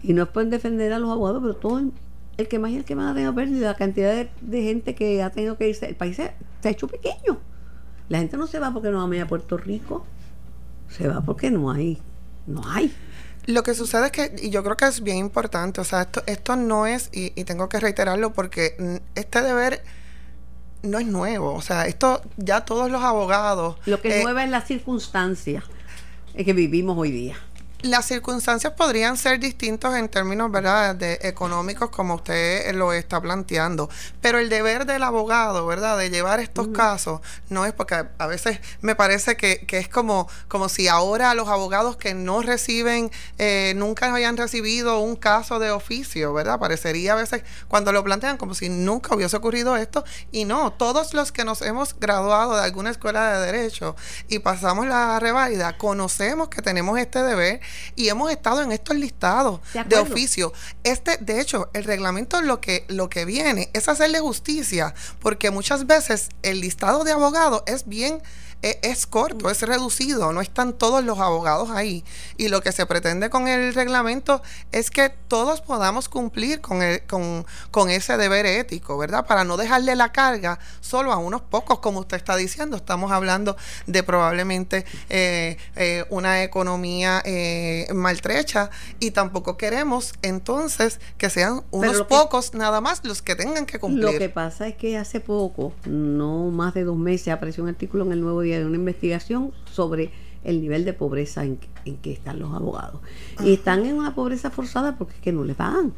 Y 0.03 0.13
no 0.13 0.23
es 0.23 0.29
por 0.29 0.45
defender 0.45 0.93
a 0.93 0.99
los 0.99 1.09
abogados, 1.09 1.41
pero 1.41 1.55
todo 1.55 1.79
el, 1.79 2.47
que 2.47 2.59
más 2.59 2.71
y 2.71 2.77
el 2.77 2.85
que 2.85 2.95
más 2.95 3.11
ha 3.11 3.13
tenido 3.13 3.33
pérdida, 3.33 3.71
la 3.71 3.75
cantidad 3.75 4.27
de, 4.41 4.61
gente 4.61 4.93
que 4.93 5.23
ha 5.23 5.31
tenido 5.31 5.57
que 5.57 5.69
irse, 5.69 5.87
el 5.87 5.95
país 5.95 6.15
se 6.15 6.33
ha 6.63 6.69
hecho 6.69 6.87
pequeño. 6.87 7.39
La 8.13 8.19
gente 8.19 8.37
no 8.37 8.45
se 8.45 8.59
va 8.59 8.71
porque 8.71 8.91
no 8.91 9.01
ama 9.01 9.19
a 9.23 9.25
Puerto 9.25 9.57
Rico, 9.57 10.05
se 10.87 11.07
va 11.07 11.21
porque 11.21 11.49
no 11.49 11.71
hay, 11.71 11.99
no 12.45 12.61
hay. 12.69 12.93
Lo 13.47 13.63
que 13.63 13.73
sucede 13.73 14.05
es 14.05 14.11
que, 14.11 14.35
y 14.39 14.51
yo 14.51 14.63
creo 14.63 14.77
que 14.77 14.85
es 14.85 15.01
bien 15.01 15.17
importante, 15.17 15.81
o 15.81 15.83
sea, 15.83 16.03
esto, 16.03 16.21
esto 16.27 16.55
no 16.55 16.85
es, 16.85 17.09
y, 17.11 17.31
tengo 17.43 17.69
que 17.69 17.79
reiterarlo 17.79 18.31
porque 18.31 19.01
este 19.15 19.41
deber 19.41 19.81
no 20.83 20.99
es 20.99 21.07
nuevo, 21.07 21.55
o 21.55 21.61
sea, 21.63 21.87
esto 21.87 22.21
ya 22.37 22.61
todos 22.61 22.91
los 22.91 23.01
abogados... 23.01 23.77
Lo 23.87 23.99
que 23.99 24.09
es 24.09 24.15
eh, 24.17 24.23
nuevo 24.23 24.37
es 24.37 24.49
la 24.51 24.61
circunstancia 24.61 25.63
en 26.35 26.45
que 26.45 26.53
vivimos 26.53 26.95
hoy 26.95 27.09
día 27.09 27.35
las 27.83 28.05
circunstancias 28.05 28.73
podrían 28.73 29.17
ser 29.17 29.39
distintas 29.39 29.95
en 29.95 30.07
términos 30.07 30.49
verdad 30.49 30.95
de 30.95 31.19
económicos 31.21 31.89
como 31.89 32.15
usted 32.15 32.73
lo 32.73 32.93
está 32.93 33.21
planteando. 33.21 33.89
Pero 34.21 34.39
el 34.39 34.49
deber 34.49 34.85
del 34.85 35.03
abogado 35.03 35.65
verdad 35.67 35.97
de 35.97 36.09
llevar 36.09 36.39
estos 36.39 36.69
casos 36.69 37.19
no 37.49 37.65
es 37.65 37.73
porque 37.73 38.05
a 38.17 38.27
veces 38.27 38.59
me 38.81 38.95
parece 38.95 39.35
que, 39.35 39.65
que, 39.65 39.79
es 39.79 39.89
como 39.89 40.29
como 40.47 40.69
si 40.69 40.87
ahora 40.87 41.33
los 41.35 41.49
abogados 41.49 41.97
que 41.97 42.13
no 42.13 42.41
reciben 42.41 43.11
eh, 43.37 43.73
nunca 43.75 44.13
hayan 44.13 44.37
recibido 44.37 44.99
un 44.99 45.17
caso 45.17 45.59
de 45.59 45.71
oficio 45.71 46.33
verdad 46.33 46.59
parecería 46.59 47.13
a 47.13 47.15
veces 47.15 47.43
cuando 47.67 47.91
lo 47.91 48.03
plantean 48.03 48.37
como 48.37 48.55
si 48.55 48.69
nunca 48.69 49.13
hubiese 49.13 49.35
ocurrido 49.35 49.75
esto. 49.75 50.05
Y 50.31 50.45
no 50.45 50.71
todos 50.71 51.13
los 51.13 51.33
que 51.33 51.43
nos 51.43 51.61
hemos 51.61 51.99
graduado 51.99 52.55
de 52.55 52.63
alguna 52.63 52.91
escuela 52.91 53.39
de 53.39 53.51
derecho 53.51 53.97
y 54.29 54.39
pasamos 54.39 54.87
la 54.87 55.19
reválida 55.19 55.77
conocemos 55.77 56.47
que 56.47 56.61
tenemos 56.61 56.97
este 56.97 57.21
deber 57.21 57.59
y 57.95 58.09
hemos 58.09 58.31
estado 58.31 58.61
en 58.61 58.71
estos 58.71 58.95
listados 58.95 59.59
de, 59.87 59.97
oficio. 59.97 60.53
Este, 60.83 61.17
de 61.17 61.39
hecho, 61.39 61.69
el 61.73 61.83
reglamento 61.83 62.41
lo 62.41 62.61
que, 62.61 62.85
lo 62.87 63.09
que 63.09 63.25
viene 63.25 63.69
es 63.73 63.87
hacerle 63.87 64.19
justicia, 64.19 64.93
porque 65.19 65.51
muchas 65.51 65.87
veces 65.87 66.29
el 66.41 66.61
listado 66.61 67.03
de 67.03 67.11
abogados 67.11 67.63
es 67.65 67.87
bien 67.87 68.21
es, 68.63 69.05
corto, 69.05 69.49
es 69.49 69.61
reducido, 69.61 70.31
no 70.33 70.41
están 70.41 70.73
todos 70.73 71.03
los 71.03 71.19
abogados 71.19 71.69
ahí. 71.69 72.03
Y 72.37 72.47
lo 72.47 72.61
que 72.61 72.71
se 72.71 72.85
pretende 72.85 73.29
con 73.29 73.47
el 73.47 73.73
reglamento 73.73 74.41
es 74.71 74.89
que 74.89 75.09
todos 75.09 75.61
podamos 75.61 76.09
cumplir 76.09 76.61
con, 76.61 76.81
el, 76.81 77.01
con, 77.03 77.45
con 77.71 77.89
ese 77.89 78.17
deber 78.17 78.45
ético, 78.45 78.97
¿verdad? 78.97 79.25
Para 79.25 79.43
no 79.43 79.57
dejarle 79.57 79.95
la 79.95 80.11
carga 80.11 80.59
solo 80.79 81.11
a 81.11 81.17
unos 81.17 81.41
pocos, 81.41 81.79
como 81.79 81.99
usted 81.99 82.17
está 82.17 82.35
diciendo. 82.35 82.77
Estamos 82.77 83.11
hablando 83.11 83.57
de 83.85 84.03
probablemente 84.03 84.85
eh, 85.09 85.57
eh, 85.75 86.05
una 86.09 86.43
economía 86.43 87.21
eh, 87.25 87.87
maltrecha 87.93 88.69
y 88.99 89.11
tampoco 89.11 89.57
queremos 89.57 90.13
entonces 90.21 90.99
que 91.17 91.29
sean 91.29 91.63
unos 91.71 92.03
pocos 92.03 92.53
nada 92.53 92.81
más 92.81 93.03
los 93.03 93.21
que 93.21 93.35
tengan 93.35 93.65
que 93.65 93.79
cumplir. 93.79 94.05
Lo 94.05 94.17
que 94.17 94.29
pasa 94.29 94.67
es 94.67 94.75
que 94.75 94.97
hace 94.97 95.19
poco, 95.19 95.73
no 95.85 96.49
más 96.51 96.73
de 96.73 96.83
dos 96.83 96.97
meses, 96.97 97.29
apareció 97.29 97.63
un 97.63 97.69
artículo 97.69 98.05
en 98.05 98.13
el 98.13 98.21
Nuevo 98.21 98.41
Día 98.41 98.52
de 98.59 98.65
una 98.65 98.77
investigación 98.77 99.51
sobre 99.65 100.11
el 100.43 100.61
nivel 100.61 100.85
de 100.85 100.93
pobreza 100.93 101.45
en, 101.45 101.57
que 102.01 102.11
están 102.11 102.39
los 102.39 102.53
abogados. 102.53 103.01
Y 103.43 103.53
están 103.53 103.85
en 103.85 103.95
una 103.95 104.13
pobreza 104.13 104.49
forzada 104.49 104.97
porque 104.97 105.15
es 105.15 105.21
que 105.21 105.31
no 105.31 105.43
le 105.43 105.53
pagan. 105.53 105.93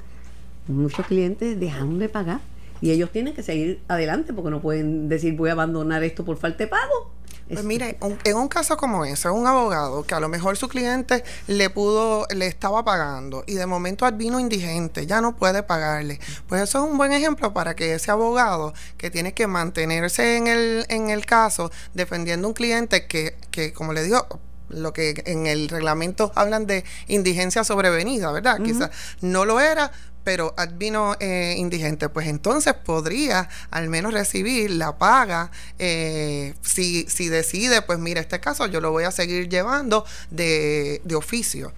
Muchos 0.68 1.06
clientes 1.06 1.60
dejan 1.60 1.99
de 1.99 2.10
pagar 2.10 2.39
y 2.82 2.91
ellos 2.91 3.12
tienen 3.12 3.34
que 3.34 3.43
seguir 3.43 3.80
adelante 3.88 4.34
porque 4.34 4.49
no 4.49 4.62
pueden 4.62 5.10
decir 5.10 5.36
voy 5.36 5.49
a 5.49 5.53
abandonar 5.53 6.03
esto 6.03 6.26
por 6.26 6.38
falta 6.38 6.60
de 6.60 6.68
pago. 6.68 7.14
Pues 7.48 7.64
mire, 7.64 7.98
en 8.24 8.38
un 8.38 8.48
caso 8.48 8.76
como 8.76 9.06
ese, 9.06 9.30
un 9.30 9.46
abogado 9.46 10.04
que 10.04 10.16
a 10.16 10.20
lo 10.20 10.30
mejor 10.30 10.58
su 10.58 10.68
cliente 10.68 11.24
le 11.48 11.70
pudo, 11.70 12.26
le 12.34 12.48
estaba 12.48 12.84
pagando 12.84 13.43
y 13.46 13.54
de 13.54 13.68
momento 13.68 14.10
vino 14.14 14.39
indigente, 14.39 15.06
ya 15.06 15.22
no 15.22 15.36
puede 15.36 15.62
pagarle. 15.62 16.20
Pues 16.48 16.64
eso 16.64 16.84
es 16.84 16.91
un 16.91 16.98
buen 16.98 17.12
ejemplo 17.12 17.54
para 17.54 17.76
que 17.76 17.93
ese 17.93 18.10
abogado 18.10 18.74
que 18.98 19.12
tiene 19.12 19.34
que 19.34 19.46
mantenerse 19.46 20.38
en 20.38 20.48
el, 20.48 20.86
en 20.89 21.12
el 21.12 21.26
caso 21.28 21.72
defendiendo 21.93 22.48
un 22.48 22.56
cliente 22.56 23.06
que, 23.06 23.38
que 23.52 23.74
como 23.74 23.93
le 23.93 24.04
digo, 24.04 24.28
lo 24.70 24.93
que 24.93 25.22
en 25.28 25.46
el 25.46 25.70
reglamento 25.70 26.32
hablan 26.36 26.66
de 26.66 26.84
indigencia 27.08 27.64
sobrevenida, 27.64 28.32
¿verdad? 28.32 28.60
Quizás 28.64 28.89
no 29.22 29.46
lo 29.46 29.60
era, 29.60 29.91
pero 30.26 30.53
vino 30.73 31.15
eh, 31.21 31.53
indigente, 31.57 32.09
pues 32.09 32.28
entonces 32.28 32.73
podría 32.73 33.47
al 33.69 33.88
menos 33.88 34.11
recibir 34.11 34.71
la 34.71 34.97
paga 34.97 35.51
eh, 35.80 36.55
si, 36.61 37.05
si 37.07 37.30
decide, 37.30 37.84
pues 37.84 37.99
mira, 37.99 38.19
este 38.19 38.41
caso 38.41 38.65
yo 38.65 38.82
lo 38.82 38.91
voy 38.91 39.05
a 39.05 39.11
seguir 39.11 39.47
llevando 39.47 40.03
de, 40.32 40.99
de 41.05 41.15
oficio. 41.15 41.71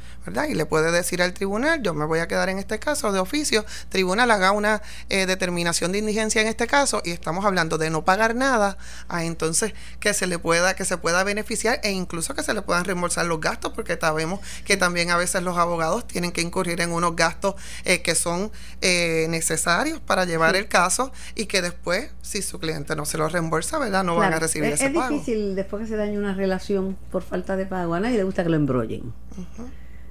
Y 0.50 0.56
le 0.56 0.66
puede 0.66 0.92
decir 0.92 1.22
al 1.22 1.34
tribunal, 1.34 1.82
yo 1.82 1.94
me 1.94 2.06
voy 2.06 2.20
a 2.20 2.28
quedar 2.28 2.50
en 2.50 2.60
este 2.60 2.80
caso 2.80 3.12
de 3.12 3.20
oficio, 3.20 3.66
tribunal 3.90 4.30
haga 4.32 4.52
una 4.52 4.82
eh, 5.10 5.26
determinación 5.26 5.92
de 5.92 6.00
indigencia 6.00 6.42
en 6.42 6.48
este 6.48 6.68
caso 6.68 7.02
y 7.06 7.12
estamos 7.12 7.46
hablando 7.46 7.78
de 7.78 7.90
no 7.90 8.04
pagar 8.04 8.36
nada, 8.36 8.78
a 9.08 9.24
entonces 9.24 9.74
que 10.00 10.14
se 10.14 10.28
le 10.28 10.38
pueda 10.38 10.76
que 10.76 10.84
se 10.84 10.98
pueda 10.98 11.24
beneficiar 11.24 11.80
e 11.84 11.92
incluso 11.92 12.36
que 12.36 12.44
se 12.44 12.54
le 12.54 12.62
puedan 12.62 12.84
reembolsar 12.84 13.26
los 13.26 13.40
gastos 13.40 13.72
porque 13.74 13.98
sabemos 13.98 14.42
que 14.66 14.76
también 14.76 15.12
a 15.12 15.18
veces 15.18 15.44
los 15.44 15.58
abogados 15.58 16.06
tienen 16.08 16.32
que 16.32 16.42
incurrir 16.42 16.82
en 16.82 16.92
unos 16.92 17.16
gastos 17.16 17.56
eh, 17.86 18.02
que 18.02 18.16
son 18.16 18.52
eh, 18.82 19.28
necesarios 19.30 20.00
para 20.02 20.26
llevar 20.26 20.56
el 20.56 20.68
caso 20.68 21.12
y 21.36 21.46
que 21.46 21.62
después 21.62 22.10
si 22.22 22.42
su 22.42 22.60
cliente 22.60 22.96
no 22.96 23.06
se 23.06 23.18
lo 23.18 23.30
reembolsa, 23.30 23.80
¿verdad? 23.80 24.04
No 24.04 24.16
van 24.16 24.34
a 24.34 24.40
recibir 24.40 24.74
ese 24.74 24.90
pago. 24.90 25.16
Es 25.16 25.26
difícil 25.26 25.56
después 25.56 25.84
que 25.84 25.88
se 25.88 25.96
dañe 25.96 26.18
una 26.18 26.34
relación 26.34 26.98
por 27.12 27.24
falta 27.24 27.56
de 27.56 27.66
pago, 27.66 27.94
a 27.94 28.00
nadie 28.00 28.18
le 28.18 28.24
gusta 28.24 28.44
que 28.44 28.50
lo 28.50 28.58
embrollen. 28.58 29.14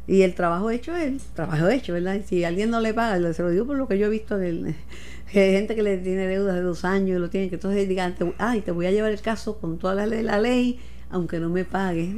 Y 0.09 0.23
el 0.23 0.35
trabajo 0.35 0.71
hecho 0.71 0.95
es 0.95 1.23
trabajo 1.35 1.69
hecho, 1.69 1.93
¿verdad? 1.93 2.21
si 2.25 2.45
alguien 2.45 2.71
no 2.71 2.81
le 2.81 2.95
paga, 2.95 3.33
se 3.33 3.43
lo 3.43 3.51
digo 3.51 3.67
por 3.67 3.77
lo 3.77 3.89
que 3.89 3.99
yo 3.99 4.07
he 4.07 4.11
visto 4.11 4.39
de, 4.39 4.75
gente 5.27 5.75
que 5.75 5.83
le 5.83 5.99
tiene 5.99 6.27
deudas 6.29 6.55
de 6.55 6.63
dos 6.63 6.85
años 6.85 7.17
y 7.17 7.21
lo 7.21 7.29
tiene, 7.29 7.49
que 7.49 7.57
entonces 7.57 7.89
digan, 7.89 8.15
ay, 8.39 8.61
te 8.61 8.71
voy 8.71 8.87
a 8.87 8.93
llevar 8.93 9.11
el 9.11 9.21
caso 9.21 9.59
con 9.59 9.79
toda 9.79 9.95
la 9.95 10.07
ley, 10.07 10.23
la 10.23 10.39
ley 10.39 10.79
aunque 11.11 11.39
no 11.39 11.49
me 11.49 11.65
pagues. 11.65 12.15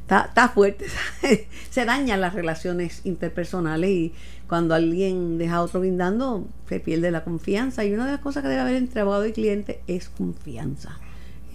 Está, 0.00 0.26
está 0.28 0.50
fuerte, 0.50 0.84
se 1.70 1.84
dañan 1.86 2.20
las 2.20 2.34
relaciones 2.34 3.00
interpersonales 3.04 3.88
y 3.88 4.12
cuando 4.46 4.74
alguien 4.74 5.38
deja 5.38 5.56
a 5.56 5.62
otro 5.62 5.80
brindando, 5.80 6.46
se 6.68 6.78
pierde 6.78 7.10
la 7.10 7.24
confianza. 7.24 7.86
Y 7.86 7.94
una 7.94 8.04
de 8.04 8.12
las 8.12 8.20
cosas 8.20 8.42
que 8.42 8.50
debe 8.50 8.60
haber 8.60 8.76
entre 8.76 9.00
abogado 9.00 9.26
y 9.26 9.32
cliente 9.32 9.80
es 9.86 10.10
confianza 10.10 10.98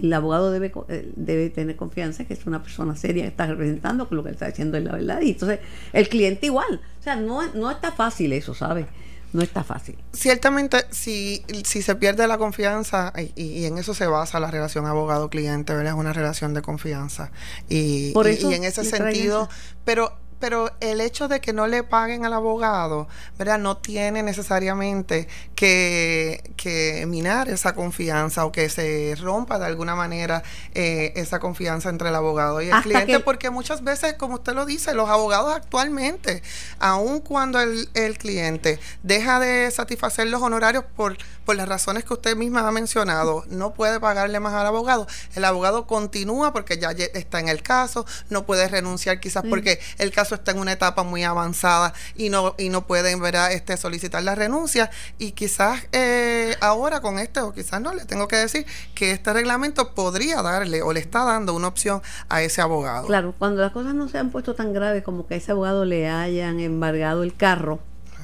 el 0.01 0.13
abogado 0.13 0.51
debe, 0.51 0.71
eh, 0.89 1.11
debe 1.15 1.49
tener 1.49 1.75
confianza 1.75 2.25
que 2.25 2.33
es 2.33 2.45
una 2.45 2.61
persona 2.61 2.95
seria 2.95 3.23
que 3.23 3.29
está 3.29 3.45
representando, 3.47 4.07
que 4.07 4.15
lo 4.15 4.23
que 4.23 4.31
está 4.31 4.47
diciendo 4.47 4.77
es 4.77 4.83
la 4.83 4.93
verdad. 4.93 5.21
Y 5.21 5.31
entonces 5.31 5.59
el 5.93 6.09
cliente 6.09 6.47
igual. 6.47 6.81
O 6.99 7.03
sea, 7.03 7.15
no, 7.15 7.45
no 7.53 7.71
está 7.71 7.91
fácil 7.91 8.33
eso, 8.33 8.53
¿sabes? 8.53 8.85
No 9.31 9.43
está 9.43 9.63
fácil. 9.63 9.95
Ciertamente, 10.11 10.85
si, 10.89 11.45
si 11.63 11.83
se 11.83 11.95
pierde 11.95 12.27
la 12.27 12.39
confianza, 12.39 13.13
y, 13.35 13.65
en 13.65 13.77
eso 13.77 13.93
se 13.93 14.07
basa 14.07 14.39
la 14.39 14.49
relación 14.49 14.87
abogado-cliente, 14.87 15.73
¿verdad? 15.73 15.93
Es 15.93 15.99
una 15.99 16.13
relación 16.13 16.55
de 16.55 16.63
confianza. 16.63 17.31
Y, 17.69 18.13
y 18.15 18.53
en 18.53 18.63
ese 18.63 18.83
sentido, 18.83 19.47
pero 19.85 20.13
pero 20.39 20.71
el 20.79 21.01
hecho 21.01 21.27
de 21.27 21.41
que 21.41 21.53
no 21.53 21.67
le 21.67 21.83
paguen 21.83 22.25
al 22.25 22.33
abogado, 22.33 23.07
¿verdad? 23.37 23.59
No 23.59 23.77
tiene 23.77 24.23
necesariamente 24.23 25.27
que, 25.55 26.53
que 26.55 27.05
minar 27.07 27.49
esa 27.49 27.73
confianza 27.73 28.45
o 28.45 28.51
que 28.51 28.69
se 28.69 29.15
rompa 29.19 29.59
de 29.59 29.65
alguna 29.65 29.95
manera 29.95 30.43
eh, 30.73 31.13
esa 31.15 31.39
confianza 31.39 31.89
entre 31.89 32.09
el 32.09 32.15
abogado 32.15 32.61
y 32.61 32.69
el 32.69 32.81
cliente, 32.81 33.19
porque 33.19 33.49
muchas 33.49 33.83
veces, 33.83 34.13
como 34.15 34.35
usted 34.35 34.53
lo 34.53 34.65
dice, 34.65 34.93
los 34.93 35.09
abogados 35.09 35.53
actualmente, 35.53 36.41
aun 36.79 37.19
cuando 37.19 37.59
el, 37.59 37.89
el 37.93 38.17
cliente 38.17 38.79
deja 39.03 39.39
de 39.39 39.69
satisfacer 39.71 40.27
los 40.27 40.41
honorarios 40.41 40.85
por, 40.95 41.17
por 41.49 41.55
las 41.55 41.67
razones 41.67 42.05
que 42.05 42.13
usted 42.13 42.35
misma 42.35 42.67
ha 42.67 42.71
mencionado, 42.71 43.43
no 43.49 43.73
puede 43.73 43.99
pagarle 43.99 44.39
más 44.39 44.53
al 44.53 44.67
abogado, 44.67 45.07
el 45.33 45.43
abogado 45.43 45.87
continúa 45.87 46.53
porque 46.53 46.77
ya 46.77 46.91
está 46.91 47.39
en 47.39 47.49
el 47.49 47.63
caso, 47.63 48.05
no 48.29 48.45
puede 48.45 48.67
renunciar 48.67 49.19
quizás 49.19 49.43
porque 49.49 49.79
el 49.97 50.11
caso 50.11 50.35
está 50.35 50.51
en 50.51 50.59
una 50.59 50.73
etapa 50.73 51.01
muy 51.01 51.23
avanzada 51.23 51.95
y 52.15 52.29
no 52.29 52.53
y 52.59 52.69
no 52.69 52.85
pueden 52.85 53.19
¿verdad? 53.19 53.51
Este, 53.51 53.77
solicitar 53.77 54.21
la 54.21 54.35
renuncia 54.35 54.91
y 55.17 55.31
quizás 55.31 55.87
eh, 55.91 56.55
ahora 56.61 57.01
con 57.01 57.17
este 57.17 57.39
o 57.39 57.51
quizás 57.51 57.81
no 57.81 57.95
le 57.95 58.05
tengo 58.05 58.27
que 58.27 58.35
decir 58.35 58.67
que 58.93 59.09
este 59.09 59.33
reglamento 59.33 59.95
podría 59.95 60.43
darle 60.43 60.83
o 60.83 60.93
le 60.93 60.99
está 60.99 61.23
dando 61.23 61.55
una 61.55 61.69
opción 61.69 62.03
a 62.29 62.43
ese 62.43 62.61
abogado. 62.61 63.07
Claro, 63.07 63.33
cuando 63.39 63.63
las 63.63 63.71
cosas 63.71 63.95
no 63.95 64.07
se 64.07 64.19
han 64.19 64.29
puesto 64.29 64.53
tan 64.53 64.71
graves 64.71 65.03
como 65.03 65.25
que 65.25 65.33
a 65.33 65.37
ese 65.37 65.53
abogado 65.53 65.83
le 65.83 66.07
hayan 66.11 66.59
embargado 66.59 67.23
el 67.23 67.35
carro 67.35 67.79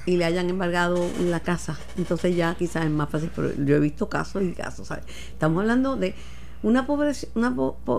y 0.05 0.17
le 0.17 0.25
hayan 0.25 0.49
embargado 0.49 1.07
la 1.19 1.39
casa, 1.39 1.77
entonces 1.97 2.35
ya 2.35 2.55
quizás 2.55 2.85
es 2.85 2.91
más 2.91 3.09
fácil, 3.09 3.31
pero 3.35 3.51
yo 3.53 3.75
he 3.75 3.79
visto 3.79 4.07
casos 4.07 4.43
y 4.43 4.53
casos, 4.53 4.87
¿sabes? 4.87 5.05
Estamos 5.29 5.61
hablando 5.61 5.95
de 5.95 6.13
una, 6.63 6.85
pobreza, 6.85 7.27
una, 7.35 7.55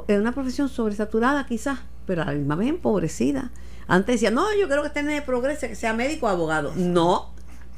eh, 0.08 0.18
una 0.18 0.32
profesión 0.32 0.68
sobresaturada 0.68 1.46
quizás, 1.46 1.80
pero 2.06 2.22
a 2.22 2.26
la 2.26 2.32
misma 2.32 2.56
vez 2.56 2.68
empobrecida. 2.68 3.50
Antes 3.88 4.16
decía, 4.16 4.30
no, 4.30 4.46
yo 4.58 4.68
creo 4.68 4.82
que 4.82 4.88
esté 4.88 5.00
en 5.00 5.10
el 5.10 5.22
progreso, 5.22 5.68
que 5.68 5.76
sea 5.76 5.92
médico 5.92 6.26
o 6.26 6.28
abogado. 6.28 6.72
No, 6.74 7.30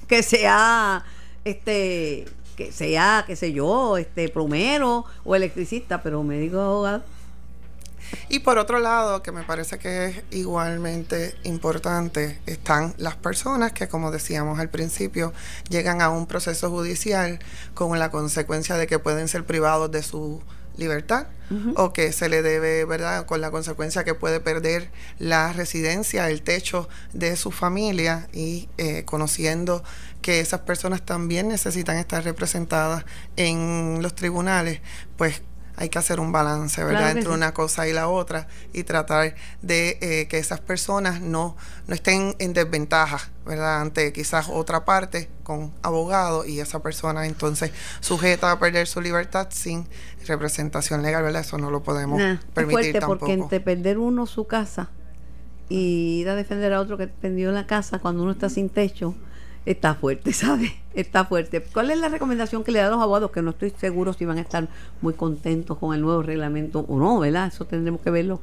que 0.07 0.23
sea, 0.23 1.05
este, 1.45 2.25
que 2.57 2.73
sea, 2.73 3.25
qué 3.27 3.37
sé 3.37 3.53
yo, 3.53 3.99
este, 3.99 4.29
plomero 4.29 5.05
o 5.25 5.37
electricista, 5.37 6.03
pero 6.03 6.23
médico 6.23 6.59
o 6.59 6.63
abogado. 6.63 7.03
Y 8.29 8.41
por 8.41 8.59
otro 8.59 8.79
lado, 8.79 9.23
que 9.23 9.33
me 9.33 9.43
parece 9.43 9.79
que 9.79 10.07
es 10.07 10.23
igualmente 10.31 11.35
importante, 11.45 12.41
están 12.47 12.95
las 12.99 13.17
personas 13.17 13.73
que, 13.73 13.89
como 13.89 14.11
decíamos 14.11 14.59
al 14.59 14.71
principio, 14.71 15.33
llegan 15.69 16.03
a 16.03 16.11
un 16.11 16.27
proceso 16.27 16.71
judicial 16.71 17.39
con 17.75 17.99
la 17.99 18.11
consecuencia 18.11 18.77
de 18.77 18.87
que 18.87 18.99
pueden 18.99 19.29
ser 19.29 19.45
privados 19.45 19.91
de 19.91 20.03
su 20.03 20.43
libertad 20.79 21.27
o 21.77 21.93
que 21.95 22.13
se 22.13 22.29
le 22.29 22.43
debe, 22.43 22.85
¿verdad? 22.85 23.27
Con 23.27 23.41
la 23.41 23.51
consecuencia 23.51 24.05
que 24.05 24.15
puede 24.15 24.39
perder 24.39 24.91
la 25.19 25.53
residencia, 25.53 26.29
el 26.29 26.43
techo 26.43 26.89
de 27.13 27.37
su 27.37 27.51
familia 27.51 28.29
y 28.33 28.69
eh, 28.77 29.05
conociendo 29.05 29.83
que 30.21 30.41
esas 30.41 30.61
personas 30.61 31.05
también 31.05 31.49
necesitan 31.49 31.97
estar 31.97 32.23
representadas 32.23 33.05
en 33.37 34.01
los 34.03 34.15
tribunales, 34.15 34.81
pues 35.17 35.43
hay 35.81 35.91
que 35.91 35.99
hacer 36.01 36.19
un 36.19 36.33
balance, 36.33 36.83
¿verdad? 36.83 37.13
Entre 37.13 37.31
una 37.31 37.55
cosa 37.55 37.87
y 37.87 37.93
la 37.93 38.09
otra 38.09 38.49
y 38.73 38.83
tratar 38.83 39.37
de 39.63 39.97
eh, 40.01 40.27
que 40.27 40.39
esas 40.39 40.59
personas 40.59 41.21
no, 41.21 41.57
no 41.87 41.95
estén 41.95 42.35
en 42.41 42.53
desventaja, 42.53 43.31
¿verdad? 43.47 43.81
Ante 43.81 44.13
quizás 44.13 44.49
otra 44.49 44.85
parte 44.85 45.31
con 45.45 45.73
abogado 45.83 46.45
y 46.45 46.59
esa 46.59 46.83
persona 46.83 47.27
entonces 47.27 47.71
sujeta 48.01 48.51
a 48.51 48.59
perder 48.59 48.89
su 48.89 49.01
libertad 49.01 49.49
sin 49.53 49.87
representación 50.27 51.01
legal, 51.01 51.23
¿verdad? 51.23 51.43
Eso 51.43 51.59
no 51.59 51.71
lo 51.71 51.85
podemos 51.85 52.21
permitir 52.55 53.01
fuerte 53.01 53.07
porque 53.07 53.33
entre 53.35 53.61
perder 53.61 53.99
uno 53.99 54.27
su 54.27 54.49
casa 54.49 54.91
y 55.69 56.23
ir 56.23 56.29
a 56.29 56.35
defender 56.35 56.73
a 56.73 56.81
otro 56.81 56.99
que 56.99 57.07
perdió 57.07 57.53
la 57.53 57.69
casa 57.69 58.01
cuando 58.01 58.25
uno 58.25 58.33
está 58.33 58.49
sin 58.49 58.69
techo, 58.69 59.15
está 59.67 59.95
fuerte, 59.95 60.33
¿sabes? 60.35 60.73
Está 60.95 61.25
fuerte. 61.25 61.63
¿Cuál 61.63 61.91
es 61.91 61.99
la 61.99 62.09
recomendación 62.09 62.65
que 62.65 62.73
le 62.73 62.81
da 62.81 62.89
a 62.89 62.91
los 62.91 63.03
abogados? 63.03 63.31
Que 63.31 63.43
no 63.43 63.51
estoy 63.51 63.71
seguro 63.71 64.13
si 64.13 64.25
van 64.25 64.39
a 64.39 64.41
estar 64.41 64.69
muy 65.01 65.15
contentos 65.15 65.79
con 65.79 65.95
el 65.95 66.01
nuevo 66.01 66.23
reglamento 66.23 66.81
o 66.89 66.99
no, 66.99 67.19
¿verdad? 67.19 67.49
Eso 67.49 67.65
tendremos 67.67 68.01
que 68.01 68.11
verlo 68.11 68.41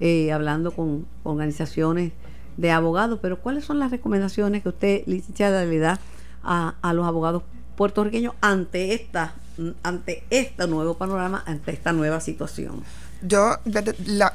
eh, 0.00 0.32
hablando 0.32 0.72
con 0.72 1.06
organizaciones 1.22 2.12
de 2.56 2.70
abogados. 2.70 3.18
Pero 3.22 3.38
¿cuáles 3.38 3.64
son 3.64 3.78
las 3.78 3.90
recomendaciones 3.90 4.62
que 4.62 4.68
usted, 4.68 5.02
licenciada, 5.06 5.64
le 5.64 5.78
da 5.78 5.98
a, 6.42 6.74
a 6.82 6.92
los 6.92 7.06
abogados 7.06 7.42
puertorriqueños 7.76 8.34
ante 8.40 8.94
esta 8.94 9.34
ante 9.82 10.24
este 10.30 10.66
nuevo 10.66 10.94
panorama, 10.94 11.42
ante 11.46 11.72
esta 11.72 11.92
nueva 11.92 12.20
situación? 12.20 12.82
Yo, 13.26 13.56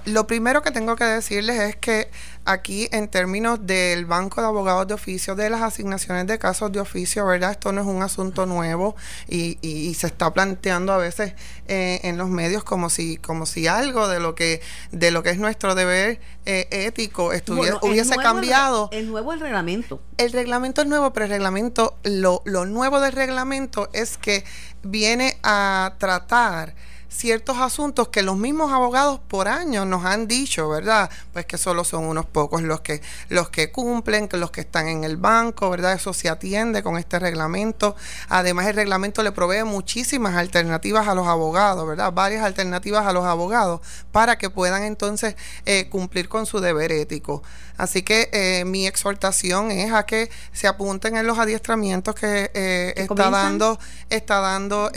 lo 0.06 0.26
primero 0.26 0.64
que 0.64 0.72
tengo 0.72 0.96
que 0.96 1.04
decirles 1.04 1.60
es 1.60 1.76
que 1.76 2.10
aquí 2.44 2.90
en 2.92 3.08
términos 3.08 3.60
del 3.68 4.08
Banco 4.08 4.42
de 4.42 4.48
Abogados 4.48 4.88
de 4.88 4.96
Oficio, 4.96 5.36
de 5.36 5.48
las 5.52 5.62
asignaciones 5.62 6.26
de 6.26 6.40
casos 6.40 6.72
de 6.72 6.80
oficio, 6.80 7.24
¿verdad? 7.26 7.52
Esto 7.52 7.72
no 7.72 7.82
es 7.82 7.88
un 7.88 8.02
asunto 8.02 8.48
nuevo 8.48 8.96
y, 9.28 9.60
y, 9.62 9.94
se 9.94 10.08
está 10.08 10.34
planteando 10.34 10.92
a 10.92 10.98
veces 10.98 11.34
eh, 11.68 12.00
en 12.04 12.18
los 12.18 12.30
medios 12.30 12.64
como 12.64 12.90
si 12.90 13.18
como 13.18 13.46
si 13.46 13.68
algo 13.68 14.08
de 14.08 14.20
lo 14.20 14.34
que 14.34 14.62
de 14.92 15.12
lo 15.12 15.22
que 15.22 15.30
es 15.30 15.38
nuestro 15.38 15.76
deber 15.76 16.20
eh, 16.48 16.68
ético 16.72 17.32
estuviera, 17.32 17.78
hubiese 17.84 18.16
cambiado. 18.16 18.90
El, 18.92 19.08
nuevo 19.08 19.34
el 19.34 19.40
reglamento. 19.40 20.02
El 20.18 20.32
reglamento 20.32 20.82
es 20.82 20.88
nuevo, 20.88 21.14
pero 21.14 21.26
el 21.26 21.32
reglamento, 21.32 21.96
lo, 22.04 22.42
lo 22.46 22.66
nuevo 22.66 23.00
del 23.00 23.12
reglamento 23.12 23.90
es 23.94 24.18
que 24.18 24.44
viene 24.82 25.38
a 25.44 25.94
tratar 26.00 26.74
ciertos 27.10 27.58
asuntos 27.58 28.10
que 28.10 28.22
los 28.22 28.38
mismos 28.38 28.72
abogados 28.72 29.20
por 29.28 29.48
años 29.48 29.86
nos 29.86 30.06
han 30.06 30.28
dicho, 30.28 30.70
¿verdad? 30.70 31.10
Pues 31.34 31.46
que 31.46 31.58
solo 31.58 31.84
son 31.84 32.06
unos 32.06 32.26
pocos 32.26 32.62
los 32.62 32.82
que 32.82 33.02
los 33.30 33.50
que 33.50 33.72
cumplen, 33.72 34.28
que 34.28 34.38
los 34.38 34.52
que 34.52 34.62
están 34.62 34.88
en 34.88 35.04
el 35.04 35.18
banco, 35.18 35.70
¿verdad? 35.70 35.94
Eso 35.94 36.14
se 36.14 36.30
atiende 36.30 36.84
con 36.84 36.98
este 36.98 37.20
reglamento. 37.20 37.96
Además 38.30 38.68
el 38.68 38.76
reglamento 38.76 39.24
le 39.24 39.32
provee 39.32 39.64
muchísimas 39.64 40.36
alternativas 40.36 41.08
a 41.08 41.16
los 41.16 41.28
abogados, 41.28 41.88
¿verdad? 41.88 42.14
Varias 42.14 42.44
alternativas 42.44 43.06
a 43.06 43.12
los 43.12 43.26
abogados 43.26 43.82
para 44.12 44.38
que 44.38 44.50
puedan 44.50 44.84
entonces 44.84 45.36
eh, 45.66 45.90
cumplir 45.90 46.30
con 46.30 46.46
su 46.46 46.60
deber 46.60 46.92
ético. 46.92 47.44
Así 47.80 48.04
que 48.04 48.30
eh, 48.32 48.66
mi 48.66 48.86
exhortación 48.86 49.72
es 49.72 49.92
a 49.92 50.06
que 50.06 50.30
se 50.54 50.68
apunten 50.68 51.18
en 51.18 51.26
los 51.26 51.40
adiestramientos 51.40 52.14
que 52.14 52.52
eh, 52.54 52.94
está 52.96 53.32
dando 53.32 53.80
está 54.10 54.40
dando 54.40 54.92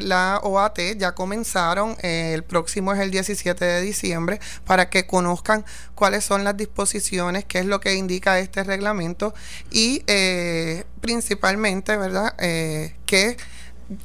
la 0.00 0.40
OAT, 0.42 0.78
ya 0.96 1.12
comenzaron, 1.12 1.96
eh, 2.02 2.32
el 2.34 2.44
próximo 2.44 2.92
es 2.92 3.00
el 3.00 3.10
17 3.10 3.64
de 3.64 3.80
diciembre, 3.80 4.40
para 4.64 4.90
que 4.90 5.06
conozcan 5.06 5.64
cuáles 5.94 6.24
son 6.24 6.44
las 6.44 6.56
disposiciones, 6.56 7.44
qué 7.44 7.60
es 7.60 7.66
lo 7.66 7.80
que 7.80 7.94
indica 7.94 8.38
este 8.38 8.64
reglamento 8.64 9.34
y 9.70 10.02
eh, 10.06 10.84
principalmente, 11.00 11.96
¿verdad?, 11.96 12.34
eh, 12.38 12.96
que 13.06 13.36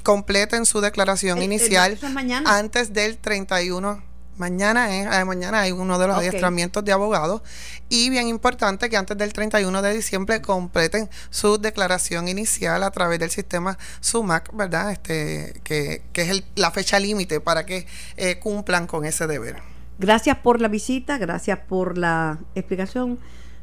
completen 0.03 0.65
su 0.65 0.81
declaración 0.81 1.41
inicial 1.41 1.99
antes 2.45 2.93
del 2.93 3.17
31 3.17 4.14
Mañana 4.37 4.97
es, 4.97 5.07
eh, 5.07 5.23
mañana 5.23 5.61
hay 5.61 5.71
uno 5.71 5.97
de 5.97 6.07
los 6.07 6.17
adiestramientos 6.17 6.83
de 6.83 6.91
abogados 6.91 7.41
y 7.87 8.09
bien 8.09 8.27
importante 8.27 8.89
que 8.89 8.97
antes 8.97 9.17
del 9.17 9.31
31 9.31 9.81
de 9.81 9.93
diciembre 9.93 10.41
completen 10.41 11.09
su 11.29 11.57
declaración 11.57 12.27
inicial 12.27 12.83
a 12.83 12.91
través 12.91 13.19
del 13.19 13.29
sistema 13.29 13.77
SUMAC, 14.01 14.53
¿verdad? 14.53 14.91
Este, 14.91 15.61
que, 15.63 16.01
que 16.11 16.21
es 16.23 16.43
la 16.55 16.71
fecha 16.71 16.99
límite 16.99 17.39
para 17.39 17.65
que 17.65 17.87
eh, 18.17 18.37
cumplan 18.39 18.87
con 18.87 19.05
ese 19.05 19.25
deber. 19.25 19.61
Gracias 19.99 20.37
por 20.39 20.59
la 20.59 20.67
visita, 20.67 21.17
gracias 21.17 21.59
por 21.59 21.97
la 21.97 22.39
explicación. 22.55 23.19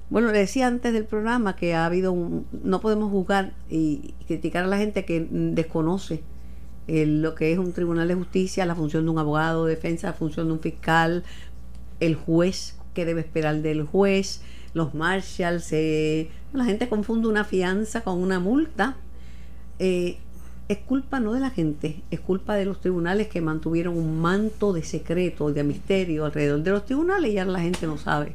Bueno, 0.09 0.33
le 0.33 0.39
decía 0.39 0.66
antes 0.66 0.95
del 0.95 1.05
programa 1.05 1.55
que 1.55 1.75
ha 1.75 1.85
habido 1.85 2.12
un, 2.12 2.47
no 2.62 2.81
podemos 2.81 3.11
juzgar 3.11 3.53
y 3.68 4.14
criticar 4.27 4.64
a 4.64 4.68
la 4.68 4.79
gente 4.79 5.05
que 5.05 5.27
desconoce 5.31 6.23
lo 6.89 7.35
que 7.35 7.53
es 7.53 7.59
un 7.59 7.72
tribunal 7.72 8.09
de 8.09 8.14
justicia, 8.14 8.66
la 8.66 8.74
función 8.74 9.05
de 9.05 9.11
un 9.11 9.18
abogado 9.18 9.66
de 9.66 9.74
defensa, 9.74 10.09
la 10.09 10.12
función 10.14 10.49
de 10.49 10.53
un 10.55 10.61
fiscal, 10.61 11.24
el 12.01 12.16
juez, 12.16 12.76
que 12.95 13.05
debe 13.05 13.20
esperar 13.20 13.62
del 13.62 13.85
juez, 13.85 14.43
los 14.74 14.95
marshals, 14.95 15.72
eh, 15.72 16.30
la 16.53 16.64
gente 16.64 16.89
confunde 16.89 17.28
una 17.28 17.45
fianza 17.45 18.03
con 18.03 18.18
una 18.18 18.39
multa. 18.41 18.97
Eh, 19.78 20.18
es 20.68 20.78
culpa 20.78 21.20
no 21.20 21.35
de 21.35 21.41
la 21.41 21.51
gente, 21.51 22.03
es 22.11 22.20
culpa 22.20 22.55
de 22.55 22.64
los 22.64 22.80
tribunales 22.80 23.28
que 23.28 23.41
mantuvieron 23.41 23.97
un 23.97 24.20
manto 24.20 24.72
de 24.72 24.83
secreto 24.83 25.53
de 25.53 25.64
misterio 25.64 26.24
alrededor 26.24 26.62
de 26.62 26.70
los 26.70 26.87
tribunales 26.87 27.33
y 27.33 27.39
ahora 27.39 27.53
la 27.53 27.61
gente 27.61 27.87
no 27.87 27.99
sabe. 27.99 28.35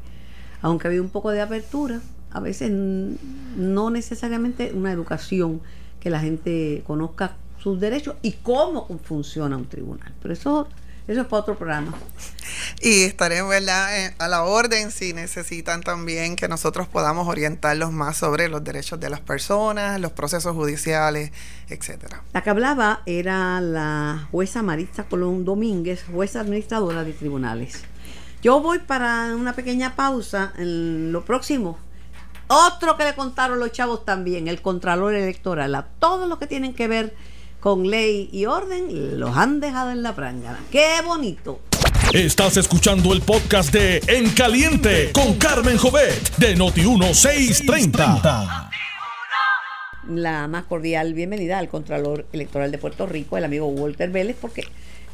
Aunque 0.62 0.88
había 0.88 1.02
un 1.02 1.10
poco 1.10 1.32
de 1.32 1.42
apertura, 1.42 2.02
a 2.32 2.40
veces 2.40 2.72
no 2.72 3.90
necesariamente 3.90 4.72
una 4.74 4.92
educación 4.92 5.62
que 6.00 6.10
la 6.10 6.20
gente 6.20 6.84
conozca 6.86 7.38
sus 7.62 7.80
derechos 7.80 8.16
y 8.22 8.34
cómo 8.34 8.88
funciona 9.04 9.58
un 9.58 9.68
tribunal. 9.68 10.14
Pero 10.22 10.34
eso, 10.34 10.68
eso 11.08 11.22
es 11.22 11.28
para 11.28 11.42
otro 11.42 11.58
programa. 11.58 11.94
Y 12.82 13.04
estaremos 13.04 13.50
¿verdad? 13.50 14.14
a 14.18 14.28
la 14.28 14.44
orden 14.44 14.92
si 14.92 15.14
necesitan 15.14 15.82
también 15.82 16.36
que 16.36 16.48
nosotros 16.48 16.88
podamos 16.88 17.28
orientarlos 17.28 17.92
más 17.92 18.18
sobre 18.18 18.50
los 18.50 18.64
derechos 18.64 19.00
de 19.00 19.10
las 19.10 19.20
personas, 19.20 20.00
los 20.00 20.12
procesos 20.12 20.56
judiciales, 20.56 21.32
etcétera. 21.70 22.24
La 22.34 22.44
que 22.44 22.50
hablaba 22.50 23.02
era 23.06 23.62
la 23.62 24.28
jueza 24.32 24.64
Marista 24.64 25.04
Colón 25.04 25.46
Domínguez, 25.46 26.04
jueza 26.12 26.42
administradora 26.42 27.04
de 27.04 27.14
tribunales. 27.14 27.84
Yo 28.42 28.62
voy 28.62 28.80
para 28.80 29.36
una 29.36 29.54
pequeña 29.54 29.96
pausa 29.96 30.54
en 30.58 31.12
lo 31.12 31.26
próximo. 31.26 31.78
Otro 32.48 32.96
que 32.96 33.04
le 33.04 33.16
contaron 33.16 33.60
los 33.60 33.72
chavos 33.72 34.06
también, 34.06 34.48
el 34.48 34.62
Contralor 34.62 35.14
Electoral, 35.16 35.76
a 35.76 35.84
todos 36.00 36.30
los 36.30 36.38
que 36.38 36.48
tienen 36.48 36.74
que 36.74 36.88
ver 36.88 37.16
con 37.68 37.92
ley 37.92 38.30
y 38.32 38.46
orden, 38.46 39.20
los 39.20 39.36
han 39.36 39.60
dejado 39.60 39.92
en 39.92 40.02
la 40.02 40.16
prángana. 40.16 40.58
¡Qué 40.72 41.02
bonito! 41.04 41.60
Estás 42.14 42.56
escuchando 42.56 43.12
el 43.12 43.20
podcast 43.20 43.74
de 43.74 44.02
En 44.08 44.30
Caliente 44.30 45.12
con 45.12 45.34
Carmen 45.34 45.76
Jovet 45.76 46.38
de 46.38 46.56
Noti1630. 46.56 48.70
La 50.12 50.48
más 50.48 50.64
cordial 50.64 51.14
bienvenida 51.14 51.60
al 51.60 51.68
Contralor 51.68 52.26
Electoral 52.32 52.72
de 52.72 52.78
Puerto 52.78 53.06
Rico, 53.06 53.38
el 53.38 53.44
amigo 53.44 53.68
Walter 53.68 54.12
Vélez, 54.12 54.38
porque 54.40 54.64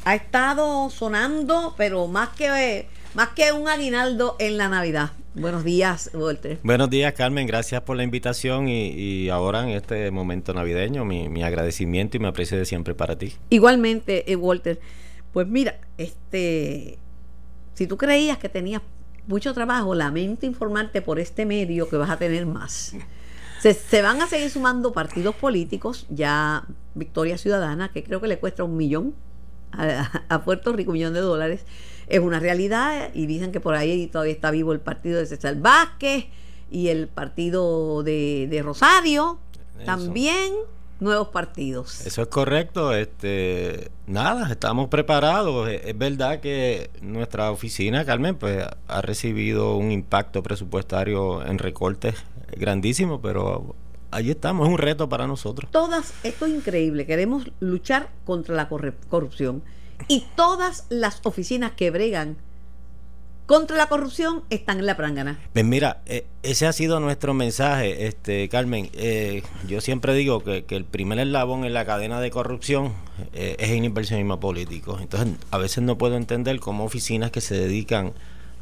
ha 0.04 0.14
estado 0.14 0.90
sonando, 0.90 1.74
pero 1.76 2.06
más 2.06 2.28
que, 2.36 2.86
más 3.14 3.28
que 3.28 3.52
un 3.52 3.68
aguinaldo 3.68 4.36
en 4.38 4.58
la 4.58 4.68
Navidad. 4.68 5.12
Buenos 5.34 5.64
días, 5.64 6.10
Walter. 6.14 6.58
Buenos 6.62 6.90
días, 6.90 7.12
Carmen. 7.14 7.46
Gracias 7.46 7.80
por 7.82 7.96
la 7.96 8.02
invitación 8.02 8.68
y, 8.68 9.28
ahora 9.28 9.62
en 9.62 9.70
este 9.70 10.10
momento 10.10 10.52
navideño, 10.52 11.04
mi, 11.04 11.42
agradecimiento 11.42 12.16
y 12.16 12.20
mi 12.20 12.26
aprecio 12.26 12.58
de 12.58 12.64
siempre 12.64 12.94
para 12.94 13.16
ti. 13.16 13.34
Igualmente, 13.50 14.30
eh, 14.30 14.36
Walter. 14.36 14.80
Pues 15.32 15.46
mira, 15.46 15.78
este, 15.96 16.98
si 17.74 17.86
tú 17.86 17.96
creías 17.96 18.38
que 18.38 18.48
tenías 18.48 18.82
mucho 19.26 19.54
trabajo, 19.54 19.94
lamento 19.94 20.46
informarte 20.46 21.00
por 21.00 21.18
este 21.18 21.46
medio 21.46 21.88
que 21.88 21.96
vas 21.96 22.10
a 22.10 22.16
tener 22.16 22.46
más. 22.46 22.94
Se, 23.60 24.02
van 24.02 24.20
a 24.20 24.26
seguir 24.26 24.50
sumando 24.50 24.92
partidos 24.92 25.34
políticos, 25.36 26.06
ya 26.10 26.66
Victoria 26.94 27.38
Ciudadana, 27.38 27.90
que 27.90 28.04
creo 28.04 28.20
que 28.20 28.28
le 28.28 28.38
cuesta 28.38 28.62
un 28.62 28.76
millón 28.76 29.14
a, 29.72 30.22
a 30.28 30.44
Puerto 30.44 30.72
Rico, 30.74 30.90
un 30.90 30.98
millón 30.98 31.14
de 31.14 31.20
dólares 31.20 31.64
es 32.06 32.20
una 32.20 32.40
realidad 32.40 33.10
y 33.14 33.26
dicen 33.26 33.52
que 33.52 33.60
por 33.60 33.74
ahí 33.74 34.06
todavía 34.08 34.32
está 34.32 34.50
vivo 34.50 34.72
el 34.72 34.80
partido 34.80 35.18
de 35.18 35.26
César 35.26 35.56
Vázquez 35.56 36.26
y 36.70 36.88
el 36.88 37.08
partido 37.08 38.02
de, 38.02 38.60
Rosario, 38.64 39.38
también 39.84 40.52
nuevos 41.00 41.28
partidos. 41.28 42.06
Eso 42.06 42.22
es 42.22 42.28
correcto, 42.28 42.94
este 42.94 43.90
nada, 44.06 44.50
estamos 44.50 44.88
preparados. 44.88 45.68
Es 45.68 45.96
verdad 45.96 46.40
que 46.40 46.90
nuestra 47.00 47.50
oficina, 47.50 48.04
Carmen, 48.04 48.36
pues 48.36 48.64
ha 48.88 49.02
recibido 49.02 49.76
un 49.76 49.92
impacto 49.92 50.42
presupuestario 50.42 51.44
en 51.44 51.58
recortes 51.58 52.14
grandísimo, 52.56 53.20
pero 53.20 53.74
ahí 54.10 54.30
estamos, 54.30 54.66
es 54.66 54.72
un 54.72 54.78
reto 54.78 55.08
para 55.08 55.26
nosotros. 55.26 55.70
Todas, 55.70 56.14
esto 56.22 56.46
es 56.46 56.54
increíble, 56.54 57.06
queremos 57.06 57.50
luchar 57.60 58.10
contra 58.24 58.54
la 58.54 58.68
corrupción 58.68 59.62
y 60.08 60.26
todas 60.36 60.86
las 60.88 61.20
oficinas 61.24 61.72
que 61.72 61.90
bregan 61.90 62.36
contra 63.46 63.76
la 63.76 63.88
corrupción 63.88 64.42
están 64.50 64.78
en 64.78 64.86
la 64.86 64.96
prángana. 64.96 65.38
Pues 65.52 65.64
mira, 65.64 66.00
eh, 66.06 66.26
ese 66.42 66.66
ha 66.66 66.72
sido 66.72 67.00
nuestro 67.00 67.34
mensaje, 67.34 68.06
este 68.06 68.48
Carmen. 68.48 68.90
Eh, 68.94 69.42
yo 69.68 69.80
siempre 69.80 70.14
digo 70.14 70.42
que, 70.42 70.64
el 70.68 70.84
primer 70.84 71.18
eslabón 71.18 71.64
en 71.64 71.74
la 71.74 71.84
cadena 71.84 72.20
de 72.20 72.30
corrupción 72.30 72.92
eh, 73.34 73.56
es 73.58 73.70
el 73.70 73.84
inversionismo 73.84 74.40
político. 74.40 74.98
Entonces, 75.00 75.36
a 75.50 75.58
veces 75.58 75.84
no 75.84 75.98
puedo 75.98 76.16
entender 76.16 76.58
cómo 76.58 76.84
oficinas 76.84 77.30
que 77.30 77.40
se 77.40 77.54
dedican 77.54 78.12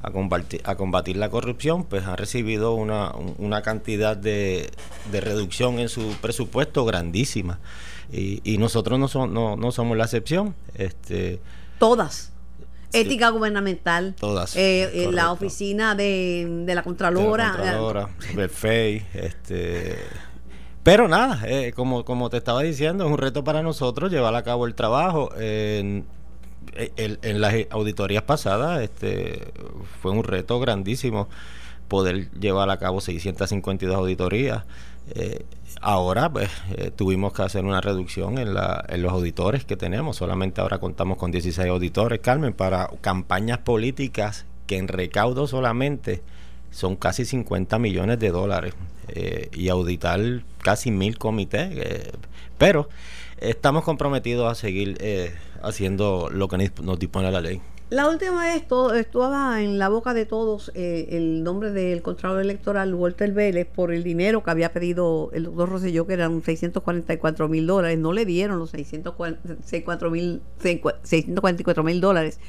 a 0.03 0.11
combatir, 0.11 0.61
a 0.65 0.75
combatir 0.75 1.17
la 1.17 1.31
corrupción, 1.31 1.85
pues 1.85 2.05
han 2.05 2.17
recibido 2.17 2.75
una, 2.75 3.13
una 3.39 3.63
cantidad 3.63 4.17
de, 4.17 4.69
de 5.13 5.21
reducción 5.21 5.79
en 5.79 5.89
su 5.89 6.17
presupuesto 6.21 6.85
grandísima. 6.85 7.61
Y, 8.13 8.59
nosotros 8.59 8.99
no, 8.99 9.27
no, 9.27 9.57
no, 9.57 9.73
somos 9.73 9.97
la 9.97 10.05
excepción. 10.05 10.55
Este, 10.75 11.41
Todas. 11.79 12.33
Ética 12.93 13.31
gubernamental. 13.31 14.15
Todas. 14.19 14.55
Eh, 14.55 15.05
eh 15.07 15.11
la 15.11 15.33
oficina 15.33 15.95
de, 15.95 16.47
de 16.67 16.75
la 16.75 16.83
Contralora. 16.83 17.53
De 17.53 17.65
la 17.65 17.79
Contralora, 17.79 18.09
el 18.37 18.51
FEI. 18.51 19.07
Este, 19.15 19.97
pero 20.83 21.09
nada, 21.09 21.43
eh, 21.47 21.73
como, 21.75 22.05
como 22.05 22.29
te 22.29 22.37
estaba 22.37 22.63
diciendo, 22.63 23.05
es 23.05 23.11
un 23.11 23.19
reto 23.19 23.45
para 23.45 23.63
nosotros 23.63 24.11
llevar 24.11 24.35
a 24.35 24.43
cabo 24.43 24.67
el 24.67 24.75
trabajo. 24.75 25.31
En, 25.39 26.05
en, 26.75 27.41
las 27.41 27.55
auditorías 27.71 28.23
pasadas 28.25 28.83
este, 28.83 29.53
fue 30.01 30.13
un 30.13 30.25
reto 30.25 30.59
grandísimo 30.59 31.29
poder 31.89 32.31
llevar 32.33 32.71
a 32.71 32.79
cabo 32.79 33.01
652 33.01 33.95
auditorías. 33.97 34.65
Eh, 35.15 35.45
ahora 35.83 36.33
pues 36.33 36.51
eh, 36.77 36.91
tuvimos 36.95 37.33
que 37.33 37.43
hacer 37.43 37.65
una 37.65 37.81
reducción 37.81 38.39
en, 38.39 38.55
la, 38.55 38.85
en 38.89 39.03
los 39.03 39.13
auditores 39.13 39.65
que 39.65 39.77
tenemos. 39.77 40.17
Solamente 40.17 40.61
ahora 40.61 40.79
contamos 40.79 41.19
con 41.19 41.31
16 41.31 41.69
auditores, 41.69 42.21
Carmen, 42.21 42.55
para 42.55 42.89
campañas 43.01 43.59
políticas 43.59 44.47
que 44.67 44.79
en 44.79 44.89
recaudo 44.89 45.47
solamente 45.47 46.23
son 46.71 46.97
casi 46.97 47.25
50 47.25 47.79
millones 47.79 48.19
de 48.19 48.31
dólares 48.31 48.75
eh, 49.09 49.51
y 49.53 49.69
auditar 49.69 50.21
casi 50.59 50.91
mil 50.91 51.19
comités. 51.19 52.09
pero 52.57 52.89
estamos 53.41 53.85
comprometidos 53.85 54.51
a 54.51 54.55
seguir 54.55 54.97
haciendo 55.63 56.31
lo 56.31 56.49
que 56.49 56.71
nos 56.83 56.99
dispone 56.99 57.31
la 57.31 57.41
ley. 57.41 57.61
La 57.93 58.09
última 58.09 58.45
vez 58.45 58.67
todo, 58.67 58.95
estaba 58.95 59.61
en 59.61 59.79
la 59.79 59.91
boca 59.91 60.15
de 60.15 60.25
todos 60.25 60.73
eh, 60.75 61.09
el 61.11 61.43
nombre 61.45 61.73
del 61.73 62.01
Contralor 62.01 62.41
Electoral, 62.41 62.95
Walter 62.95 63.33
Vélez, 63.33 63.67
por 63.67 63.93
el 63.93 64.03
dinero 64.03 64.43
que 64.43 64.51
había 64.51 64.73
pedido 64.73 65.29
el 65.35 65.43
doctor 65.45 65.69
Rosselló, 65.69 66.07
que 66.07 66.15
eran 66.15 66.43
644 66.43 67.49
mil 67.51 67.67
dólares. 67.67 67.99
No 67.99 68.15
le 68.15 68.25
dieron 68.25 68.59
los 68.59 68.71
644 68.71 70.11
mil 70.11 70.41
dólares. 72.01 72.41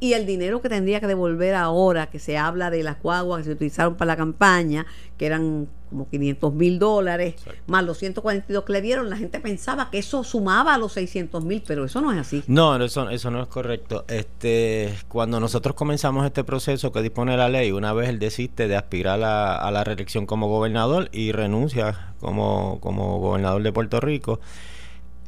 Y 0.00 0.12
el 0.12 0.26
dinero 0.26 0.60
que 0.60 0.68
tendría 0.68 1.00
que 1.00 1.06
devolver 1.06 1.54
ahora, 1.54 2.06
que 2.06 2.18
se 2.18 2.38
habla 2.38 2.70
de 2.70 2.82
las 2.82 3.02
guaguas 3.02 3.40
que 3.40 3.44
se 3.44 3.52
utilizaron 3.52 3.96
para 3.96 4.12
la 4.12 4.16
campaña, 4.16 4.86
que 5.16 5.26
eran 5.26 5.68
como 5.90 6.08
500 6.08 6.54
mil 6.54 6.78
dólares, 6.78 7.34
más 7.66 7.84
los 7.84 7.98
142 7.98 8.64
que 8.64 8.72
le 8.72 8.82
dieron, 8.82 9.10
la 9.10 9.16
gente 9.16 9.40
pensaba 9.40 9.90
que 9.90 9.98
eso 9.98 10.22
sumaba 10.22 10.74
a 10.74 10.78
los 10.78 10.92
600 10.92 11.44
mil, 11.44 11.62
pero 11.66 11.84
eso 11.84 12.00
no 12.00 12.12
es 12.12 12.18
así. 12.18 12.44
No, 12.46 12.76
eso, 12.76 13.08
eso 13.10 13.30
no 13.30 13.42
es 13.42 13.48
correcto. 13.48 14.04
Este, 14.06 14.94
cuando 15.08 15.40
nosotros 15.40 15.74
comenzamos 15.74 16.24
este 16.26 16.44
proceso 16.44 16.92
que 16.92 17.02
dispone 17.02 17.36
la 17.36 17.48
ley, 17.48 17.72
una 17.72 17.92
vez 17.92 18.08
él 18.08 18.18
desiste 18.18 18.68
de 18.68 18.76
aspirar 18.76 19.22
a, 19.22 19.56
a 19.56 19.70
la 19.70 19.82
reelección 19.82 20.26
como 20.26 20.48
gobernador 20.48 21.08
y 21.12 21.32
renuncia 21.32 22.14
como, 22.20 22.78
como 22.80 23.18
gobernador 23.18 23.62
de 23.62 23.72
Puerto 23.72 24.00
Rico, 24.00 24.40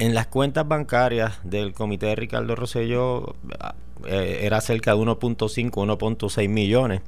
En 0.00 0.14
las 0.14 0.28
cuentas 0.28 0.66
bancarias 0.66 1.40
del 1.44 1.74
comité 1.74 2.06
de 2.06 2.16
Ricardo 2.16 2.56
Rosselló 2.56 3.34
eh, 4.06 4.40
era 4.44 4.62
cerca 4.62 4.92
de 4.92 4.96
1.5, 4.96 5.70
1.6 5.70 6.48
millones 6.48 7.02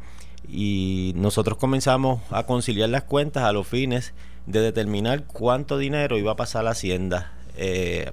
y 0.47 1.15
nosotros 1.17 1.57
comenzamos 1.57 2.21
a 2.29 2.45
conciliar 2.45 2.91
las 2.91 3.05
cuentas 3.05 3.45
a 3.45 3.53
los 3.53 3.67
fines 3.67 4.13
de 4.45 4.61
determinar 4.61 5.25
cuánto 5.25 5.79
dinero 5.79 6.19
iba 6.19 6.33
a 6.33 6.37
pasar 6.37 6.61
a 6.61 6.65
la 6.65 6.71
hacienda. 6.73 7.33
Eh, 7.57 8.11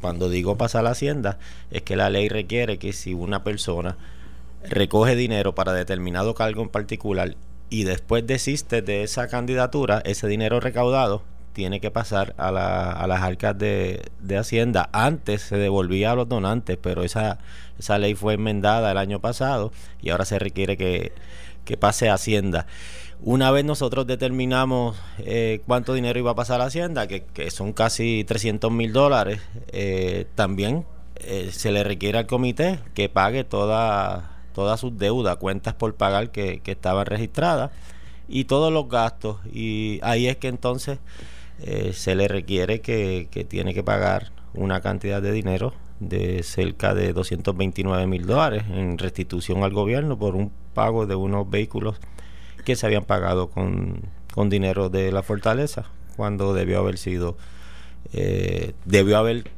cuando 0.00 0.28
digo 0.28 0.56
pasar 0.56 0.82
a 0.82 0.84
la 0.84 0.90
hacienda 0.90 1.40
es 1.72 1.82
que 1.82 1.96
la 1.96 2.08
ley 2.08 2.28
requiere 2.28 2.78
que 2.78 2.92
si 2.92 3.14
una 3.14 3.42
persona 3.42 3.96
recoge 4.62 5.16
dinero 5.16 5.56
para 5.56 5.72
determinado 5.72 6.36
cargo 6.36 6.62
en 6.62 6.68
particular 6.68 7.34
y 7.68 7.82
después 7.82 8.24
desiste 8.24 8.80
de 8.80 9.02
esa 9.02 9.26
candidatura, 9.26 10.00
ese 10.04 10.28
dinero 10.28 10.60
recaudado 10.60 11.24
tiene 11.54 11.80
que 11.80 11.90
pasar 11.90 12.34
a, 12.36 12.48
a 12.48 13.06
las 13.06 13.22
arcas 13.22 13.56
de, 13.56 14.02
de, 14.20 14.36
Hacienda. 14.36 14.90
Antes 14.92 15.40
se 15.40 15.56
devolvía 15.56 16.10
a 16.10 16.14
los 16.16 16.28
donantes, 16.28 16.76
pero 16.76 17.04
esa, 17.04 17.38
esa 17.78 17.96
ley 17.96 18.14
fue 18.14 18.34
enmendada 18.34 18.90
el 18.90 18.98
año 18.98 19.20
pasado 19.20 19.72
y 20.02 20.10
ahora 20.10 20.26
se 20.26 20.38
requiere 20.38 20.76
que, 20.76 21.12
pase 21.78 22.10
a 22.10 22.14
Hacienda. 22.14 22.66
Una 23.22 23.50
vez 23.50 23.64
nosotros 23.64 24.06
determinamos 24.06 24.96
eh, 25.18 25.62
cuánto 25.66 25.94
dinero 25.94 26.18
iba 26.18 26.32
a 26.32 26.34
pasar 26.34 26.60
a 26.60 26.66
Hacienda, 26.66 27.06
que, 27.06 27.50
son 27.50 27.72
casi 27.72 28.24
300 28.24 28.70
mil 28.70 28.92
dólares, 28.92 29.40
eh, 29.68 30.26
también 30.34 30.84
eh, 31.16 31.50
se 31.52 31.70
le 31.72 31.84
requiere 31.84 32.18
al 32.18 32.26
comité 32.26 32.80
que 32.94 33.08
pague 33.08 33.44
toda, 33.44 34.42
todas 34.52 34.80
sus 34.80 34.98
deudas, 34.98 35.36
cuentas 35.36 35.74
por 35.74 35.94
pagar 35.94 36.30
que 36.32 36.60
estaban 36.66 37.06
registradas 37.06 37.70
y 38.28 38.44
todos 38.44 38.72
los 38.72 38.88
gastos. 38.88 39.38
Y 39.52 40.00
ahí 40.02 40.26
es 40.26 40.36
que 40.36 40.48
entonces 40.48 40.98
se 41.92 42.14
le 42.14 42.28
requiere 42.28 42.80
que, 42.80 43.28
que 43.30 43.44
tiene 43.44 43.74
que 43.74 43.82
pagar 43.82 44.32
una 44.54 44.80
cantidad 44.80 45.22
de 45.22 45.32
dinero 45.32 45.74
de 46.00 46.42
cerca 46.42 46.94
de 46.94 47.12
229 47.12 48.06
mil 48.06 48.26
dólares 48.26 48.64
en 48.70 48.98
restitución 48.98 49.62
al 49.62 49.72
gobierno 49.72 50.18
por 50.18 50.34
un 50.34 50.50
pago 50.74 51.06
de 51.06 51.14
unos 51.14 51.48
vehículos 51.48 51.96
que 52.64 52.76
se 52.76 52.86
habían 52.86 53.04
pagado 53.04 53.48
con, 53.48 54.02
con 54.32 54.50
dinero 54.50 54.88
de 54.88 55.12
la 55.12 55.22
fortaleza 55.22 55.84
cuando 56.16 56.54
debió 56.54 56.80
haber 56.80 56.98
sido 56.98 57.36
eh, 58.12 58.74
debió 58.84 59.18
haber 59.18 59.50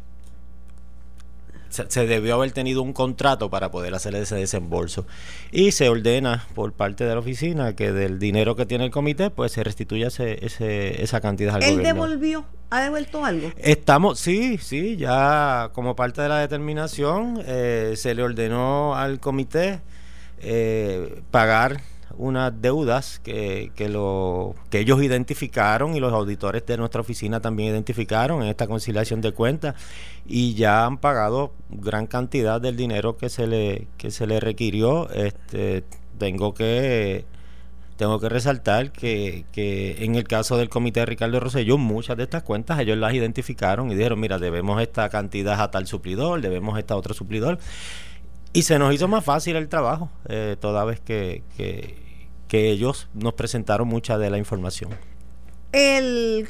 se, 1.89 2.07
debió 2.07 2.35
haber 2.35 2.53
tenido 2.53 2.83
un 2.83 2.93
contrato 2.93 3.51
para 3.51 3.71
poder 3.71 3.95
hacer 3.95 4.15
ese 4.15 4.37
desembolso 4.37 5.07
y 5.53 5.73
se 5.73 5.89
ordena 5.89 6.47
por 6.55 6.73
parte 6.73 7.05
de 7.05 7.15
la 7.15 7.21
oficina 7.21 7.75
que 7.75 7.93
del 7.93 8.19
dinero 8.19 8.57
que 8.57 8.67
tiene 8.67 8.85
el 8.85 8.91
comité 8.91 9.31
pues 9.31 9.53
se 9.53 9.65
restituya 9.65 10.09
ese, 10.09 10.45
ese, 10.45 11.03
esa 11.03 11.21
cantidad 11.21 11.57
al 11.57 11.63
¿Él 11.63 11.83
devolvió? 11.83 12.45
¿Ha 12.71 12.83
devuelto 12.83 13.25
algo? 13.25 13.53
Estamos, 13.59 14.19
sí, 14.19 14.59
sí, 14.59 14.97
ya 14.97 15.71
como 15.73 15.95
parte 15.95 16.23
de 16.23 16.29
la 16.29 16.39
determinación 16.39 17.41
eh, 17.47 17.95
se 17.97 18.15
le 18.15 18.23
ordenó 18.23 18.97
al 18.97 19.21
comité 19.21 19.81
eh, 20.41 21.23
pagar 21.31 21.81
unas 22.19 22.53
deudas 22.61 23.21
que, 23.21 23.73
que, 23.75 23.89
lo, 23.89 24.55
que 24.71 24.81
ellos 24.81 25.03
identificaron 25.03 25.95
y 25.97 26.01
los 26.01 26.13
auditores 26.13 26.65
de 26.67 26.77
nuestra 26.77 27.01
oficina 27.01 27.41
también 27.41 27.71
identificaron 27.71 28.43
en 28.43 28.49
esta 28.49 28.67
conciliación 28.67 29.21
de 29.21 29.33
cuentas 29.33 29.75
y 30.27 30.55
ya 30.55 30.87
han 30.87 30.99
pagado 30.99 31.53
gran 31.69 32.07
cantidad 32.07 32.61
del 32.61 32.77
dinero 32.77 33.17
que 33.17 33.29
se 33.29 33.47
le, 33.47 33.89
que 33.99 34.11
se 34.11 34.27
le 34.27 34.41
requirió. 34.41 35.11
Este, 35.11 35.85
tengo 36.19 36.55
que 36.55 37.25
tengo 37.97 38.21
que 38.21 38.29
resaltar 38.29 38.93
que, 38.93 39.47
que, 39.53 40.05
en 40.05 40.17
el 40.17 40.25
caso 40.25 40.57
del 40.59 40.69
comité 40.69 41.01
de 41.01 41.07
Ricardo 41.07 41.41
Rosselló, 41.41 41.79
muchas 41.79 42.17
de 42.17 42.25
estas 42.25 42.43
cuentas 42.43 42.79
ellos 42.79 42.99
las 42.99 43.15
identificaron 43.15 43.91
y 43.91 43.95
dijeron, 43.95 44.21
mira, 44.21 44.39
debemos 44.39 44.83
esta 44.83 45.09
cantidad 45.09 45.61
a 45.61 45.71
tal 45.71 45.87
suplidor, 45.87 46.41
debemos 46.43 46.79
esta 46.79 46.95
otro 46.95 47.15
suplidor. 47.15 47.59
Y 48.53 48.63
se 48.63 48.79
nos 48.79 48.95
hizo 48.95 49.09
más 49.09 49.25
fácil 49.25 49.57
el 49.57 49.69
trabajo, 49.69 50.11
eh, 50.29 50.57
toda 50.61 50.85
vez 50.85 51.01
que, 51.01 51.43
que, 51.57 52.06
ellos 52.53 53.09
nos 53.15 53.35
presentaron 53.35 53.89
mucha 53.89 54.19
de 54.19 54.31
la 54.31 54.39
información. 54.39 54.91
El 55.73 56.49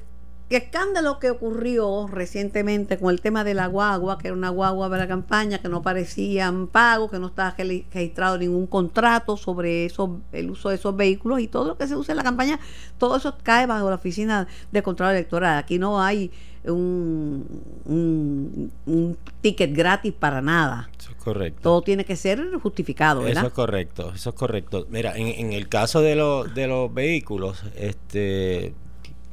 escándalo 0.49 1.19
que 1.19 1.31
ocurrió 1.31 2.07
recientemente 2.07 2.99
con 2.99 3.11
el 3.11 3.21
tema 3.21 3.43
de 3.43 3.55
la 3.55 3.67
guagua, 3.67 4.19
que 4.19 4.29
era 4.29 4.37
una 4.37 4.51
guagua 4.51 4.89
de 4.89 4.99
la 4.99 5.09
campaña, 5.09 5.59
que 5.59 5.69
no 5.69 5.83
parecían 5.83 6.69
pagos, 6.69 7.11
que 7.11 7.19
no 7.19 7.27
estaba 7.27 7.55
registrado 7.57 8.39
ningún 8.39 8.67
contrato 8.67 9.37
sobre 9.37 9.87
eso, 9.87 10.21
el 10.33 10.51
uso 10.51 10.69
de 10.69 10.77
esos 10.77 10.95
vehículos 10.95 11.41
y 11.41 11.49
todo 11.49 11.67
lo 11.67 11.77
que 11.77 11.89
se 11.89 11.97
usa 11.97 12.13
en 12.13 12.19
la 12.19 12.23
campaña, 12.23 12.61
todo 12.99 13.17
eso 13.17 13.37
cae 13.43 13.67
bajo 13.67 13.89
la 13.89 13.97
oficina 13.97 14.47
de 14.71 14.83
control 14.83 15.11
electoral. 15.11 15.59
Aquí 15.59 15.79
no 15.79 16.01
hay 16.01 16.31
un, 16.71 17.47
un, 17.87 19.17
ticket 19.41 19.75
gratis 19.75 20.13
para 20.13 20.41
nada. 20.41 20.91
Eso 20.99 21.11
es 21.11 21.17
correcto. 21.17 21.61
Todo 21.63 21.83
tiene 21.83 22.05
que 22.05 22.17
ser 22.17 22.41
justificado, 22.63 23.23
¿verdad? 23.23 23.39
Eso 23.39 23.47
es 23.49 23.53
correcto, 23.53 24.13
eso 24.15 24.31
es 24.31 24.37
correcto. 24.37 24.87
Mira, 24.91 25.17
en, 25.17 25.29
en 25.29 25.53
el 25.53 25.69
caso 25.69 26.01
de, 26.01 26.17
los 26.17 26.55
de 26.55 26.67
los 26.67 26.93
vehículos, 26.93 27.63
este 27.77 28.75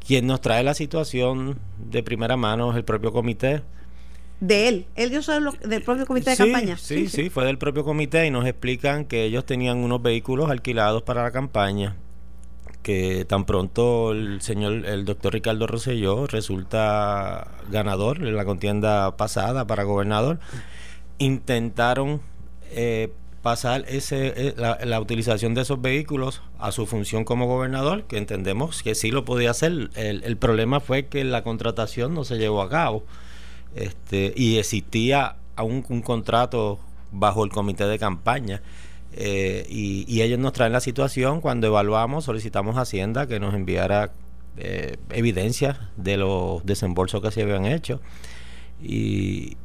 quien 0.06 0.28
nos 0.28 0.42
trae 0.42 0.64
la 0.64 0.74
situación 0.74 1.60
de 1.78 2.04
primera 2.04 2.36
mano 2.36 2.72
es 2.72 2.78
el 2.78 2.84
propio 2.84 3.14
comité. 3.14 3.62
De 4.40 4.68
él, 4.68 4.86
él 4.96 5.12
yo 5.12 5.22
soy 5.22 5.42
del 5.64 5.84
propio 5.84 6.06
comité 6.06 6.32
de 6.32 6.38
campaña. 6.38 6.78
Sí, 6.78 7.08
sí, 7.08 7.24
sí, 7.24 7.30
fue 7.30 7.46
del 7.46 7.58
propio 7.58 7.86
comité 7.86 8.28
y 8.28 8.32
nos 8.32 8.46
explican 8.46 9.06
que 9.06 9.24
ellos 9.24 9.46
tenían 9.46 9.78
unos 9.78 10.02
vehículos 10.02 10.50
alquilados 10.50 11.04
para 11.04 11.24
la 11.24 11.32
campaña 11.32 11.96
que 12.84 13.26
tan 13.26 13.46
pronto 13.46 14.12
el 14.12 14.42
señor, 14.42 14.86
el 14.86 15.06
doctor 15.06 15.34
Ricardo 15.34 15.66
Rosselló 15.66 16.28
resulta 16.28 17.48
ganador 17.72 18.18
en 18.18 18.36
la 18.36 18.46
contienda 18.46 19.18
pasada 19.18 19.66
para 19.66 19.84
gobernador, 19.84 20.40
intentaron 21.18 22.22
eh, 22.72 23.12
pasar 23.42 23.86
ese, 23.88 24.34
eh, 24.36 24.56
la, 24.58 25.00
utilización 25.02 25.54
de 25.54 25.62
esos 25.62 25.82
vehículos 25.82 26.42
a 26.60 26.72
su 26.72 26.86
función 26.86 27.24
como 27.24 27.48
gobernador, 27.48 28.04
que 28.04 28.18
entendemos 28.18 28.84
que 28.84 28.96
sí 28.96 29.12
lo 29.12 29.26
podía 29.26 29.52
hacer. 29.52 29.90
El, 29.96 30.24
el 30.24 30.38
problema 30.38 30.80
fue 30.80 31.08
que 31.08 31.24
la 31.24 31.44
contratación 31.44 32.14
no 32.14 32.24
se 32.24 32.38
llevó 32.38 32.62
a 32.62 32.70
cabo 32.70 33.04
este, 33.76 34.34
y 34.36 34.58
existía 34.58 35.38
aún 35.56 35.86
un 35.90 36.02
contrato 36.02 36.80
bajo 37.12 37.44
el 37.44 37.52
comité 37.52 37.86
de 37.86 38.00
campaña 38.00 38.62
eh, 39.16 39.66
y, 39.70 40.22
ellos 40.22 40.40
nos 40.40 40.54
traen 40.54 40.74
la 40.74 40.80
situación 40.80 41.42
cuando 41.42 41.68
evaluamos, 41.68 42.26
solicitamos 42.26 42.78
a 42.78 42.82
Hacienda 42.82 43.28
que 43.28 43.40
nos 43.40 43.54
enviara 43.54 44.12
eh, 44.58 44.98
evidencia 45.10 45.90
de 45.98 46.18
los 46.18 46.66
desembolsos 46.66 47.22
que 47.22 47.32
se 47.32 47.44
habían 47.44 47.66
hecho. 47.66 48.02
Y, 48.82 49.58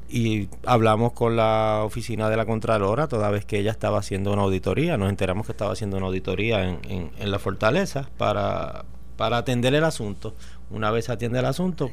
hablamos 0.65 1.13
con 1.13 1.37
la 1.37 1.83
oficina 1.85 2.31
de 2.31 2.37
la 2.37 2.47
Contralora 2.47 3.09
toda 3.09 3.31
vez 3.31 3.45
que 3.45 3.59
ella 3.59 3.71
estaba 3.71 3.99
haciendo 3.99 4.33
una 4.33 4.43
auditoría. 4.43 4.97
Nos 4.97 5.11
enteramos 5.11 5.47
que 5.47 5.53
estaba 5.53 5.73
haciendo 5.73 5.97
una 5.97 6.07
auditoría 6.07 6.65
en, 6.65 7.11
en 7.19 7.31
la 7.31 7.39
fortaleza 7.39 8.09
para 8.17 8.85
atender 9.19 9.75
el 9.75 9.85
asunto. 9.85 10.35
Una 10.71 10.91
vez 10.91 11.09
atiende 11.09 11.39
el 11.39 11.47
asunto, 11.47 11.91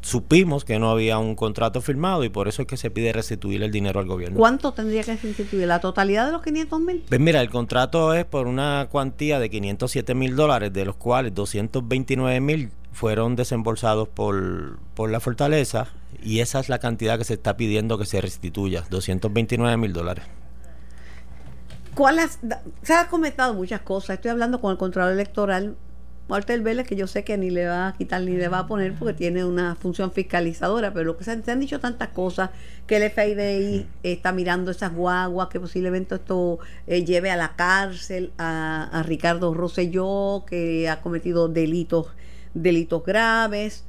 supimos 0.00 0.64
que 0.64 0.78
no 0.78 0.90
había 0.90 1.18
un 1.18 1.34
contrato 1.34 1.80
firmado 1.80 2.24
y 2.24 2.28
por 2.28 2.48
eso 2.48 2.62
es 2.62 2.68
que 2.68 2.76
se 2.76 2.90
pide 2.90 3.12
restituir 3.12 3.62
el 3.62 3.70
dinero 3.70 4.00
al 4.00 4.06
gobierno. 4.06 4.38
¿Cuánto 4.38 4.72
tendría 4.72 5.02
que 5.02 5.16
restituir? 5.16 5.66
¿La 5.66 5.80
totalidad 5.80 6.26
de 6.26 6.32
los 6.32 6.42
500 6.42 6.80
mil? 6.80 7.04
Pues 7.08 7.20
mira, 7.20 7.40
el 7.40 7.50
contrato 7.50 8.14
es 8.14 8.24
por 8.24 8.46
una 8.46 8.88
cuantía 8.90 9.38
de 9.38 9.50
507 9.50 10.14
mil 10.14 10.36
dólares, 10.36 10.72
de 10.72 10.84
los 10.84 10.96
cuales 10.96 11.34
229 11.34 12.40
mil 12.40 12.70
fueron 12.92 13.36
desembolsados 13.36 14.08
por, 14.08 14.78
por 14.94 15.10
la 15.10 15.20
fortaleza 15.20 15.88
y 16.22 16.40
esa 16.40 16.60
es 16.60 16.68
la 16.68 16.78
cantidad 16.78 17.18
que 17.18 17.24
se 17.24 17.34
está 17.34 17.56
pidiendo 17.56 17.98
que 17.98 18.06
se 18.06 18.20
restituya, 18.20 18.84
229 18.90 19.76
mil 19.76 19.92
dólares. 19.92 20.24
¿Cuál 21.94 22.18
se 22.82 22.92
ha 22.92 23.08
comentado 23.08 23.54
muchas 23.54 23.80
cosas. 23.80 24.16
Estoy 24.16 24.30
hablando 24.30 24.60
con 24.60 24.70
el 24.70 24.76
control 24.76 25.12
electoral 25.12 25.76
Walter 26.28 26.60
Vélez, 26.60 26.86
que 26.88 26.96
yo 26.96 27.06
sé 27.06 27.22
que 27.22 27.38
ni 27.38 27.50
le 27.50 27.66
va 27.66 27.88
a 27.88 27.92
quitar 27.92 28.20
ni 28.22 28.36
le 28.36 28.48
va 28.48 28.60
a 28.60 28.66
poner 28.66 28.94
porque 28.94 29.14
tiene 29.14 29.44
una 29.44 29.76
función 29.76 30.10
fiscalizadora, 30.10 30.92
pero 30.92 31.04
lo 31.04 31.16
que 31.16 31.22
se, 31.22 31.30
han, 31.30 31.60
dicho 31.60 31.78
tantas 31.78 32.08
cosas, 32.08 32.50
que 32.86 32.96
el 32.96 33.10
FIDI 33.10 33.86
está 34.02 34.32
mirando 34.32 34.72
esas 34.72 34.92
guaguas, 34.92 35.48
que 35.48 35.60
posiblemente 35.60 36.16
esto 36.16 36.58
eh, 36.88 37.04
lleve 37.04 37.30
a 37.30 37.36
la 37.36 37.54
cárcel 37.54 38.32
a, 38.38 39.04
Ricardo 39.06 39.54
Rosselló, 39.54 40.44
que 40.48 40.88
ha 40.88 41.00
cometido 41.00 41.48
delitos, 41.48 42.08
delitos 42.54 43.04
graves. 43.04 43.84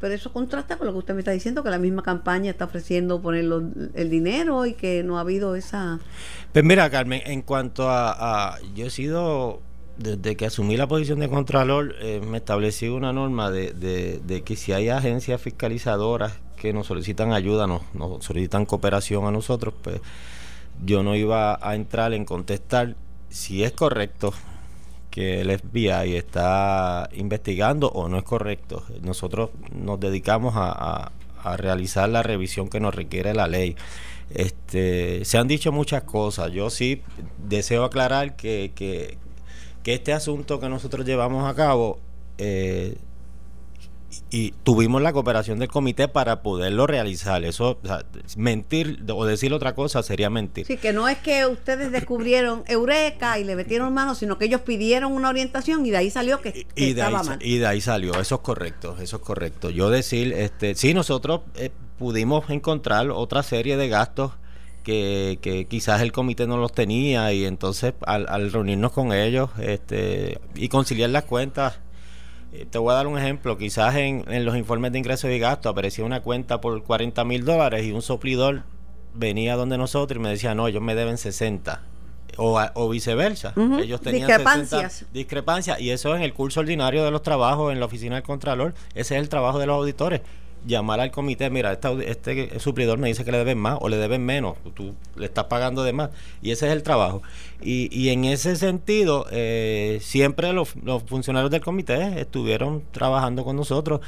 Pero 0.00 0.12
eso 0.12 0.32
contrasta 0.32 0.76
con 0.76 0.88
lo 0.88 0.92
que 0.92 0.98
usted 0.98 1.14
me 1.14 1.20
está 1.20 1.30
diciendo, 1.30 1.62
que 1.62 1.70
la 1.70 1.78
misma 1.78 2.02
campaña 2.02 2.50
está 2.50 2.64
ofreciendo 2.64 3.22
poner 3.22 3.44
el 3.94 4.10
dinero 4.10 4.66
y 4.66 4.74
que 4.74 5.04
no 5.04 5.18
ha 5.18 5.20
habido 5.20 5.54
esa... 5.54 6.00
Pues 6.52 6.64
mira, 6.64 6.90
Carmen, 6.90 7.22
en 7.24 7.42
cuanto 7.42 7.88
a 7.88 8.58
yo 8.74 8.86
he 8.86 8.90
sido 8.90 9.62
desde 9.96 10.36
que 10.36 10.46
asumí 10.46 10.76
la 10.76 10.86
posición 10.86 11.20
de 11.20 11.28
Contralor, 11.28 11.94
eh, 12.00 12.20
me 12.26 12.38
establecí 12.38 12.88
una 12.88 13.12
norma 13.12 13.50
de, 13.50 13.72
de, 13.72 14.42
que 14.42 14.56
si 14.56 14.72
hay 14.72 14.88
agencias 14.88 15.40
fiscalizadoras 15.40 16.38
que 16.56 16.72
nos 16.72 16.86
solicitan 16.86 17.32
ayuda, 17.32 17.66
nos, 17.66 17.82
solicitan 18.20 18.66
cooperación 18.66 19.26
a 19.26 19.30
nosotros, 19.30 19.74
pues 19.82 20.00
yo 20.84 21.02
no 21.02 21.14
iba 21.14 21.58
a 21.60 21.74
entrar 21.74 22.12
en 22.12 22.24
contestar 22.24 22.96
si 23.28 23.62
es 23.62 23.72
correcto 23.72 24.32
que 25.10 25.40
el 25.40 25.56
FBI 25.58 26.16
está 26.16 27.08
investigando 27.12 27.88
o 27.88 28.08
no 28.08 28.18
es 28.18 28.24
correcto. 28.24 28.82
Nosotros 29.02 29.50
nos 29.72 30.00
dedicamos 30.00 30.54
a, 30.56 31.12
a 31.44 31.56
realizar 31.56 32.08
la 32.08 32.22
revisión 32.22 32.68
que 32.68 32.80
nos 32.80 32.94
requiere 32.94 33.34
la 33.34 33.46
ley. 33.46 33.76
Este, 34.30 35.24
se 35.24 35.38
han 35.38 35.46
dicho 35.46 35.70
muchas 35.70 36.02
cosas. 36.02 36.50
Yo 36.52 36.70
sí 36.70 37.02
deseo 37.38 37.84
aclarar 37.84 38.36
que, 38.36 38.72
que, 38.74 39.18
que 39.84 39.94
este 39.94 40.12
asunto 40.12 40.58
que 40.58 40.68
nosotros 40.68 41.06
llevamos 41.06 41.48
a 41.48 41.54
cabo 41.54 42.00
eh, 42.38 42.96
y 44.30 44.52
tuvimos 44.62 45.02
la 45.02 45.12
cooperación 45.12 45.58
del 45.58 45.68
comité 45.68 46.08
para 46.08 46.42
poderlo 46.42 46.86
realizar. 46.86 47.44
Eso, 47.44 47.78
o 47.82 47.86
sea, 47.86 48.04
mentir 48.36 49.04
o 49.12 49.26
decir 49.26 49.52
otra 49.52 49.74
cosa 49.74 50.02
sería 50.02 50.30
mentir. 50.30 50.66
Sí, 50.66 50.78
que 50.78 50.92
no 50.92 51.06
es 51.06 51.18
que 51.18 51.46
ustedes 51.46 51.92
descubrieron 51.92 52.64
Eureka 52.66 53.38
y 53.38 53.44
le 53.44 53.56
metieron 53.56 53.92
mano, 53.92 54.14
sino 54.14 54.38
que 54.38 54.46
ellos 54.46 54.62
pidieron 54.62 55.12
una 55.12 55.28
orientación 55.28 55.84
y 55.84 55.90
de 55.90 55.98
ahí 55.98 56.10
salió 56.10 56.40
que, 56.40 56.52
que 56.52 56.66
y 56.74 56.94
de, 56.94 57.02
estaba 57.02 57.22
mal. 57.22 57.38
y 57.42 57.58
de 57.58 57.66
ahí 57.66 57.80
salió, 57.80 58.18
eso 58.18 58.36
es 58.36 58.40
correcto, 58.40 58.96
eso 59.00 59.16
es 59.16 59.22
correcto. 59.22 59.68
Yo 59.68 59.90
decir, 59.90 60.32
este, 60.32 60.74
sí, 60.74 60.94
nosotros 60.94 61.42
eh, 61.56 61.70
pudimos 61.98 62.48
encontrar 62.48 63.10
otra 63.10 63.42
serie 63.42 63.76
de 63.76 63.88
gastos 63.88 64.32
que, 64.84 65.38
que 65.42 65.66
quizás 65.66 66.00
el 66.02 66.12
comité 66.12 66.46
no 66.46 66.56
los 66.56 66.72
tenía 66.72 67.32
y 67.32 67.44
entonces 67.44 67.94
al, 68.06 68.26
al 68.28 68.52
reunirnos 68.52 68.92
con 68.92 69.12
ellos 69.12 69.50
este, 69.58 70.38
y 70.54 70.68
conciliar 70.68 71.10
las 71.10 71.24
cuentas, 71.24 71.80
eh, 72.52 72.66
te 72.70 72.78
voy 72.78 72.92
a 72.92 72.94
dar 72.94 73.08
un 73.08 73.18
ejemplo, 73.18 73.58
quizás 73.58 73.96
en, 73.96 74.24
en 74.28 74.44
los 74.44 74.56
informes 74.56 74.92
de 74.92 74.98
ingresos 74.98 75.30
y 75.30 75.38
gastos 75.40 75.72
aparecía 75.72 76.04
una 76.04 76.20
cuenta 76.20 76.60
por 76.60 76.84
40 76.84 77.24
mil 77.24 77.44
dólares 77.44 77.84
y 77.84 77.90
un 77.90 78.02
suplidor 78.02 78.62
venía 79.14 79.56
donde 79.56 79.78
nosotros 79.78 80.20
y 80.20 80.22
me 80.22 80.28
decía, 80.28 80.54
no, 80.54 80.68
ellos 80.68 80.82
me 80.82 80.94
deben 80.94 81.18
60. 81.18 81.80
O, 82.36 82.88
viceversa. 82.88 83.54
Ellos 83.80 84.00
tenían 84.00 84.26
discrepancias. 84.26 84.92
60 84.92 85.12
discrepancias 85.12 85.80
y 85.80 85.90
eso 85.90 86.16
en 86.16 86.22
el 86.22 86.34
curso 86.34 86.60
ordinario 86.60 87.04
de 87.04 87.12
los 87.12 87.22
trabajos 87.22 87.72
en 87.72 87.78
la 87.78 87.86
oficina 87.86 88.16
del 88.16 88.24
Contralor, 88.24 88.74
ese 88.94 89.14
es 89.14 89.22
el 89.22 89.28
trabajo 89.28 89.60
de 89.60 89.66
los 89.66 89.76
auditores. 89.76 90.20
Llamar 90.66 91.00
al 91.00 91.10
comité, 91.10 91.50
mira, 91.50 91.78
este, 92.06 92.58
suplidor 92.58 92.98
me 92.98 93.08
dice 93.08 93.24
que 93.24 93.32
le 93.32 93.38
deben 93.38 93.58
más 93.58 93.78
o 93.80 93.88
le 93.88 93.96
deben 93.96 94.24
menos, 94.24 94.56
tú 94.74 94.94
le 95.16 95.26
estás 95.26 95.44
pagando 95.44 95.84
de 95.84 95.92
más 95.92 96.10
y 96.40 96.52
ese 96.52 96.66
es 96.66 96.72
el 96.72 96.82
trabajo. 96.82 97.22
Y, 97.60 97.88
y 97.92 98.08
en 98.10 98.24
ese 98.24 98.56
sentido, 98.56 99.26
eh, 99.30 99.98
siempre 100.00 100.52
los, 100.52 100.74
los 100.76 101.02
funcionarios 101.02 101.50
del 101.50 101.60
comité 101.60 102.20
estuvieron 102.20 102.82
trabajando 102.92 103.44
con 103.44 103.56
nosotros. 103.56 104.00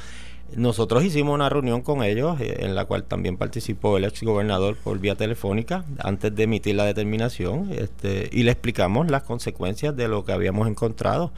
Nosotros 0.55 1.03
hicimos 1.03 1.35
una 1.35 1.49
reunión 1.49 1.81
con 1.81 2.03
ellos 2.03 2.39
eh, 2.39 2.57
en 2.59 2.73
la 2.73 2.85
cual 2.85 3.03
también 3.03 3.35
participó 3.37 3.97
el 3.97 4.05
ex 4.05 4.23
gobernador 4.23 4.77
por 4.77 4.97
vía 4.97 5.15
telefónica 5.15 5.83
antes 5.99 6.33
de 6.33 6.43
emitir 6.43 6.75
la 6.75 6.85
determinación 6.85 7.69
este, 7.71 8.29
y 8.31 8.43
le 8.43 8.51
explicamos 8.51 9.11
las 9.11 9.23
consecuencias 9.23 9.95
de 9.95 10.07
lo 10.07 10.23
que 10.23 10.31
habíamos 10.31 10.67
encontrado. 10.67 11.31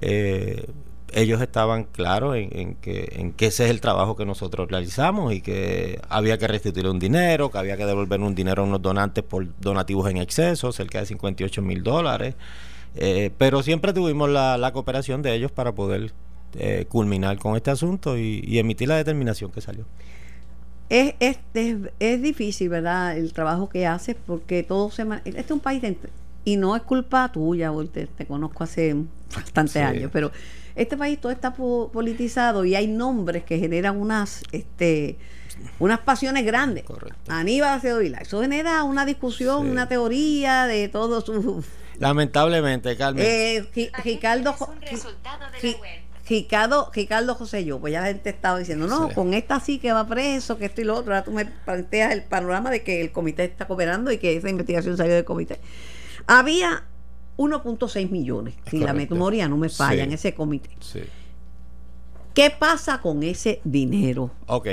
Eh, 0.00 0.66
ellos 1.12 1.40
estaban 1.40 1.84
claros 1.84 2.36
en, 2.36 2.74
que, 2.76 3.12
en 3.16 3.32
que 3.32 3.46
ese 3.46 3.64
es 3.64 3.70
el 3.70 3.80
trabajo 3.80 4.16
que 4.16 4.24
nosotros 4.24 4.68
realizamos 4.70 5.32
y 5.32 5.40
que 5.40 6.00
había 6.08 6.38
que 6.38 6.46
restituir 6.46 6.86
un 6.88 6.98
dinero, 6.98 7.50
que 7.50 7.58
había 7.58 7.76
que 7.76 7.86
devolver 7.86 8.20
un 8.20 8.34
dinero 8.34 8.62
a 8.62 8.66
unos 8.66 8.82
donantes 8.82 9.24
por 9.24 9.46
donativos 9.60 10.10
en 10.10 10.18
exceso, 10.18 10.72
cerca 10.72 11.00
de 11.00 11.06
58 11.06 11.62
mil 11.62 11.82
dólares. 11.82 12.34
Eh, 12.96 13.30
pero 13.38 13.62
siempre 13.62 13.92
tuvimos 13.92 14.28
la, 14.30 14.58
la 14.58 14.72
cooperación 14.72 15.22
de 15.22 15.34
ellos 15.34 15.52
para 15.52 15.72
poder 15.72 16.12
eh, 16.54 16.86
culminar 16.88 17.38
con 17.38 17.56
este 17.56 17.70
asunto 17.70 18.18
y, 18.18 18.42
y 18.44 18.58
emitir 18.58 18.88
la 18.88 18.96
determinación 18.96 19.50
que 19.52 19.60
salió. 19.60 19.86
Es, 20.88 21.14
es, 21.20 21.38
es, 21.54 21.76
es 22.00 22.20
difícil, 22.20 22.68
¿verdad? 22.68 23.16
El 23.16 23.32
trabajo 23.32 23.68
que 23.68 23.86
haces 23.86 24.16
porque 24.26 24.64
todo 24.64 24.90
se... 24.90 25.06
Este 25.24 25.40
es 25.40 25.50
un 25.52 25.60
país 25.60 25.80
de 25.80 25.96
y 26.44 26.56
no 26.56 26.74
es 26.76 26.82
culpa 26.82 27.30
tuya, 27.32 27.70
porque 27.72 27.90
te, 27.90 28.06
te 28.06 28.26
conozco 28.26 28.64
hace 28.64 28.94
bastantes 29.34 29.72
Sí. 29.74 29.78
años, 29.80 30.10
pero 30.12 30.30
este 30.74 30.96
país 30.96 31.20
todo 31.20 31.32
está 31.32 31.52
po- 31.54 31.90
politizado 31.92 32.64
y 32.64 32.74
hay 32.74 32.86
nombres 32.86 33.44
que 33.44 33.58
generan 33.58 34.00
unas 34.00 34.42
este 34.52 35.18
unas 35.78 35.98
pasiones 36.00 36.44
grandes. 36.46 36.84
Correcto. 36.84 37.18
Aníbal 37.28 37.74
Acevedo 37.74 37.98
Vilá, 37.98 38.18
eso 38.18 38.40
genera 38.40 38.82
una 38.84 39.04
discusión, 39.04 39.66
Sí. 39.66 39.70
una 39.70 39.88
teoría 39.88 40.66
de 40.66 40.88
todo 40.88 41.20
su... 41.20 41.62
Lamentablemente, 41.98 42.96
Carmen. 42.96 43.24
Eh, 43.26 43.66
Ricardo... 44.02 44.54
Es 44.54 44.60
un 44.62 44.80
resultado 44.80 45.50
de 45.52 45.58
Gi- 45.58 45.72
la 45.74 45.80
web. 45.80 46.00
Ricardo, 46.28 46.90
Ricardo 46.94 47.34
José 47.34 47.64
yo, 47.64 47.78
pues 47.80 47.92
ya 47.92 48.00
la 48.02 48.06
gente 48.06 48.30
estaba 48.30 48.58
diciendo, 48.58 48.86
no, 48.86 49.08
Sí. 49.08 49.14
con 49.14 49.34
esta 49.34 49.58
sí 49.60 49.78
que 49.80 49.92
va 49.92 50.06
preso, 50.06 50.56
que 50.58 50.66
esto 50.66 50.80
y 50.80 50.84
lo 50.84 50.94
otro. 50.96 51.12
Ahora 51.12 51.24
tú 51.24 51.32
me 51.32 51.44
planteas 51.44 52.12
el 52.12 52.22
panorama 52.22 52.70
de 52.70 52.82
que 52.82 53.00
el 53.00 53.10
comité 53.10 53.44
está 53.44 53.66
cooperando 53.66 54.12
y 54.12 54.18
que 54.18 54.36
esa 54.36 54.48
investigación 54.48 54.96
salió 54.96 55.12
del 55.14 55.24
comité. 55.24 55.60
Había 56.32 56.84
1.6 57.36 58.08
millones, 58.08 58.54
si 58.70 58.78
la 58.78 58.92
memoria 58.92 59.48
no 59.48 59.56
me 59.56 59.68
falla, 59.68 60.02
Sí. 60.04 60.08
en 60.08 60.12
ese 60.12 60.32
comité. 60.32 60.70
Sí. 60.78 61.00
¿Qué 62.34 62.50
pasa 62.50 63.00
con 63.00 63.24
ese 63.24 63.60
dinero? 63.64 64.30
Ok. 64.46 64.68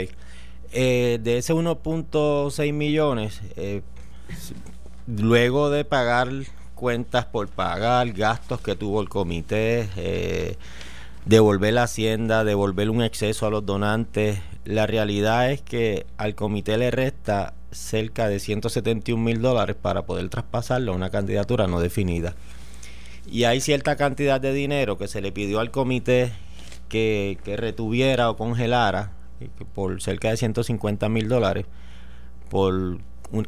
Eh, 0.72 1.20
de 1.24 1.38
ese 1.40 1.54
1.6 1.54 2.74
millones, 2.74 3.42
eh, 3.56 3.82
luego 5.08 5.72
de 5.72 5.84
pagar 5.84 6.30
cuentas 6.76 7.26
por 7.26 7.48
pagar, 7.48 8.12
gastos 8.12 8.62
que 8.62 8.76
tuvo 8.76 9.02
el 9.02 9.10
comité, 9.10 9.90
eh, 9.98 10.58
devolver 11.26 11.74
la 11.74 11.84
hacienda, 11.84 12.44
devolver 12.44 12.92
un 12.92 13.02
exceso 13.02 13.48
a 13.48 13.50
los 13.50 13.66
donantes, 13.66 14.40
la 14.66 14.86
realidad 14.86 15.52
es 15.52 15.62
que 15.64 16.06
al 16.18 16.36
comité 16.36 16.78
le 16.78 16.92
resta 16.92 17.54
cerca 17.72 18.28
de 18.28 18.40
171 18.40 19.22
mil 19.22 19.42
dólares 19.42 19.76
para 19.80 20.06
poder 20.06 20.30
traspasarlo 20.30 20.92
a 20.92 20.96
una 20.96 21.10
candidatura 21.10 21.68
no 21.68 21.80
definida. 21.80 22.36
Y 23.30 23.44
hay 23.44 23.60
cierta 23.62 23.96
cantidad 23.96 24.40
de 24.40 24.54
dinero 24.54 24.98
que 24.98 25.08
se 25.08 25.22
le 25.22 25.32
pidió 25.32 25.60
al 25.60 25.72
comité 25.72 26.32
que, 26.90 27.38
que 27.44 27.58
retuviera 27.58 28.30
o 28.30 28.38
congelara 28.38 29.12
eh, 29.40 29.50
por 29.74 30.02
cerca 30.02 30.30
de 30.30 30.38
150 30.38 31.10
mil 31.10 31.28
dólares 31.28 31.66
por 32.50 33.00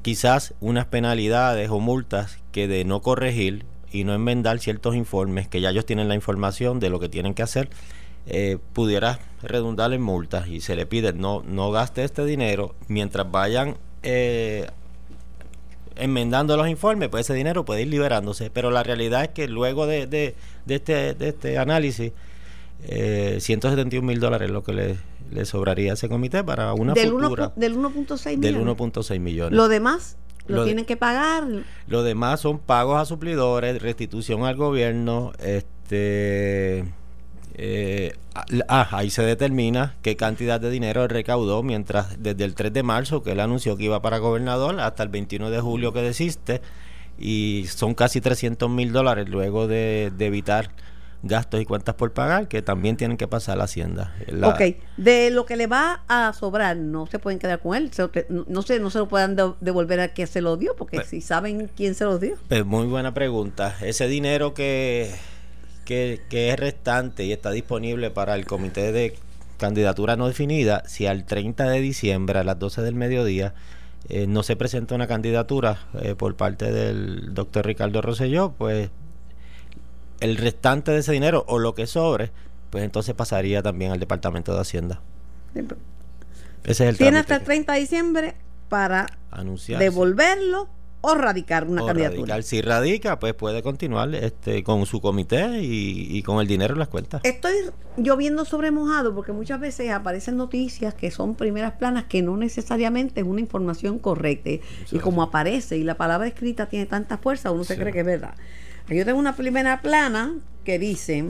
quizás 0.02 0.54
unas 0.60 0.86
penalidades 0.86 1.70
o 1.70 1.80
multas 1.80 2.40
que 2.52 2.68
de 2.68 2.84
no 2.84 3.02
corregir 3.02 3.66
y 3.92 4.04
no 4.04 4.14
enmendar 4.14 4.60
ciertos 4.60 4.96
informes 4.96 5.48
que 5.48 5.62
ya 5.62 5.70
ellos 5.70 5.86
tienen 5.86 6.10
la 6.10 6.16
información 6.16 6.80
de 6.80 6.90
lo 6.90 7.00
que 7.00 7.10
tienen 7.10 7.34
que 7.34 7.44
hacer 7.44 7.70
eh, 8.28 8.58
pudiera 8.74 9.20
redundar 9.42 9.94
en 9.94 10.02
multas 10.02 10.48
y 10.48 10.62
se 10.62 10.76
le 10.76 10.86
pide 10.86 11.14
no 11.14 11.42
no 11.44 11.72
gaste 11.72 12.04
este 12.04 12.26
dinero 12.26 12.76
mientras 12.88 13.32
vayan 13.32 13.78
eh, 14.04 14.68
enmendando 15.96 16.56
los 16.58 16.68
informes, 16.70 17.10
pues 17.10 17.26
ese 17.26 17.34
dinero 17.34 17.66
puede 17.66 17.82
ir 17.82 17.88
liberándose. 17.90 18.50
Pero 18.50 18.72
la 18.72 18.84
realidad 18.84 19.24
es 19.24 19.30
que 19.30 19.48
luego 19.48 19.86
de, 19.88 20.08
de, 20.08 20.36
de 20.66 20.76
este, 20.76 21.14
de 21.14 21.30
este 21.30 21.58
análisis, 21.58 22.12
eh, 22.84 23.38
171 23.42 24.06
mil 24.08 24.20
dólares 24.20 24.48
es 24.48 24.52
lo 24.54 24.64
que 24.64 24.74
le, 24.74 24.96
le 25.32 25.46
sobraría 25.46 25.92
a 25.92 25.94
ese 25.96 26.08
comité 26.08 26.44
para 26.44 26.74
una 26.74 26.94
del 26.94 27.14
uno 27.14 27.28
futura 27.30 27.52
del 27.56 27.76
1.6 27.78 28.38
del 28.38 28.56
millones. 28.56 28.78
1.6 28.78 29.20
millones. 29.20 29.58
Lo 29.58 29.68
demás 29.68 30.16
lo, 30.48 30.56
Lo 30.58 30.62
de- 30.62 30.68
tienen 30.70 30.86
que 30.86 30.96
pagar. 30.98 31.44
Lo 31.88 32.04
demás 32.04 32.40
son 32.40 32.60
pagos 32.60 33.00
a 33.00 33.06
suplidores, 33.06 33.82
restitución 33.82 34.46
al 34.46 34.56
gobierno, 34.56 35.34
este 35.40 36.86
eh, 37.62 38.14
ah, 38.70 38.88
ahí 38.92 39.10
se 39.10 39.22
determina 39.24 39.96
qué 40.02 40.16
cantidad 40.16 40.62
de 40.62 40.70
dinero 40.70 41.04
él 41.04 41.10
recaudó 41.10 41.62
mientras 41.62 42.22
desde 42.24 42.46
el 42.46 42.56
3 42.56 42.72
de 42.72 42.84
marzo 42.84 43.22
que 43.22 43.32
él 43.34 43.40
anunció 43.42 43.76
que 43.76 43.84
iba 43.84 44.02
para 44.02 44.18
gobernador 44.20 44.80
hasta 44.80 45.04
el 45.04 45.10
21 45.10 45.50
de 45.50 45.60
julio 45.60 45.92
que 45.92 46.02
desiste 46.02 46.62
y 47.18 47.66
son 47.68 47.96
casi 47.96 48.22
300 48.22 48.70
mil 48.70 48.94
dólares 48.94 49.28
luego 49.28 49.68
de, 49.68 50.12
de 50.18 50.26
evitar 50.28 50.70
gastos 51.22 51.60
y 51.60 51.66
cuentas 51.66 51.96
por 51.96 52.14
pagar 52.14 52.48
que 52.48 52.62
también 52.62 52.96
tienen 52.96 53.18
que 53.18 53.28
pasar 53.28 53.56
a 53.56 53.58
la 53.58 53.64
hacienda. 53.66 54.16
La- 54.28 54.48
ok, 54.48 54.62
de 54.96 55.30
lo 55.32 55.46
que 55.46 55.58
le 55.58 55.68
va 55.68 56.04
a 56.08 56.32
sobrar, 56.32 56.78
no 56.78 57.08
se 57.08 57.20
pueden 57.20 57.40
quedar 57.40 57.60
con 57.60 57.76
él. 57.76 57.92
Se 57.92 58.04
lo 58.04 58.12
que- 58.12 58.26
no, 58.30 58.46
no 58.48 58.62
sé, 58.62 58.80
no 58.80 58.90
se 58.90 59.00
lo 59.00 59.10
puedan 59.10 59.36
de- 59.36 59.52
devolver 59.60 60.00
a 60.00 60.08
quien 60.14 60.28
se 60.30 60.40
lo 60.40 60.56
dio, 60.56 60.78
porque 60.78 60.96
Pues- 60.96 61.10
si 61.10 61.20
saben 61.20 61.70
quién 61.76 61.94
se 61.94 62.06
los 62.06 62.22
dio. 62.22 62.36
Pues 62.48 62.66
muy 62.66 62.86
buena 62.88 63.14
pregunta. 63.14 63.76
Ese 63.82 64.08
dinero 64.08 64.54
que, 64.54 65.12
que, 65.90 66.22
que 66.30 66.52
es 66.52 66.60
restante 66.60 67.26
y 67.26 67.32
está 67.32 67.50
disponible 67.50 68.12
para 68.12 68.36
el 68.36 68.46
comité 68.46 68.92
de 68.92 69.16
candidatura 69.58 70.16
no 70.16 70.28
definida, 70.28 70.84
si 70.86 71.08
al 71.08 71.26
30 71.26 71.68
de 71.68 71.82
diciembre 71.82 72.38
a 72.38 72.44
las 72.44 72.60
12 72.60 72.84
del 72.84 72.94
mediodía 72.94 73.56
eh, 74.08 74.28
no 74.28 74.44
se 74.44 74.56
presenta 74.56 74.94
una 74.94 75.08
candidatura 75.08 75.88
eh, 76.00 76.14
por 76.14 76.36
parte 76.36 76.72
del 76.72 77.34
doctor 77.34 77.66
Ricardo 77.66 78.04
Rosselló, 78.04 78.52
pues 78.52 78.92
el 80.20 80.38
restante 80.38 80.92
de 80.92 81.00
ese 81.00 81.12
dinero 81.12 81.44
o 81.48 81.58
lo 81.58 81.74
que 81.74 81.88
sobre, 81.88 82.32
pues 82.70 82.84
entonces 82.84 83.16
pasaría 83.16 83.64
también 83.64 83.92
al 83.92 84.00
Departamento 84.00 84.54
de 84.54 84.62
Hacienda. 84.62 85.02
Ese 86.66 86.84
es 86.84 86.90
el 86.92 86.98
Tiene 86.98 87.18
hasta 87.18 87.38
el 87.38 87.40
que 87.40 87.46
30 87.48 87.74
de 87.74 87.80
diciembre 87.80 88.36
para 88.70 89.08
anunciarse. 89.32 89.84
devolverlo 89.84 90.70
o 91.02 91.16
radicar 91.16 91.66
una 91.66 91.84
o 91.84 91.88
candidatura. 91.88 92.22
radical. 92.22 92.44
Si 92.44 92.62
radica, 92.62 93.20
pues 93.20 93.34
puede 93.34 93.64
continuar 93.64 94.14
este 94.16 94.64
con 94.64 94.86
su 94.86 95.02
comité 95.02 95.62
y, 95.62 96.08
y 96.18 96.24
con 96.24 96.40
el 96.42 96.48
dinero 96.48 96.74
en 96.74 96.80
las 96.80 96.90
cuentas. 96.90 97.22
Estoy 97.24 97.54
lloviendo 97.98 98.46
sobre 98.46 98.72
mojado 98.72 99.16
porque 99.16 99.32
muchas 99.32 99.60
veces 99.60 99.92
aparecen 99.92 100.38
noticias 100.38 100.94
que 100.94 101.12
son 101.12 101.36
primeras 101.36 101.74
planas 101.74 102.06
que 102.06 102.22
no 102.22 102.38
necesariamente 102.38 103.22
es 103.22 103.28
una 103.28 103.42
información 103.42 104.00
correcta. 104.00 104.50
Y 104.92 105.00
como 105.00 105.24
aparece 105.24 105.78
y 105.78 105.84
la 105.84 105.96
palabra 105.96 106.28
escrita 106.28 106.68
tiene 106.68 106.86
tanta 106.86 107.18
fuerza, 107.18 107.52
uno 107.52 107.64
se 107.64 107.78
cree 107.78 107.94
que 107.94 108.00
es 108.00 108.06
verdad. 108.06 108.36
Yo 108.90 109.06
tengo 109.06 109.20
una 109.20 109.36
primera 109.36 109.82
plana 109.82 110.36
que 110.64 110.80
dice, 110.80 111.24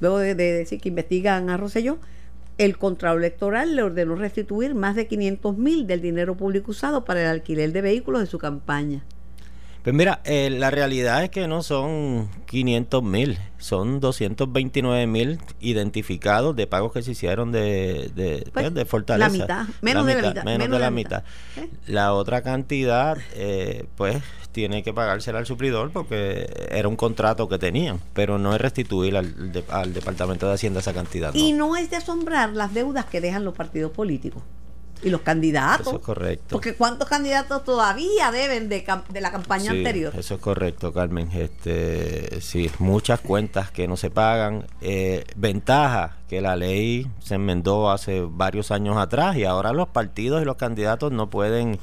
luego 0.00 0.18
de, 0.18 0.34
de 0.34 0.52
decir 0.52 0.80
que 0.80 0.88
investigan 0.88 1.48
a 1.50 1.56
Rosselló, 1.56 1.98
el 2.58 2.76
Contralor 2.76 3.20
Electoral 3.20 3.76
le 3.76 3.84
ordenó 3.84 4.16
restituir 4.16 4.74
más 4.74 4.96
de 4.96 5.06
500 5.06 5.56
mil 5.56 5.86
del 5.86 6.02
dinero 6.02 6.36
público 6.36 6.72
usado 6.72 7.04
para 7.04 7.22
el 7.22 7.28
alquiler 7.28 7.72
de 7.72 7.82
vehículos 7.82 8.20
de 8.20 8.26
su 8.26 8.38
campaña. 8.38 9.04
Pues 9.84 9.94
mira, 9.94 10.20
eh, 10.24 10.50
la 10.50 10.70
realidad 10.70 11.22
es 11.24 11.30
que 11.30 11.48
no 11.48 11.62
son 11.62 12.28
500 12.46 13.02
mil, 13.02 13.38
son 13.58 14.00
229 14.00 15.06
mil 15.06 15.38
identificados 15.60 16.54
de 16.56 16.66
pagos 16.66 16.92
que 16.92 17.02
se 17.02 17.12
hicieron 17.12 17.52
de, 17.52 18.10
de, 18.14 18.48
Pues, 18.52 18.74
de 18.74 18.84
Fortaleza. 18.84 19.28
la 19.30 19.32
mitad, 19.32 19.66
menos 19.80 20.04
de 20.06 20.20
la 20.20 20.28
mitad, 20.28 20.44
Menos, 20.44 20.68
de 20.70 20.78
la 20.78 20.90
mitad. 20.90 21.22
¿Eh? 21.56 21.68
La 21.86 22.12
otra 22.12 22.42
cantidad, 22.42 23.16
eh, 23.34 23.86
pues, 23.96 24.18
tiene 24.52 24.82
que 24.82 24.92
pagársela 24.92 25.38
al 25.38 25.46
suplidor 25.46 25.90
porque 25.92 26.50
era 26.70 26.88
un 26.88 26.96
contrato 26.96 27.48
que 27.48 27.58
tenían, 27.58 28.00
pero 28.12 28.36
no 28.38 28.54
es 28.54 28.60
restituir 28.60 29.16
al, 29.16 29.52
de- 29.52 29.64
al 29.70 29.94
Departamento 29.94 30.48
de 30.48 30.54
Hacienda 30.54 30.80
esa 30.80 30.92
cantidad. 30.92 31.32
no. 31.32 31.38
Y 31.40 31.52
no 31.52 31.76
es 31.76 31.88
de 31.90 31.96
asombrar 31.96 32.50
las 32.50 32.74
deudas 32.74 33.04
que 33.06 33.20
dejan 33.20 33.44
los 33.44 33.54
partidos 33.54 33.92
políticos 33.92 34.42
y 35.02 35.10
los 35.10 35.20
candidatos. 35.22 35.86
Eso 35.86 35.96
es 35.96 36.02
correcto. 36.02 36.46
Porque 36.50 36.74
¿cuántos 36.74 37.08
candidatos 37.08 37.64
todavía 37.64 38.30
deben 38.30 38.68
de, 38.68 38.84
de 39.08 39.20
la 39.20 39.30
campaña 39.30 39.70
Sí, 39.72 39.78
anterior? 39.78 40.12
Eso 40.16 40.34
es 40.34 40.40
correcto, 40.40 40.92
Carmen. 40.92 41.30
Este, 41.32 42.40
sí, 42.40 42.70
muchas 42.78 43.20
cuentas 43.20 43.70
que 43.70 43.86
no 43.88 43.96
se 43.96 44.10
pagan. 44.10 44.66
Eh, 44.80 45.24
ventaja 45.36 46.16
que 46.28 46.40
la 46.40 46.56
ley 46.56 47.10
se 47.20 47.36
enmendó 47.36 47.90
hace 47.90 48.22
varios 48.28 48.70
años 48.70 48.96
atrás 48.96 49.36
y 49.36 49.44
ahora 49.44 49.72
los 49.72 49.88
partidos 49.88 50.42
y 50.42 50.44
los 50.44 50.56
candidatos 50.56 51.12
no 51.12 51.30
pueden 51.30 51.78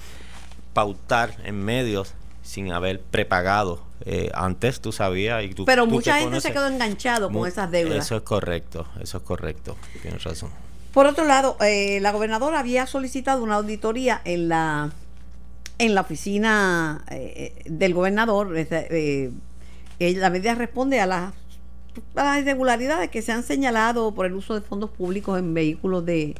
pautar 0.73 1.35
en 1.43 1.63
medios 1.63 2.13
sin 2.43 2.71
haber 2.71 3.01
prepagado. 3.01 3.83
Eh, 4.01 4.29
antes 4.35 4.81
tú 4.81 4.91
sabías 4.91 5.43
y 5.43 5.53
tú 5.53 5.65
Pero 5.65 5.85
tú 5.85 5.91
mucha 5.91 6.17
gente 6.17 6.41
se 6.41 6.51
quedó 6.51 6.67
enganchado 6.67 7.31
con 7.31 7.47
esas 7.47 7.71
deudas. 7.71 8.05
Eso 8.05 8.17
es 8.17 8.21
correcto, 8.23 8.85
eso 9.01 9.17
es 9.17 9.23
correcto. 9.23 9.77
Tienes 10.01 10.23
razón. 10.23 10.51
Por 10.95 11.05
otro 11.05 11.25
lado, 11.25 11.57
eh, 11.61 11.99
la 12.01 12.11
gobernadora 12.11 12.57
había 12.57 12.87
solicitado 12.87 13.43
una 13.43 13.55
auditoría 13.55 14.21
en 14.25 14.49
la 14.49 14.91
en 15.77 15.93
la 15.93 16.01
oficina 16.01 17.03
eh, 17.11 17.53
del 17.65 17.93
gobernador. 17.93 18.53
eh, 18.55 19.31
la 19.99 20.29
medida 20.29 20.55
responde 20.55 21.01
a 21.01 21.05
las, 21.05 21.33
a 22.15 22.23
las 22.23 22.39
irregularidades 22.39 23.09
que 23.09 23.21
se 23.21 23.33
han 23.33 23.43
señalado 23.43 24.13
por 24.15 24.25
el 24.25 24.33
uso 24.35 24.53
de 24.53 24.61
fondos 24.61 24.89
públicos 24.89 25.37
en 25.37 25.53
vehículos 25.53 26.05
de 26.05 26.35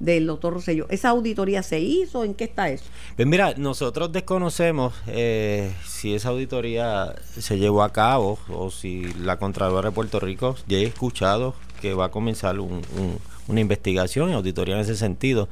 del 0.00 0.26
doctor 0.26 0.52
Rosselló. 0.54 0.86
¿Esa 0.90 1.10
auditoría 1.10 1.62
se 1.62 1.78
hizo? 1.80 2.24
¿En 2.24 2.34
qué 2.34 2.44
está 2.44 2.68
eso? 2.68 2.84
Pues 3.16 3.26
mira, 3.28 3.54
nosotros 3.56 4.12
desconocemos 4.12 4.92
eh, 5.06 5.72
si 5.86 6.14
esa 6.14 6.28
auditoría 6.30 7.14
se 7.38 7.58
llevó 7.58 7.82
a 7.84 7.92
cabo 7.92 8.38
o 8.50 8.70
si 8.70 9.04
la 9.14 9.38
Contralora 9.38 9.88
de 9.90 9.94
Puerto 9.94 10.18
Rico 10.20 10.56
ya 10.66 10.76
he 10.78 10.82
escuchado 10.84 11.54
que 11.80 11.94
va 11.94 12.06
a 12.06 12.10
comenzar 12.10 12.58
un- 12.60 12.82
un- 12.98 13.18
una 13.48 13.60
investigación 13.60 14.30
y 14.30 14.32
auditoría 14.32 14.74
en 14.74 14.80
ese 14.80 14.96
sentido. 14.96 15.48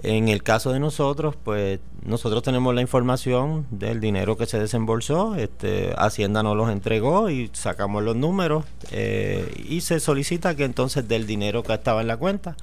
En 0.00 0.28
el 0.28 0.44
caso 0.44 0.72
de 0.72 0.78
nosotros, 0.78 1.34
pues 1.42 1.80
nosotros 2.04 2.44
tenemos 2.44 2.72
la 2.72 2.80
información 2.80 3.66
del 3.70 4.00
dinero 4.00 4.36
que 4.36 4.46
se 4.46 4.58
desembolsó, 4.58 5.34
este, 5.34 5.92
Hacienda 5.96 6.44
nos 6.44 6.56
los 6.56 6.70
entregó 6.70 7.30
y 7.30 7.50
sacamos 7.52 8.04
los 8.04 8.14
números 8.14 8.64
eh, 8.92 9.52
y 9.68 9.80
se 9.80 9.98
solicita 9.98 10.54
que 10.54 10.64
entonces 10.64 11.08
del 11.08 11.26
dinero 11.26 11.64
que 11.64 11.74
estaba 11.74 12.00
en 12.00 12.06
la 12.06 12.16
cuenta 12.16 12.56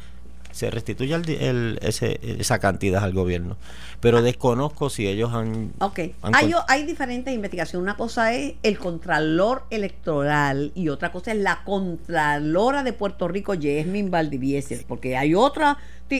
se 0.55 0.71
restituya 0.71 1.17
el 1.17 1.29
el- 1.29 1.79
ese, 1.81 2.17
esa 2.39 2.59
cantidad 2.59 3.03
al 3.03 3.11
gobierno. 3.11 3.57
Pero 3.99 4.21
desconozco 4.21 4.89
si 4.89 5.05
ellos 5.05 5.33
han... 5.33 5.73
Ok. 5.79 5.99
han 6.21 6.33
Hay, 6.67 6.83
diferentes 6.85 7.33
investigaciones. 7.33 7.83
Una 7.83 7.97
cosa 7.97 8.33
es 8.33 8.53
el 8.63 8.77
Contralor 8.77 9.63
Electoral 9.69 10.71
y 10.73 10.87
otra 10.87 11.11
cosa 11.11 11.33
es 11.33 11.39
la 11.39 11.63
Contralora 11.65 12.83
de 12.83 12.93
Puerto 12.93 13.27
Rico, 13.27 13.53
Yasmin 13.53 14.11
Valdivieses, 14.11 14.85
porque 14.87 15.17
hay 15.17 15.35
otra 15.35 15.77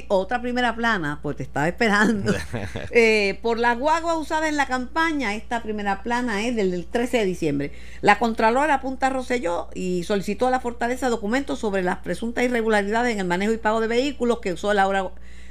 otra 0.08 0.42
primera 0.42 0.76
plana, 0.76 1.20
pues 1.22 1.38
te 1.38 1.44
estaba 1.44 1.68
esperando. 1.68 2.34
Eh, 2.92 3.40
por 3.42 3.60
la 3.60 3.76
guagua 3.76 4.16
usada 4.18 4.48
en 4.48 4.58
la 4.58 4.66
campaña, 4.68 5.36
esta 5.36 5.62
primera 5.62 6.02
plana 6.04 6.46
es 6.46 6.56
del, 6.56 6.72
del 6.72 6.86
13 6.86 7.18
de 7.20 7.26
diciembre. 7.26 7.72
La 8.02 8.20
Contralora 8.20 8.76
apunta 8.76 9.08
a 9.08 9.10
Rosselló 9.10 9.68
y 9.74 10.04
solicitó 10.04 10.48
a 10.48 10.52
la 10.52 10.60
Fortaleza 10.60 11.10
documentos 11.10 11.60
sobre 11.60 11.84
las 11.84 11.98
presuntas 11.98 12.44
irregularidades 12.46 13.14
en 13.14 13.20
el 13.20 13.28
manejo 13.28 13.54
y 13.54 13.58
pago 13.58 13.82
de 13.82 13.88
vehículos 13.88 14.40
que 14.40 14.54
usó 14.54 14.72
el 14.72 14.80
ahora 14.80 15.10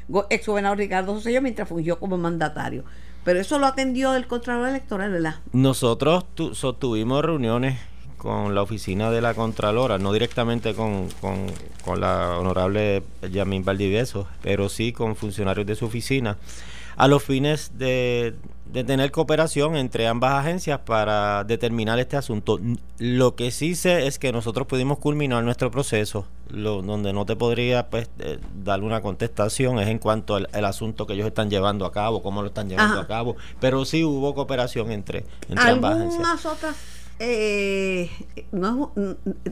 go- 0.09 0.27
ex 0.31 0.47
gobernador 0.47 0.79
Ricardo 0.79 1.15
Rosselló 1.15 1.41
mientras 1.43 1.69
fungió 1.69 1.99
como 1.99 2.17
mandatario. 2.19 2.85
Pero 3.25 3.41
eso 3.41 3.59
lo 3.59 3.67
atendió 3.67 4.15
el 4.15 4.27
Contralor 4.27 4.69
Electoral, 4.69 5.11
¿verdad? 5.13 5.37
Nosotros 5.53 6.25
tu- 6.35 6.55
sostuvimos 6.55 7.25
reuniones 7.25 7.79
con 8.25 8.55
la 8.55 8.63
oficina 8.63 9.11
de 9.11 9.21
la 9.21 9.35
Contralora, 9.35 9.99
no 9.99 10.11
directamente 10.11 10.75
con, 10.75 11.09
con, 11.21 11.45
con 11.85 12.01
la 12.01 12.39
honorable 12.39 13.03
Yamín 13.31 13.67
Valdivieso, 13.67 14.27
pero 14.41 14.71
sí 14.71 14.95
con 14.95 15.15
funcionarios 15.15 15.67
de 15.67 15.77
su 15.77 15.85
oficina, 15.85 16.39
a 16.97 17.07
los 17.07 17.23
fines 17.23 17.73
de, 17.77 18.35
de 18.65 18.83
tener 18.83 19.11
cooperación 19.11 19.77
entre 19.77 20.07
ambas 20.09 20.33
agencias 20.33 20.81
para 20.87 21.45
determinar 21.45 21.99
este 21.99 22.17
asunto. 22.17 22.59
Lo 22.99 23.35
que 23.35 23.51
sí 23.51 23.75
sé 23.75 24.07
es 24.07 24.19
que 24.19 24.33
nosotros 24.33 24.67
pudimos 24.67 24.97
culminar 24.97 25.45
nuestro 25.45 25.71
proceso, 25.71 26.27
lo, 26.49 26.81
donde 26.81 27.13
no 27.13 27.27
te 27.27 27.37
podría 27.37 27.91
pues, 27.91 28.09
eh, 28.21 28.39
dar 28.65 28.83
una 28.83 29.03
contestación 29.03 29.81
es 29.81 29.89
en 29.89 29.99
cuanto 29.99 30.37
al, 30.37 30.49
al 30.55 30.65
asunto 30.65 31.07
que 31.07 31.13
ellos 31.13 31.27
están 31.27 31.51
llevando 31.51 31.85
a 31.85 31.93
cabo, 31.93 32.23
cómo 32.23 32.41
lo 32.41 32.49
están 32.49 32.71
llevando 32.71 32.95
Ajá. 32.95 33.03
a 33.03 33.07
cabo, 33.07 33.37
pero 33.61 33.85
sí 33.85 34.03
hubo 34.03 34.35
cooperación 34.35 34.91
entre, 34.93 35.27
entre 35.51 35.71
ambas 35.71 35.97
agencias. 35.99 36.47
Otras, 36.47 36.77
eh, 37.19 38.11
no, 38.53 38.93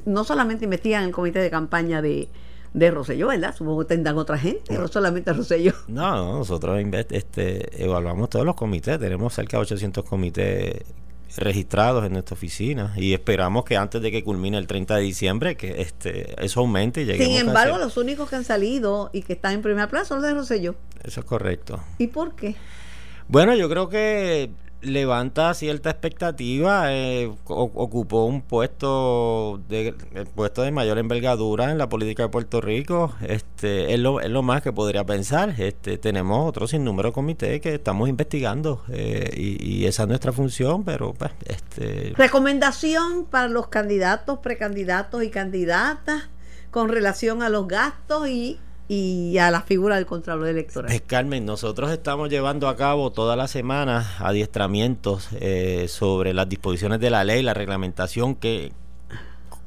no 0.05 0.25
solamente 0.25 0.65
investigan 0.65 1.05
el 1.05 1.13
comité 1.13 1.39
de 1.39 1.51
campaña 1.51 2.03
de, 2.03 2.29
de 2.75 2.91
Rosselló, 2.91 3.29
¿verdad? 3.29 3.55
Supongo 3.55 3.81
que 3.81 3.95
tendrán 3.95 4.19
otra 4.19 4.39
gente, 4.39 4.77
no 4.77 4.89
solamente 4.89 5.33
Rosselló. 5.33 5.73
No, 5.89 6.17
no, 6.17 6.39
nosotros 6.39 6.81
este, 7.11 7.85
evaluamos 7.85 8.31
todos 8.31 8.45
los 8.45 8.55
comités, 8.55 8.99
tenemos 8.99 9.35
cerca 9.35 9.59
de 9.59 9.63
800 9.63 10.05
comités 10.05 10.83
registrados 11.37 12.05
en 12.05 12.13
nuestra 12.13 12.35
oficina 12.35 12.93
y 12.97 13.15
esperamos 13.15 13.65
que 13.65 13.77
antes 13.77 14.03
de 14.03 14.11
que 14.11 14.23
culmine 14.23 14.59
el 14.59 14.67
30 14.67 14.97
de 14.97 15.03
diciembre 15.03 15.57
que 15.57 15.81
este 15.81 16.45
eso 16.45 16.61
aumente 16.61 17.03
y 17.03 17.05
lleguemos 17.07 17.27
Sin 17.27 17.37
a 17.37 17.41
embargo, 17.49 17.79
los 17.79 17.97
únicos 17.97 18.29
que 18.29 18.37
han 18.37 18.45
salido 18.45 19.09
y 19.15 19.23
que 19.23 19.33
están 19.33 19.55
en 19.55 19.63
primera 19.63 19.89
plaza 19.89 20.07
son 20.07 20.21
los 20.21 20.29
de 20.29 20.35
Rosselló. 20.35 20.75
Eso 21.03 21.21
es 21.21 21.27
correcto. 21.27 21.83
¿Y 21.99 22.09
por 22.09 22.35
qué? 22.35 22.55
Bueno, 23.29 23.55
yo 23.55 23.69
creo 23.71 23.89
que 23.89 24.51
levanta 24.83 25.55
cierta 25.55 25.91
expectativa. 25.91 26.93
eh, 26.93 27.33
ocupó 27.47 28.25
un 28.25 28.43
puesto 28.43 29.61
de 29.69 29.95
puesto 30.35 30.63
de 30.63 30.71
mayor 30.71 30.99
envergadura 30.99 31.71
en 31.71 31.79
la 31.79 31.89
política 31.89 32.25
de 32.25 32.29
Puerto 32.29 32.61
Rico. 32.61 33.15
Este 33.27 33.95
es 33.95 34.01
lo, 34.01 34.21
es 34.21 34.31
lo 34.31 34.43
más 34.43 34.63
que 34.63 34.73
podría 34.73 35.05
pensar. 35.05 35.55
Este 35.59 35.99
tenemos 35.99 36.49
otro 36.49 36.67
sinnúmero 36.67 37.11
de 37.11 37.13
comités 37.13 37.61
que 37.61 37.75
estamos 37.75 38.09
investigando 38.09 38.83
eh, 38.91 39.31
y, 39.37 39.65
y 39.65 39.87
esa 39.87 40.03
es 40.03 40.09
nuestra 40.09 40.33
función, 40.33 40.85
pero 40.85 41.15
pues, 41.15 41.33
este 41.47 42.13
Recomendación 42.17 43.25
para 43.25 43.49
los 43.49 43.69
candidatos, 43.69 44.39
precandidatos 44.41 45.23
y 45.23 45.31
candidatas 45.31 46.29
con 46.71 46.89
relación 46.89 47.43
a 47.43 47.49
los 47.49 47.69
gastos 47.69 48.29
y, 48.29 48.59
y 48.89 49.39
a 49.39 49.51
la 49.51 49.63
figura 49.63 49.97
del 49.97 50.07
Contralor 50.07 50.49
Electoral. 50.49 50.93
Eh, 50.93 51.01
Carmen, 51.01 51.45
nosotros 51.45 51.91
estamos 51.91 52.29
llevando 52.29 52.69
a 52.69 52.77
cabo 52.77 53.13
toda 53.13 53.37
la 53.37 53.49
semana 53.49 54.17
adiestramientos 54.19 55.29
eh, 55.41 55.87
sobre 55.89 56.35
las 56.35 56.49
disposiciones 56.49 57.01
de 57.01 57.11
la 57.11 57.25
ley, 57.25 57.43
la 57.43 57.55
reglamentación, 57.55 58.35
que, 58.35 58.73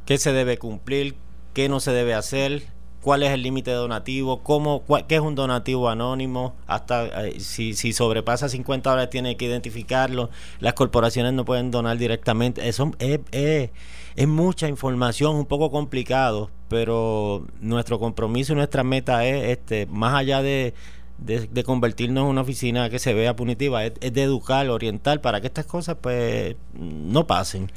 qué 0.06 0.18
se 0.18 0.34
debe 0.34 0.58
cumplir, 0.58 1.16
qué 1.54 1.70
no 1.70 1.80
se 1.80 1.92
debe 1.92 2.14
hacer, 2.14 2.64
cuál 3.06 3.22
es 3.22 3.30
el 3.32 3.44
límite 3.44 3.70
donativo, 3.70 4.42
cómo, 4.42 4.80
cuál- 4.82 5.06
qué 5.06 5.14
es 5.16 5.22
un 5.22 5.36
donativo 5.36 5.90
anónimo, 5.90 6.56
hasta 6.66 7.28
eh, 7.28 7.40
si, 7.40 7.76
si 7.76 7.94
sobrepasa 7.94 8.50
50 8.50 8.90
dólares 8.90 9.12
tiene 9.12 9.38
que 9.38 9.46
identificarlo, 9.46 10.32
las 10.60 10.74
corporaciones 10.74 11.32
no 11.34 11.46
pueden 11.46 11.70
donar 11.70 12.00
directamente, 12.00 12.68
eso 12.68 12.92
es, 12.98 13.20
es- 13.32 13.70
es 14.16 14.28
mucha 14.28 14.68
información, 14.68 15.36
un 15.36 15.46
poco 15.46 15.70
complicado, 15.70 16.50
pero 16.68 17.46
nuestro 17.62 18.00
compromiso 18.00 18.54
y 18.54 18.56
nuestra 18.56 18.84
meta 18.84 19.24
es, 19.26 19.50
este, 19.50 19.86
más 19.86 20.16
allá 20.16 20.42
de, 20.42 20.74
de, 21.20 21.42
de 21.48 21.64
convertirnos 21.64 22.24
en 22.24 22.30
una 22.30 22.42
oficina 22.42 22.90
que 22.90 22.98
se 22.98 23.14
vea 23.14 23.36
punitiva, 23.36 23.86
es, 23.86 23.94
es 24.02 24.14
de 24.14 24.24
educar, 24.24 24.68
orientar 24.70 25.22
para 25.22 25.42
que 25.42 25.48
estas 25.48 25.68
cosas 25.68 25.98
pues 26.02 26.56
no 26.74 27.28
pasen. 27.28 27.72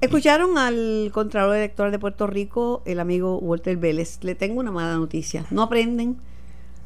Escucharon 0.00 0.58
al 0.58 1.10
Contralor 1.12 1.56
Electoral 1.56 1.90
de 1.90 1.98
Puerto 1.98 2.28
Rico, 2.28 2.82
el 2.84 3.00
amigo 3.00 3.38
Walter 3.38 3.76
Vélez. 3.76 4.20
Le 4.22 4.36
tengo 4.36 4.60
una 4.60 4.70
mala 4.70 4.94
noticia. 4.94 5.44
No 5.50 5.62
aprenden. 5.62 6.18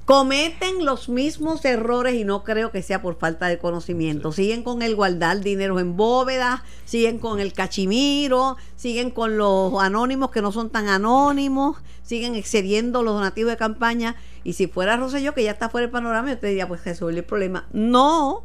Cometen 0.07 0.87
los 0.87 1.11
mismos 1.11 1.63
errores 1.67 2.15
y 2.15 2.25
no 2.25 2.43
creo 2.43 2.71
que 2.71 2.83
sea 2.83 3.03
por 3.03 3.19
falta 3.19 3.49
de 3.49 3.59
conocimiento. 3.59 4.33
Siguen 4.33 4.63
con 4.63 4.81
el 4.81 4.97
guardar 4.97 5.41
dinero 5.41 5.79
en 5.79 5.95
bóvedas, 5.95 6.63
siguen 6.87 7.19
con 7.19 7.39
el 7.39 7.53
cachimiro, 7.53 8.57
siguen 8.77 9.11
con 9.11 9.37
los 9.37 9.75
anónimos 9.79 10.31
que 10.31 10.41
no 10.41 10.51
son 10.51 10.71
tan 10.71 10.89
anónimos, 10.89 11.77
siguen 12.03 12.35
excediendo 12.35 13.03
los 13.03 13.15
donativos 13.15 13.53
de 13.53 13.59
campaña. 13.59 14.17
Y 14.43 14.55
si 14.55 14.69
fuera 14.69 14.97
Rosselló, 14.97 15.35
que 15.35 15.45
ya 15.45 15.51
está 15.51 15.69
fuera 15.69 15.87
del 15.87 15.93
panorama, 15.93 16.31
yo 16.31 16.39
te 16.39 16.47
diría, 16.47 16.67
pues 16.67 16.83
resolver 16.83 17.15
el 17.19 17.25
problema. 17.25 17.69
No, 17.75 18.43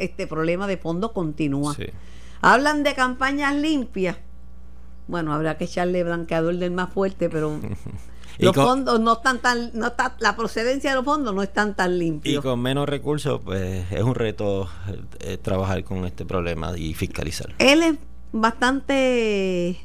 este 0.00 0.26
problema 0.26 0.66
de 0.66 0.78
fondo 0.78 1.12
continúa. 1.12 1.74
Sí. 1.76 1.86
Hablan 2.40 2.82
de 2.82 2.94
campañas 2.94 3.54
limpias. 3.54 4.16
Bueno, 5.06 5.32
habrá 5.32 5.56
que 5.56 5.64
echarle 5.64 6.04
blanqueador 6.04 6.56
del 6.56 6.70
más 6.70 6.92
fuerte, 6.92 7.28
pero 7.30 7.58
Y 8.40 8.44
Los 8.44 8.54
fondos 8.54 9.00
no 9.00 9.14
están 9.14 9.38
tan, 9.38 9.72
no 9.74 9.88
está, 9.88 10.14
la 10.20 10.36
procedencia 10.36 10.90
de 10.90 10.96
los 10.96 11.04
fondos 11.04 11.34
no 11.34 11.42
están 11.42 11.74
tan 11.74 11.94
Y 11.94 11.98
limpios. 11.98 12.44
con 12.44 12.60
menos 12.60 12.88
recursos, 12.88 13.40
pues 13.44 13.90
es 13.90 14.02
un 14.02 14.14
reto 14.14 14.68
eh, 15.20 15.38
trabajar 15.38 15.82
con 15.82 16.04
este 16.04 16.24
problema 16.24 16.78
y 16.78 16.94
fiscalizar. 16.94 17.52
Él 17.58 17.82
es 17.82 17.94
bastante 18.30 19.80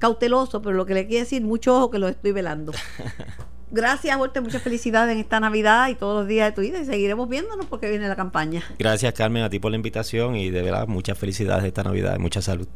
cauteloso, 0.00 0.60
pero 0.60 0.74
lo 0.74 0.86
que 0.86 0.94
le 0.94 1.06
quiere 1.06 1.22
decir, 1.22 1.42
mucho 1.42 1.76
ojo 1.76 1.90
que 1.90 2.00
lo 2.00 2.08
estoy 2.08 2.32
velando. 2.32 2.72
Gracias, 3.70 4.16
Walter, 4.16 4.42
muchas 4.42 4.62
felicidades 4.62 5.12
en 5.14 5.20
esta 5.20 5.40
Navidad 5.40 5.88
y 5.88 5.94
todos 5.94 6.20
los 6.20 6.28
días 6.28 6.48
de 6.48 6.52
tu 6.52 6.60
vida 6.62 6.78
y 6.80 6.86
seguiremos 6.86 7.28
viéndonos 7.28 7.66
porque 7.66 7.88
viene 7.88 8.08
la 8.08 8.16
campaña. 8.16 8.62
Gracias, 8.78 9.12
Carmen, 9.14 9.42
a 9.42 9.50
ti 9.50 9.58
por 9.58 9.70
la 9.70 9.76
invitación 9.76 10.36
y 10.36 10.50
de 10.50 10.62
verdad 10.62 10.86
muchas 10.86 11.18
felicidades 11.18 11.64
esta 11.64 11.82
Navidad 11.82 12.16
y 12.16 12.18
mucha 12.18 12.40
salud. 12.40 12.68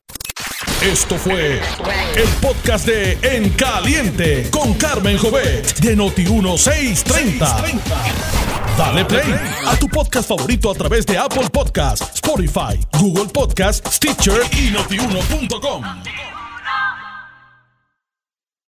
Esto 0.82 1.16
fue 1.16 1.60
el 2.16 2.28
podcast 2.40 2.86
de 2.86 3.16
En 3.22 3.50
Caliente 3.50 4.48
con 4.50 4.74
Carmen 4.74 5.16
Jovet 5.16 5.78
de 5.78 5.96
Noti1630. 5.96 7.80
Dale 8.76 9.04
play 9.04 9.34
a 9.66 9.76
tu 9.76 9.88
podcast 9.88 10.28
favorito 10.28 10.70
a 10.70 10.74
través 10.74 11.06
de 11.06 11.18
Apple 11.18 11.48
Podcasts, 11.52 12.14
Spotify, 12.14 12.80
Google 12.98 13.26
Podcasts, 13.26 13.96
Stitcher 13.96 14.40
y 14.52 14.70
notiuno.com. 14.70 15.84